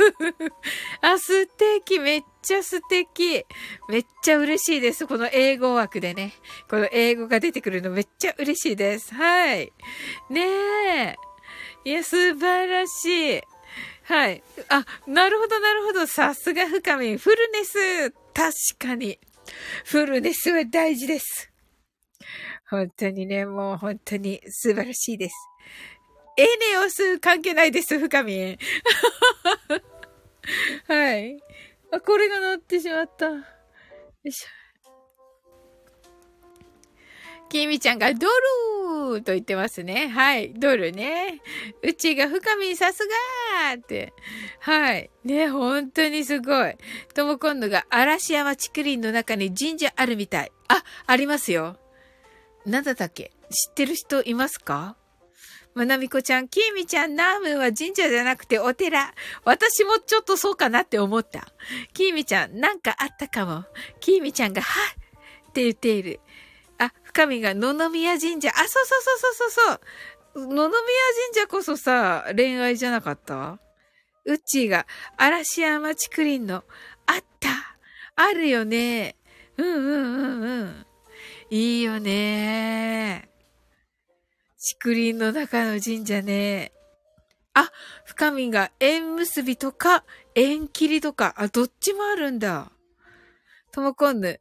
[1.00, 3.44] あ、素敵、めっちゃちゃ素敵。
[3.88, 5.08] めっちゃ嬉しいです。
[5.08, 6.32] この英語枠でね。
[6.70, 9.12] この英語が出てくるのめっちゃ嬉しいです。
[9.12, 9.72] はい。
[10.30, 11.16] ねえ。
[11.84, 13.42] いや、素晴らしい。
[14.04, 14.44] はい。
[14.68, 16.06] あ、なるほど、なるほど。
[16.06, 17.16] さすが深み。
[17.16, 18.12] フルネス。
[18.32, 19.18] 確かに。
[19.84, 21.50] フルネスは大事です。
[22.70, 25.34] 本当にね、もう本当に素晴らしいです。
[26.36, 26.48] エネ
[26.84, 28.56] オス関係ないです、深み。
[30.86, 31.42] はい。
[31.92, 33.26] あ、これが乗ってしまった。
[33.26, 33.42] よ
[34.24, 34.48] いしょ。
[37.48, 38.26] きみちゃんがド
[39.12, 40.08] ルーと言ってますね。
[40.08, 40.52] はい。
[40.52, 41.40] ドルね。
[41.82, 44.12] うちが深みさすがーって。
[44.58, 45.10] はい。
[45.22, 46.74] ね、本当にすごい。
[47.14, 50.50] とも今度が嵐山竹林の中に神社あるみたい。
[50.66, 51.78] あ、ありますよ。
[52.64, 53.30] なんだったっけ？
[53.48, 54.96] 知ってる人いますか？
[55.76, 59.12] まなみこちゃん、きーみちゃん、ナームは神社じゃなくてお寺。
[59.44, 61.46] 私もちょっとそうかなって思った。
[61.92, 63.64] きーみちゃん、なんかあったかも。
[64.00, 64.94] きーみちゃんが、はっ
[65.50, 66.20] って言っている。
[66.78, 68.48] あ、深みが野々宮神社。
[68.48, 69.50] あ、そうそうそうそうそう
[70.34, 70.46] そう。
[70.46, 70.78] 野々宮
[71.30, 73.58] 神社こそさ、恋愛じゃなかった？
[74.24, 74.86] うっちーが、
[75.18, 76.64] 嵐山竹林の、
[77.06, 77.50] あった
[78.16, 79.16] あるよね。
[79.58, 80.86] うんうんうんうん。
[81.50, 83.28] いいよね
[84.68, 86.72] 竹林の中の神社ね。
[87.54, 87.70] あ、
[88.04, 92.72] 深みが縁結びとか、縁切りとか、あ、どっちもあるんだ。
[93.70, 94.40] ともこんぬ。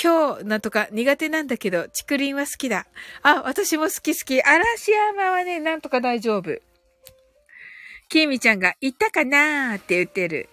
[0.00, 2.86] 今日、なんとか苦手なんだけど、竹林は好きだ。
[3.22, 4.40] あ、私も好き好き。
[4.40, 6.60] 嵐山はね、なんとか大丈夫。
[8.08, 10.48] きみちゃんが、行ったかなーって言ってる。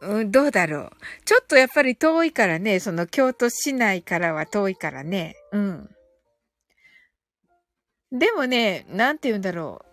[0.00, 0.90] うん、どうだろう。
[1.24, 5.36] ちょっとやっぱり遠いからね、その京都市内からは遠いからね。
[5.52, 5.95] うん。
[8.18, 9.86] でもね、なんて言うんだろう。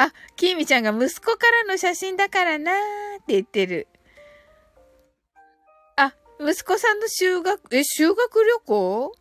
[0.00, 2.74] あ、きみちゃんが息子からの写真だからなー
[3.22, 3.88] って言ってる。
[5.96, 9.12] あ、息子さんの修学、え、修学旅行？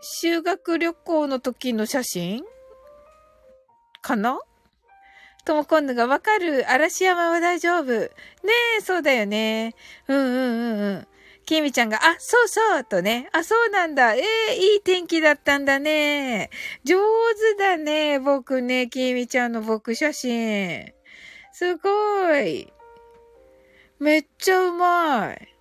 [0.00, 2.44] 修学旅行の時の写真？
[4.02, 4.40] かな？
[5.44, 6.70] とも今度がわかる。
[6.70, 7.92] 嵐山は大丈夫。
[7.92, 8.10] ね
[8.78, 9.74] え、そうだよね。
[10.08, 11.06] うんうんうんうん。
[11.44, 13.28] きみちゃんが、あ、そうそう、とね。
[13.32, 14.14] あ、そうなんだ。
[14.14, 16.50] ええー、いい天気だったんだね。
[16.84, 16.98] 上
[17.54, 18.18] 手だね。
[18.18, 20.92] 僕ね、きみちゃんの僕写真。
[21.52, 22.72] すごい。
[24.00, 25.54] めっちゃうまい。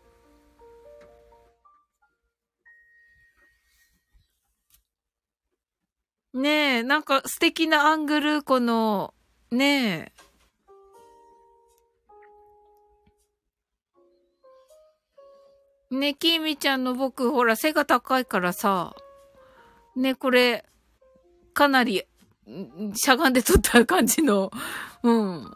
[6.34, 9.14] ねえ、なんか素敵なアングル、この、
[9.51, 10.23] ねえ。
[15.94, 18.95] ね、きみちゃんの僕、ほら、背が高いからさ、
[19.95, 20.65] ね、これ、
[21.53, 22.03] かなり、
[22.95, 24.52] しゃがんで撮った感じの、
[25.03, 25.52] うん。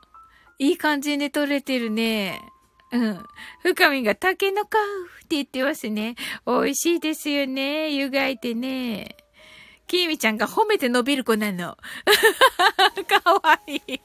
[0.60, 2.40] いい感じで撮れてるね。
[2.92, 3.26] うん。
[3.64, 6.16] 深みがタケノコって言ってますね。
[6.46, 7.92] 美味しいですよね。
[7.92, 9.18] 湯がいてね。
[9.88, 11.78] きみちゃんが褒めて伸びる子なの。
[13.24, 14.02] かわいい。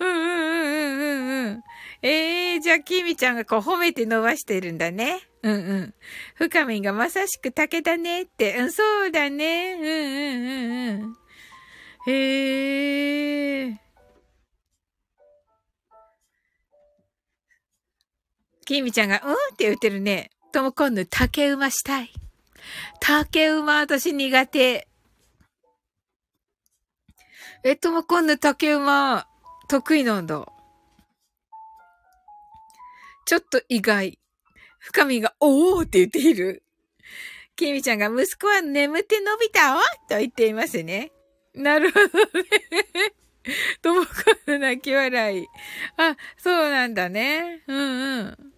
[0.00, 1.62] うんうんうんうんうん。
[2.02, 5.20] ええー、じゃあきみちゃんがこう褒めて伸ばしてるんだね。
[5.46, 5.94] うんうん。
[6.34, 8.58] 深みがまさしく竹だねって。
[8.58, 9.74] うん、そうだね。
[9.74, 9.92] うんうん
[10.42, 11.16] うんうん。
[12.12, 13.80] へえ。
[18.64, 20.32] きみちゃんが、うんって言ってるね。
[20.50, 22.10] とも今度竹馬したい。
[22.98, 24.88] 竹馬私苦手。
[27.62, 29.28] え、とも今度竹馬
[29.68, 30.44] 得意なんだ。
[33.26, 34.18] ちょっと意外。
[34.86, 36.62] 深みが、おーって言っている。
[37.56, 41.10] きみちゃんが、息子は眠って伸びたわと言っていますね。
[41.54, 42.54] なるほどね。
[43.82, 44.08] ともこ
[44.46, 45.46] の泣き笑い。
[45.96, 47.64] あ、そうなんだね。
[47.66, 48.52] うんうん。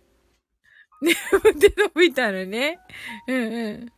[1.00, 2.78] 眠って伸びたらね。
[3.26, 3.92] うんうん。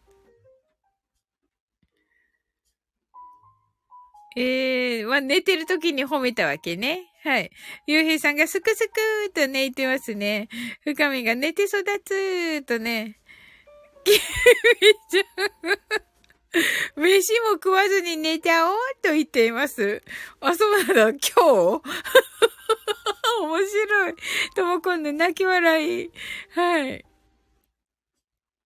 [4.37, 7.10] ええー、まあ、寝てる時に褒めたわけね。
[7.23, 7.51] はい。
[7.87, 10.49] ゆうへいさんがすくすくーと寝てますね。
[10.85, 13.19] 深みが寝て育つーとね。
[14.05, 14.19] きみ
[15.11, 16.01] ちゃん。
[16.97, 20.03] 飯も食わずに寝ちゃおうと言っています。
[20.41, 21.09] あ、そうなんだ。
[21.11, 21.19] 今
[21.79, 21.83] 日？
[23.43, 24.15] 面白い。
[24.55, 26.11] とも今度泣き笑い。
[26.55, 27.05] はい。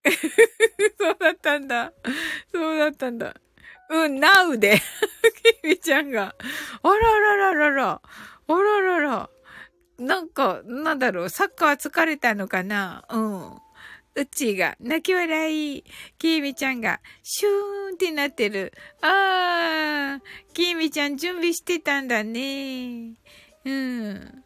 [0.99, 1.93] そうだったんだ。
[2.53, 3.35] そうだったんだ。
[3.91, 4.81] うん、なうで。
[5.63, 6.35] きみちゃんが。
[6.83, 8.03] あららららら。
[8.49, 9.31] あららら。
[9.99, 13.05] なんか、なんだろう、サッカー疲れたのかな？
[13.11, 13.53] うん。
[14.17, 15.85] うちが、泣き笑い。
[16.19, 18.73] きみちゃんが、シューンってなってる。
[19.03, 23.15] あー、きみちゃん準備してたんだね。
[23.65, 24.45] うん。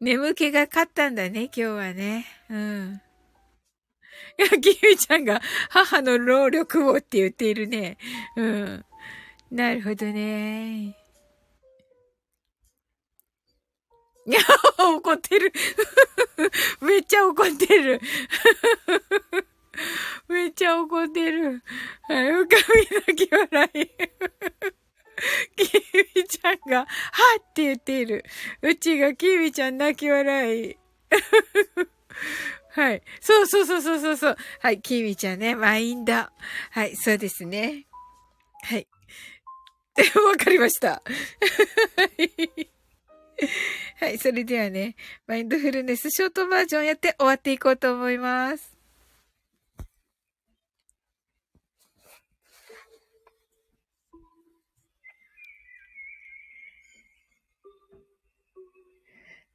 [0.00, 2.26] 眠気が勝ったんだね、今日はね。
[2.48, 3.00] うん。
[4.38, 7.98] いや、きみちゃんが母の労力をって言っているね。
[8.36, 8.84] うん。
[9.50, 10.96] なるほどね。
[14.26, 14.40] いや、
[14.78, 15.52] 怒ってる。
[16.80, 18.00] めっちゃ怒ってる。
[20.28, 21.62] めっちゃ怒ってる。
[22.08, 22.62] はい、深み
[23.06, 23.90] 泣き笑い。
[25.56, 25.64] キ
[26.16, 26.86] ミちゃんが、は
[27.40, 28.24] って言っている。
[28.62, 30.76] うちがキミちゃん泣き笑い。
[32.72, 33.02] はい。
[33.20, 34.36] そうそうそうそうそうそう。
[34.60, 34.80] はい。
[34.80, 35.56] キミちゃんね。
[35.56, 36.12] マインド。
[36.12, 36.30] は
[36.84, 36.94] い。
[36.96, 37.86] そうですね。
[38.62, 38.86] はい。
[39.96, 40.88] わかりました。
[40.90, 41.02] は
[42.18, 42.70] い。
[44.00, 44.96] はいそれではね、
[45.26, 48.76] マインドフルネスショートバージョンやって終わっていこうと思います。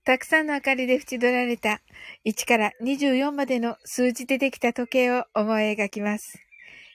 [0.04, 1.82] たくさんの明かりで縁取られた
[2.26, 6.38] 1から24までの数字でできた時計を思い描きます。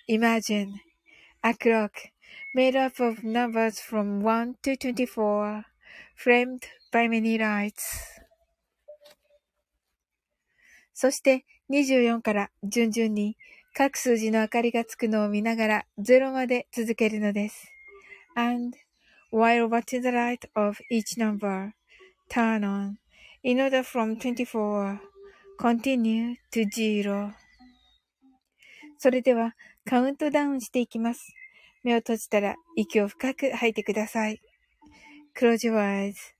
[0.08, 0.74] Imagine
[1.42, 1.90] a clock
[2.54, 5.64] made up of numbers from 1 to 24
[6.14, 6.60] framed
[6.92, 8.20] by many lights
[10.92, 13.36] そして24から順々に
[13.72, 17.72] 各数字の明かりがつくのを見ながら0まで続けるのです。
[18.34, 18.76] And
[19.32, 21.72] while watching the light of each number
[22.28, 22.96] turn on
[23.42, 24.98] in order from 24
[25.58, 27.32] continue to zero
[28.98, 29.54] それでは
[29.84, 31.32] カウントダウンしていきます。
[31.82, 34.42] 目を閉じたら息を深く吐いてください。
[35.34, 36.39] Close your eyes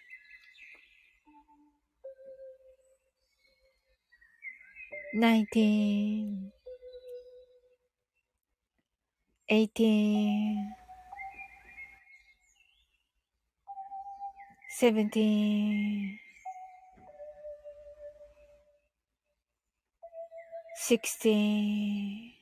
[5.13, 6.51] 19
[9.49, 10.71] 18
[14.79, 16.17] 17
[20.75, 22.33] 16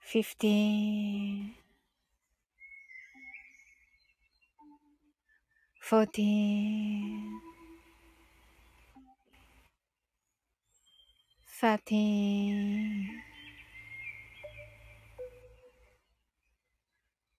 [0.00, 1.56] 15
[5.80, 7.51] 14
[11.62, 13.22] thirteen,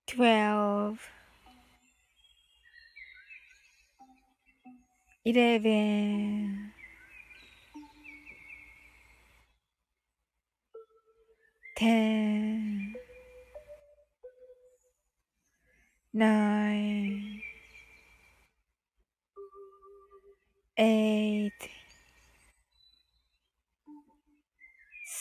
[0.07, 0.99] twelve,
[5.25, 6.71] eleven,
[11.75, 12.95] ten,
[16.13, 17.41] nine,
[20.77, 21.72] eight.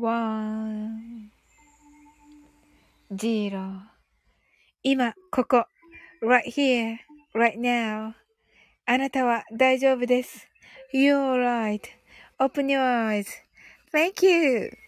[0.00, 1.32] 1
[3.10, 3.82] 0
[4.84, 5.66] 今、ここ、
[6.22, 6.98] right here,
[7.34, 8.14] right now.
[8.86, 10.46] あなたは大丈夫です。
[10.94, 11.34] You're
[12.38, 12.78] right.Open your
[13.90, 14.87] eyes.Thank you.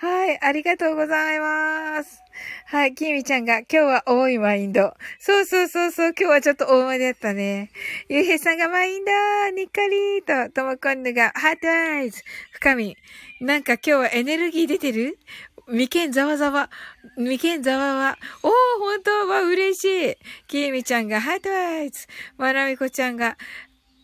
[0.00, 2.22] はい、ありがとうございます。
[2.66, 4.94] はい、きみちゃんが今日は多いマインド。
[5.18, 7.72] そうそうそうそう、今日はちょっと多めだったね。
[8.08, 9.10] ゆうへいさんがマインド
[9.56, 12.22] にっかりーと、ともこんぬがハートアイズ。
[12.52, 12.96] 深み。
[13.40, 15.18] なんか今日はエネルギー出てる？
[15.66, 16.70] 眉間ざわざわ。
[17.16, 18.18] 眉間ざわわ。
[18.44, 19.10] おー、本当？
[19.28, 20.16] は嬉しい。
[20.46, 22.06] きみちゃんが heart eyes。
[22.36, 23.36] まなみこちゃんが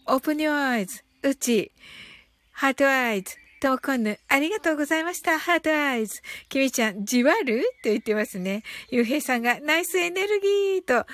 [0.09, 1.05] open your eyes。
[1.23, 1.71] うち。
[2.51, 3.37] heart eyes。
[3.65, 5.39] ともこんぬ、ありがとうございました。
[5.39, 6.21] heart eyes。
[6.51, 7.63] きみちゃん、じわる？
[7.83, 8.63] と言ってますね。
[8.91, 11.07] ゆうへいさんが、ナイスエネルギーと、わ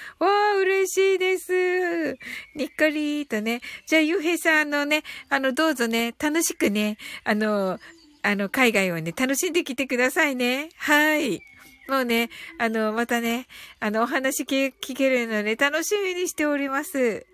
[0.57, 2.19] ー、嬉しいです。
[2.57, 3.61] にっこりーとね。
[3.87, 7.79] じゃあ、ゆうへいさん、あのね、あの、どうぞね、楽しくね、あの、
[8.23, 10.71] あの、海外をね、楽しんできてくださいね。
[10.77, 11.41] はい。
[11.87, 13.47] もうね、あの、またね、
[13.79, 17.27] あの、お話聞聞けるので、楽しみにしております。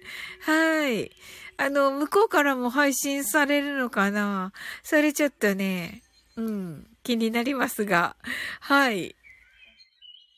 [0.42, 1.10] はい。
[1.58, 4.52] あの、向こうからも配信されるのかな？
[4.82, 6.02] それちょっとね、
[6.36, 8.16] うん、気になりますが、
[8.60, 9.16] はい。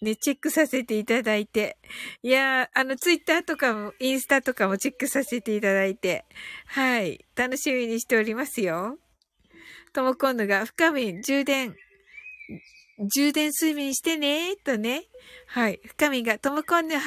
[0.01, 1.77] ね、チェックさせていただいて。
[2.23, 6.25] いやー、あの、ツイッターとかも、インスタとかもチェックさせていただいて。
[6.67, 7.25] はい。
[7.35, 8.97] 楽しみにしておりますよ。
[9.93, 11.75] とも今度が、深み、充電、
[13.13, 15.03] 充電睡眠してね、とね。
[15.49, 15.81] はい。
[15.85, 17.01] 深みが、ともこんぬ、は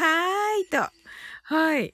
[0.60, 0.90] ーい、と。
[1.44, 1.94] はい。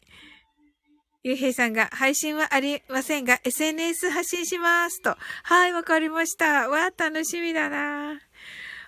[1.27, 5.01] ゆうへいさんが、配信はありませんが、SNS 発信します。
[5.01, 5.17] と。
[5.43, 6.69] はい、わかりました。
[6.69, 8.21] わー、楽しみだな。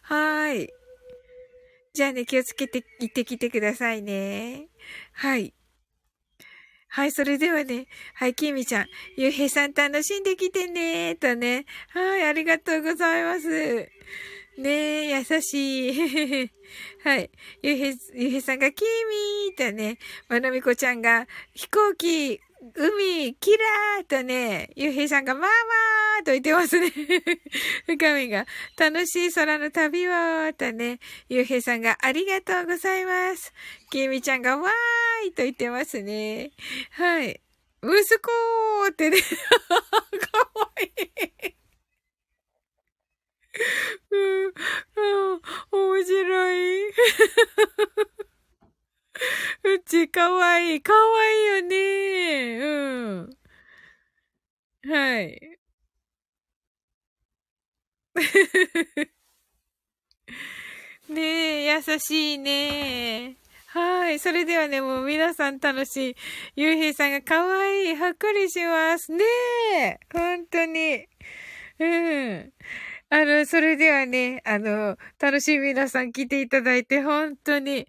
[0.03, 0.69] はーい。
[1.93, 4.69] じゃあね、気をつけて行ってきてくださいね。
[5.11, 5.53] はい。
[6.87, 8.85] はい、それではね、はい、きみちゃん、
[9.17, 11.65] ゆうへいさん楽しんできてねとね。
[11.89, 13.89] はい、ありがとうございます。
[14.59, 16.51] ねえ、優しい。
[17.03, 17.31] はい。
[17.63, 22.41] ゆうへい、ゆうへいさんが、きみーとね、まなみこちゃんが、飛行機、
[22.75, 25.47] 海、キラーとね、ゆうへいさんが、まあま
[26.19, 26.91] あと言ってますね。
[27.87, 28.45] 深みが、
[28.77, 30.11] 楽しい空の旅を、
[30.51, 30.99] とね、
[31.29, 33.53] ゆうへいさんが、ありがとうございます。
[33.89, 36.51] きみちゃんが、わーいと言ってますね。
[36.91, 37.39] はい。
[37.81, 41.58] 息子ーってね、 かわいい。
[44.11, 45.41] うん、
[45.71, 46.89] 面白い。
[49.63, 50.81] うち、かわいい。
[50.81, 52.57] かわいいよね。
[52.59, 52.65] う
[53.25, 53.29] ん。
[54.91, 55.59] はい。
[61.09, 63.35] ねえ、優しいね。
[63.67, 64.19] はい。
[64.19, 66.15] それではね、もう皆さん楽しい。
[66.55, 67.95] ゆうへいさんがかわいい。
[67.95, 69.11] はっかりします。
[69.11, 69.23] ね
[69.75, 69.99] え。
[70.11, 71.07] 本当に。
[71.79, 72.53] うん。
[73.11, 77.87] あの、それではね、あの、楽しい皆さん来ていただいて、本当に、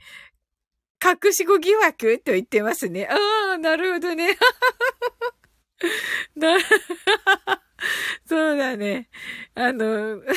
[1.02, 3.06] 隠し子疑惑と言ってますね。
[3.10, 3.16] あ
[3.54, 4.36] あ、なるほどね。
[6.36, 6.58] な、
[8.26, 9.08] そうだね。
[9.54, 10.22] あの、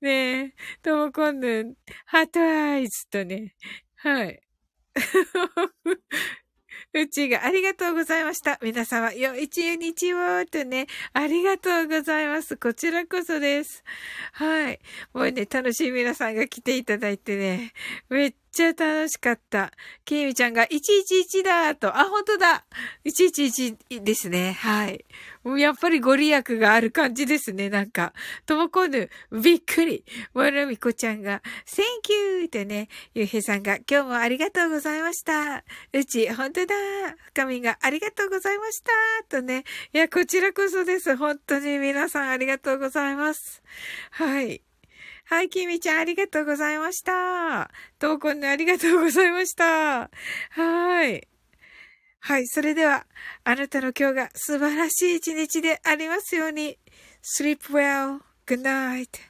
[0.00, 1.76] ねえ、ともこんぬ、
[2.06, 3.54] ハートアイズとね、
[3.96, 4.40] はい。
[6.92, 8.58] うちがありがとうございました。
[8.62, 12.56] 皆様、よ、一日をとね、ありがとうございます。
[12.56, 13.84] こちらこそです。
[14.32, 14.80] はい。
[15.14, 17.72] もうね、楽しい皆さんが来ていただいてね、
[18.08, 19.72] めっちゃ楽しかった。
[20.04, 22.64] きみちゃんが111だと、あ、本当だ
[23.04, 24.52] !111 ですね。
[24.52, 25.04] はい。
[25.58, 28.12] やっぱりご利益がある感じですね、なんか。
[28.46, 30.04] ともこぬ、びっくり。
[30.34, 32.44] わらみこちゃんが、Thank you!
[32.44, 35.64] ってね、ゆうへいさんが、今日もありがとうございました。
[35.92, 36.74] うち、本当だ。
[37.32, 38.92] 深みが、ありがとうございました。
[39.28, 39.64] とね。
[39.92, 41.16] いや、こちらこそです。
[41.16, 43.62] 本当に皆さんありがとうございます。
[44.10, 44.62] はい。
[45.30, 47.70] はい、きみちゃんありがとうございました。
[48.00, 50.10] とうこんねありがとうございました。
[50.50, 51.28] はい。
[52.18, 52.48] はい。
[52.48, 53.06] それでは、
[53.44, 56.80] あなたの今日が素晴らしい一日でありますように。
[57.22, 58.22] sleep well.
[58.44, 59.29] Good night.